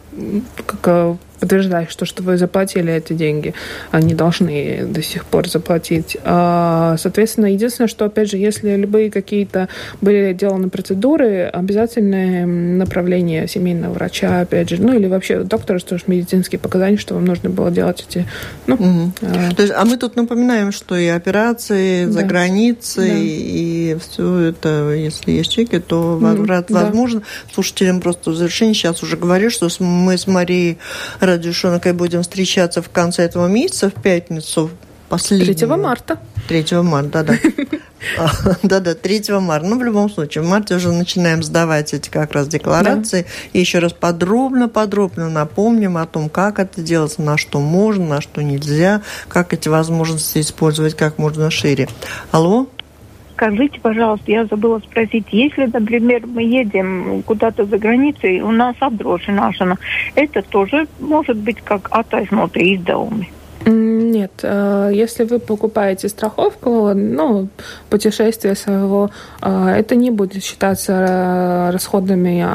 как 0.65 1.17
подтверждает, 1.41 1.91
что, 1.91 2.05
что 2.05 2.21
вы 2.23 2.37
заплатили 2.37 2.93
эти 2.93 3.13
деньги, 3.13 3.53
они 3.89 4.13
должны 4.13 4.85
до 4.85 5.01
сих 5.01 5.25
пор 5.25 5.49
заплатить. 5.49 6.15
А, 6.23 6.95
соответственно, 6.97 7.47
единственное, 7.47 7.87
что, 7.87 8.05
опять 8.05 8.29
же, 8.29 8.37
если 8.37 8.75
любые 8.75 9.11
какие-то 9.11 9.67
были 10.01 10.33
сделаны 10.33 10.69
процедуры, 10.69 11.49
обязательное 11.51 12.45
направление 12.45 13.47
семейного 13.47 13.93
врача, 13.93 14.41
опять 14.41 14.69
же, 14.69 14.79
ну 14.79 14.93
или 14.93 15.07
вообще 15.07 15.39
доктора, 15.39 15.79
что 15.79 15.97
же 15.97 16.03
медицинские 16.07 16.59
показания, 16.59 16.97
что 16.97 17.15
вам 17.15 17.25
нужно 17.25 17.49
было 17.49 17.71
делать 17.71 18.05
эти... 18.07 18.27
Ну, 18.67 18.75
угу. 18.75 19.11
а... 19.21 19.55
То 19.55 19.63
есть, 19.63 19.73
а 19.75 19.83
мы 19.83 19.97
тут 19.97 20.15
напоминаем, 20.15 20.71
что 20.71 20.95
и 20.95 21.07
операции 21.07 22.05
да. 22.05 22.11
за 22.11 22.23
границей, 22.23 23.09
да. 23.09 23.17
и 23.17 23.97
все 23.99 24.37
это, 24.37 24.93
если 24.93 25.31
есть 25.31 25.51
чеки, 25.51 25.79
то 25.79 26.17
возврат 26.17 26.67
да. 26.69 26.83
возможен. 26.83 27.23
Слушателям 27.51 27.99
просто 27.99 28.29
в 28.29 28.35
завершении 28.35 28.73
сейчас 28.73 29.01
уже 29.01 29.17
говорю, 29.17 29.49
что 29.49 29.67
мы 29.79 30.19
с 30.19 30.27
Марией 30.27 30.77
радиошонкой 31.32 31.93
будем 31.93 32.21
встречаться 32.21 32.82
в 32.82 32.89
конце 32.89 33.23
этого 33.23 33.47
месяца, 33.47 33.89
в 33.89 34.01
пятницу. 34.01 34.69
Последнюю. 35.09 35.55
3 35.55 35.67
марта. 35.67 36.19
3 36.47 36.82
марта, 36.82 37.23
да-да. 37.23 37.34
Да-да, 38.63 38.95
3 38.95 39.23
марта. 39.39 39.67
Ну, 39.67 39.77
в 39.77 39.84
любом 39.84 40.09
случае, 40.09 40.43
в 40.43 40.47
марте 40.47 40.75
уже 40.75 40.91
начинаем 40.91 41.43
сдавать 41.43 41.93
эти 41.93 42.09
как 42.09 42.32
раз 42.32 42.47
декларации. 42.47 43.23
Да. 43.23 43.27
И 43.53 43.59
еще 43.59 43.79
раз 43.79 43.91
подробно-подробно 43.91 45.29
напомним 45.29 45.97
о 45.97 46.05
том, 46.05 46.29
как 46.29 46.59
это 46.59 46.82
делается, 46.82 47.21
на 47.21 47.38
что 47.38 47.59
можно, 47.59 48.05
на 48.05 48.21
что 48.21 48.41
нельзя, 48.41 49.01
как 49.27 49.53
эти 49.53 49.67
возможности 49.67 50.39
использовать 50.39 50.95
как 50.95 51.17
можно 51.17 51.51
шире. 51.51 51.89
Алло? 52.32 52.67
Скажите, 53.41 53.79
пожалуйста, 53.81 54.31
я 54.31 54.45
забыла 54.45 54.77
спросить, 54.79 55.25
если, 55.31 55.65
например, 55.65 56.27
мы 56.27 56.43
едем 56.43 57.23
куда-то 57.25 57.65
за 57.65 57.79
границей, 57.79 58.39
у 58.41 58.51
нас 58.51 58.75
отдрочена, 58.79 59.51
это 60.13 60.43
тоже 60.43 60.87
может 60.99 61.37
быть 61.37 61.59
как 61.61 61.89
атаisnotie 61.89 62.75
издevumi? 62.75 63.29
Нет, 63.65 64.43
если 64.43 65.23
вы 65.23 65.39
покупаете 65.39 66.07
страховку, 66.07 66.93
ну, 66.93 67.47
путешествие 67.89 68.55
своего, 68.55 69.09
это 69.41 69.95
не 69.95 70.11
будет 70.11 70.43
считаться 70.43 71.71
расходами 71.73 72.45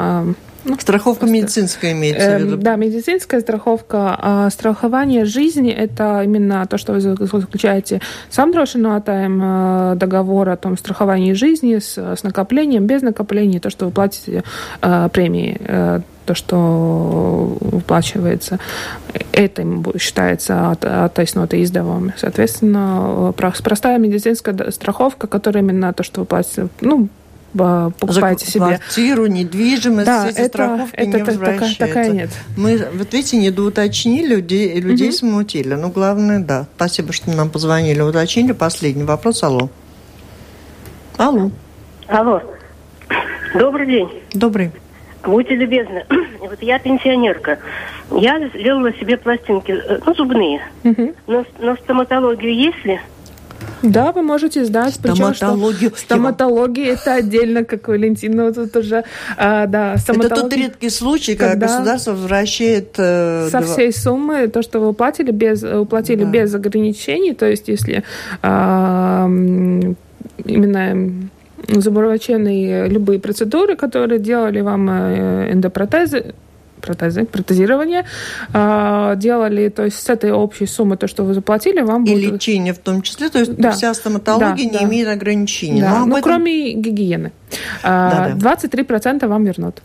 ну, 0.67 0.79
страховка 0.79 1.21
просто, 1.21 1.35
медицинская 1.35 1.91
имеется 1.93 2.37
в 2.37 2.41
виду? 2.41 2.55
Э, 2.55 2.57
да, 2.57 2.75
медицинская 2.75 3.39
страховка. 3.39 4.17
А 4.19 4.49
страхование 4.49 5.25
жизни– 5.25 5.71
это 5.71 6.21
именно 6.23 6.65
то, 6.67 6.77
что 6.77 6.93
вы 6.93 6.99
заключаете 6.99 8.01
сам 8.29 8.51
дрошинуатаем 8.51 9.41
э, 9.43 9.95
договор 9.95 10.49
о 10.49 10.57
том 10.57 10.77
страховании 10.77 11.33
жизни 11.33 11.79
с, 11.79 11.97
с 11.97 12.23
накоплением, 12.23 12.85
без 12.85 13.01
накопления, 13.01 13.59
то, 13.59 13.69
что 13.69 13.85
вы 13.85 13.91
платите 13.91 14.43
э, 14.81 15.09
премии 15.11 15.57
э, 15.59 16.01
то, 16.25 16.35
что 16.35 17.57
выплачивается, 17.61 18.59
это 19.31 19.65
считается 19.97 20.71
от, 20.71 20.83
оттайснотой 20.83 21.63
издавом. 21.63 22.11
Соответственно, 22.17 23.33
простая 23.63 23.97
медицинская 23.97 24.71
страховка, 24.71 25.27
которая 25.27 25.63
именно 25.63 25.93
то, 25.93 26.03
что 26.03 26.19
вы 26.19 26.25
платите, 26.25 26.67
ну, 26.81 27.07
покупаете 27.57 28.45
За 28.45 28.51
себе. 28.51 28.65
квартиру, 28.65 29.25
недвижимость, 29.27 30.05
да, 30.05 30.29
эти 30.29 30.37
это, 30.37 30.47
страховки 30.47 30.95
это 30.95 31.05
не 31.07 31.23
такая, 31.23 31.75
такая 31.77 32.09
нет. 32.09 32.29
Мы, 32.55 32.87
вот 32.93 33.13
видите, 33.13 33.37
недоуточнили, 33.37 34.35
людей, 34.35 34.79
людей 34.79 35.09
угу. 35.09 35.15
смутили. 35.15 35.73
Ну, 35.73 35.89
главное, 35.89 36.39
да. 36.39 36.67
Спасибо, 36.75 37.13
что 37.13 37.31
нам 37.31 37.49
позвонили, 37.49 38.01
уточнили. 38.01 38.51
Последний 38.51 39.03
вопрос. 39.03 39.43
Алло. 39.43 39.69
Алло. 41.17 41.51
Алло. 42.07 42.41
Добрый 43.53 43.87
день. 43.87 44.09
Добрый. 44.33 44.71
Будьте 45.23 45.55
любезны. 45.55 46.05
Вот 46.39 46.61
я 46.61 46.79
пенсионерка. 46.79 47.59
Я 48.11 48.39
сделала 48.49 48.93
себе 48.93 49.17
пластинки, 49.17 49.71
э, 49.71 49.99
ну, 50.05 50.13
зубные. 50.13 50.61
Угу. 50.85 51.13
Но, 51.27 51.45
но 51.59 51.75
стоматологию 51.75 52.55
есть 52.55 52.85
ли? 52.85 52.99
Да, 53.83 54.11
вы 54.11 54.21
можете 54.21 54.65
сдать. 54.65 54.95
Стоматологию. 54.95 55.91
Причем, 55.91 56.05
стоматология 56.05 56.93
это 56.93 57.15
отдельно, 57.15 57.63
как 57.63 57.87
Валентина 57.87 58.53
тут 58.53 58.75
уже. 58.75 59.03
А, 59.37 59.67
да, 59.67 59.95
это 59.95 60.29
тот 60.29 60.53
редкий 60.53 60.89
случай, 60.89 61.35
когда, 61.35 61.53
когда 61.53 61.67
государство 61.67 62.11
возвращает... 62.11 62.95
Э, 62.97 63.49
со 63.51 63.61
всей 63.61 63.93
суммы, 63.93 64.47
то, 64.47 64.61
что 64.61 64.79
вы 64.79 64.89
уплатили, 64.89 65.31
без, 65.31 65.63
уплатили 65.63 66.23
да. 66.23 66.29
без 66.29 66.55
ограничений, 66.55 67.33
то 67.33 67.45
есть 67.45 67.67
если 67.67 68.03
а, 68.41 69.27
именно 70.45 71.29
зубоврачебные 71.67 72.87
любые 72.87 73.19
процедуры, 73.19 73.75
которые 73.75 74.19
делали 74.19 74.61
вам 74.61 74.89
э, 74.89 75.51
эндопротезы, 75.51 76.21
протезы, 76.21 76.35
протезирование, 76.93 78.05
а, 78.53 79.15
делали, 79.15 79.69
то 79.69 79.85
есть 79.85 79.99
с 79.99 80.09
этой 80.09 80.31
общей 80.31 80.65
суммы, 80.65 80.97
то, 80.97 81.07
что 81.07 81.23
вы 81.23 81.33
заплатили, 81.33 81.81
вам 81.81 82.03
И 82.05 82.13
будет... 82.13 82.33
лечение 82.33 82.73
в 82.73 82.79
том 82.79 83.01
числе, 83.01 83.29
то 83.29 83.39
есть 83.39 83.55
да. 83.55 83.71
вся 83.71 83.93
стоматология 83.93 84.55
да, 84.55 84.61
не 84.61 84.79
да. 84.79 84.83
имеет 84.83 85.07
ограничений. 85.07 85.81
Да. 85.81 86.05
Ну, 86.05 86.17
этом... 86.17 86.21
кроме 86.21 86.73
гигиены. 86.73 87.31
Да, 87.83 88.35
да. 88.35 88.55
23% 88.55 89.27
вам 89.27 89.43
вернут. 89.45 89.81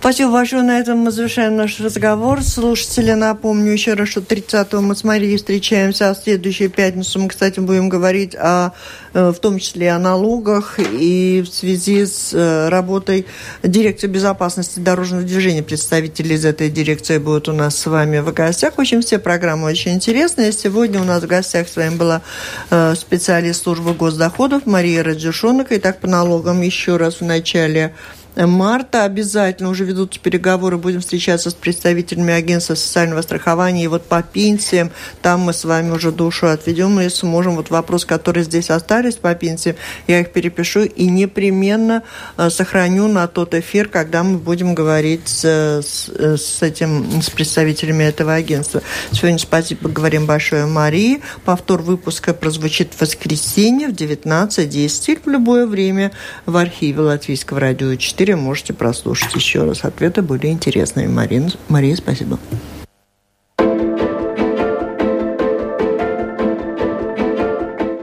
Спасибо 0.00 0.30
большое. 0.30 0.62
На 0.62 0.78
этом 0.78 0.98
мы 0.98 1.10
завершаем 1.10 1.56
наш 1.56 1.80
разговор. 1.80 2.40
Слушатели, 2.44 3.10
напомню 3.12 3.72
еще 3.72 3.94
раз, 3.94 4.10
что 4.10 4.20
30-го 4.20 4.80
мы 4.80 4.94
с 4.94 5.02
Марией 5.02 5.36
встречаемся, 5.36 6.10
а 6.10 6.14
в 6.14 6.18
следующую 6.18 6.70
пятницу 6.70 7.18
мы, 7.18 7.28
кстати, 7.28 7.58
будем 7.58 7.88
говорить 7.88 8.36
о, 8.36 8.70
э, 9.12 9.32
в 9.32 9.40
том 9.40 9.58
числе 9.58 9.90
о 9.90 9.98
налогах 9.98 10.78
и 10.78 11.42
в 11.44 11.52
связи 11.52 12.06
с 12.06 12.32
э, 12.32 12.68
работой 12.68 13.26
дирекции 13.64 14.06
безопасности 14.06 14.78
дорожного 14.78 15.24
движения. 15.24 15.64
Представители 15.64 16.34
из 16.34 16.44
этой 16.44 16.70
дирекции 16.70 17.18
будут 17.18 17.48
у 17.48 17.52
нас 17.52 17.76
с 17.76 17.86
вами 17.86 18.20
в 18.20 18.32
гостях. 18.32 18.74
В 18.76 18.80
общем, 18.80 19.02
все 19.02 19.18
программы 19.18 19.66
очень 19.66 19.94
интересные. 19.94 20.52
Сегодня 20.52 21.00
у 21.00 21.04
нас 21.04 21.24
в 21.24 21.26
гостях 21.26 21.68
с 21.68 21.74
вами 21.74 21.96
была 21.96 22.22
э, 22.70 22.94
специалист 22.94 23.64
службы 23.64 23.94
госдоходов 23.94 24.64
Мария 24.64 25.02
Радюшонок. 25.02 25.66
Итак, 25.70 25.98
по 25.98 26.06
налогам 26.06 26.62
еще 26.62 26.98
раз 26.98 27.16
в 27.16 27.24
начале 27.24 27.94
марта 28.46 29.04
обязательно 29.04 29.68
уже 29.70 29.84
ведутся 29.84 30.20
переговоры, 30.20 30.78
будем 30.78 31.00
встречаться 31.00 31.50
с 31.50 31.54
представителями 31.54 32.32
агентства 32.32 32.74
социального 32.74 33.22
страхования. 33.22 33.84
И 33.84 33.88
вот 33.88 34.04
по 34.04 34.22
пенсиям, 34.22 34.90
там 35.22 35.40
мы 35.40 35.52
с 35.52 35.64
вами 35.64 35.90
уже 35.90 36.12
душу 36.12 36.46
отведем, 36.46 36.98
если 37.00 37.18
сможем. 37.18 37.56
Вот 37.56 37.70
вопрос, 37.70 38.04
которые 38.04 38.44
здесь 38.44 38.70
остались 38.70 39.16
по 39.16 39.34
пенсиям, 39.34 39.76
я 40.06 40.20
их 40.20 40.32
перепишу 40.32 40.84
и 40.84 41.06
непременно 41.06 42.02
э, 42.36 42.50
сохраню 42.50 43.08
на 43.08 43.26
тот 43.26 43.54
эфир, 43.54 43.88
когда 43.88 44.22
мы 44.22 44.38
будем 44.38 44.74
говорить 44.74 45.28
с, 45.28 45.44
с, 45.44 46.08
с 46.08 46.62
этим, 46.62 47.20
с 47.22 47.30
представителями 47.30 48.04
этого 48.04 48.34
агентства. 48.34 48.82
Сегодня 49.12 49.38
спасибо 49.38 49.88
говорим 49.88 50.26
большое 50.26 50.66
Марии. 50.66 51.22
Повтор 51.44 51.82
выпуска 51.82 52.34
прозвучит 52.34 52.94
в 52.94 53.00
воскресенье 53.00 53.88
в 53.88 53.92
19.10 53.92 55.22
в 55.24 55.28
любое 55.28 55.66
время 55.66 56.12
в 56.46 56.56
архиве 56.56 57.00
Латвийского 57.00 57.60
радио 57.60 57.94
4 57.96 58.27
эфире 58.28 58.36
можете 58.36 58.74
прослушать 58.74 59.34
еще 59.34 59.64
раз. 59.64 59.84
Ответы 59.84 60.20
были 60.20 60.48
интересными. 60.48 61.06
Марин, 61.06 61.50
Мария, 61.68 61.96
спасибо. 61.96 62.38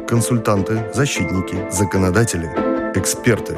Консультанты, 0.08 0.92
защитники, 0.96 1.58
законодатели, 1.72 2.48
эксперты 2.98 3.56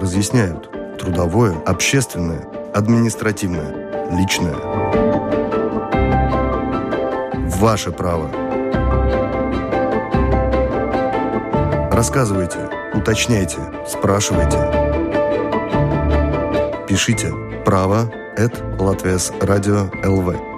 разъясняют 0.00 0.70
трудовое, 0.98 1.56
общественное, 1.66 2.46
административное, 2.74 3.74
личное. 4.12 4.54
Ваше 7.58 7.90
право. 7.90 8.30
Рассказывайте 11.90 12.81
Уточняйте, 12.94 13.58
спрашивайте. 13.88 14.58
Пишите 16.86 17.32
право 17.64 18.08
at 18.36 18.78
Латвияс 18.78 19.32
радио 19.40 19.88
ЛВ. 20.04 20.51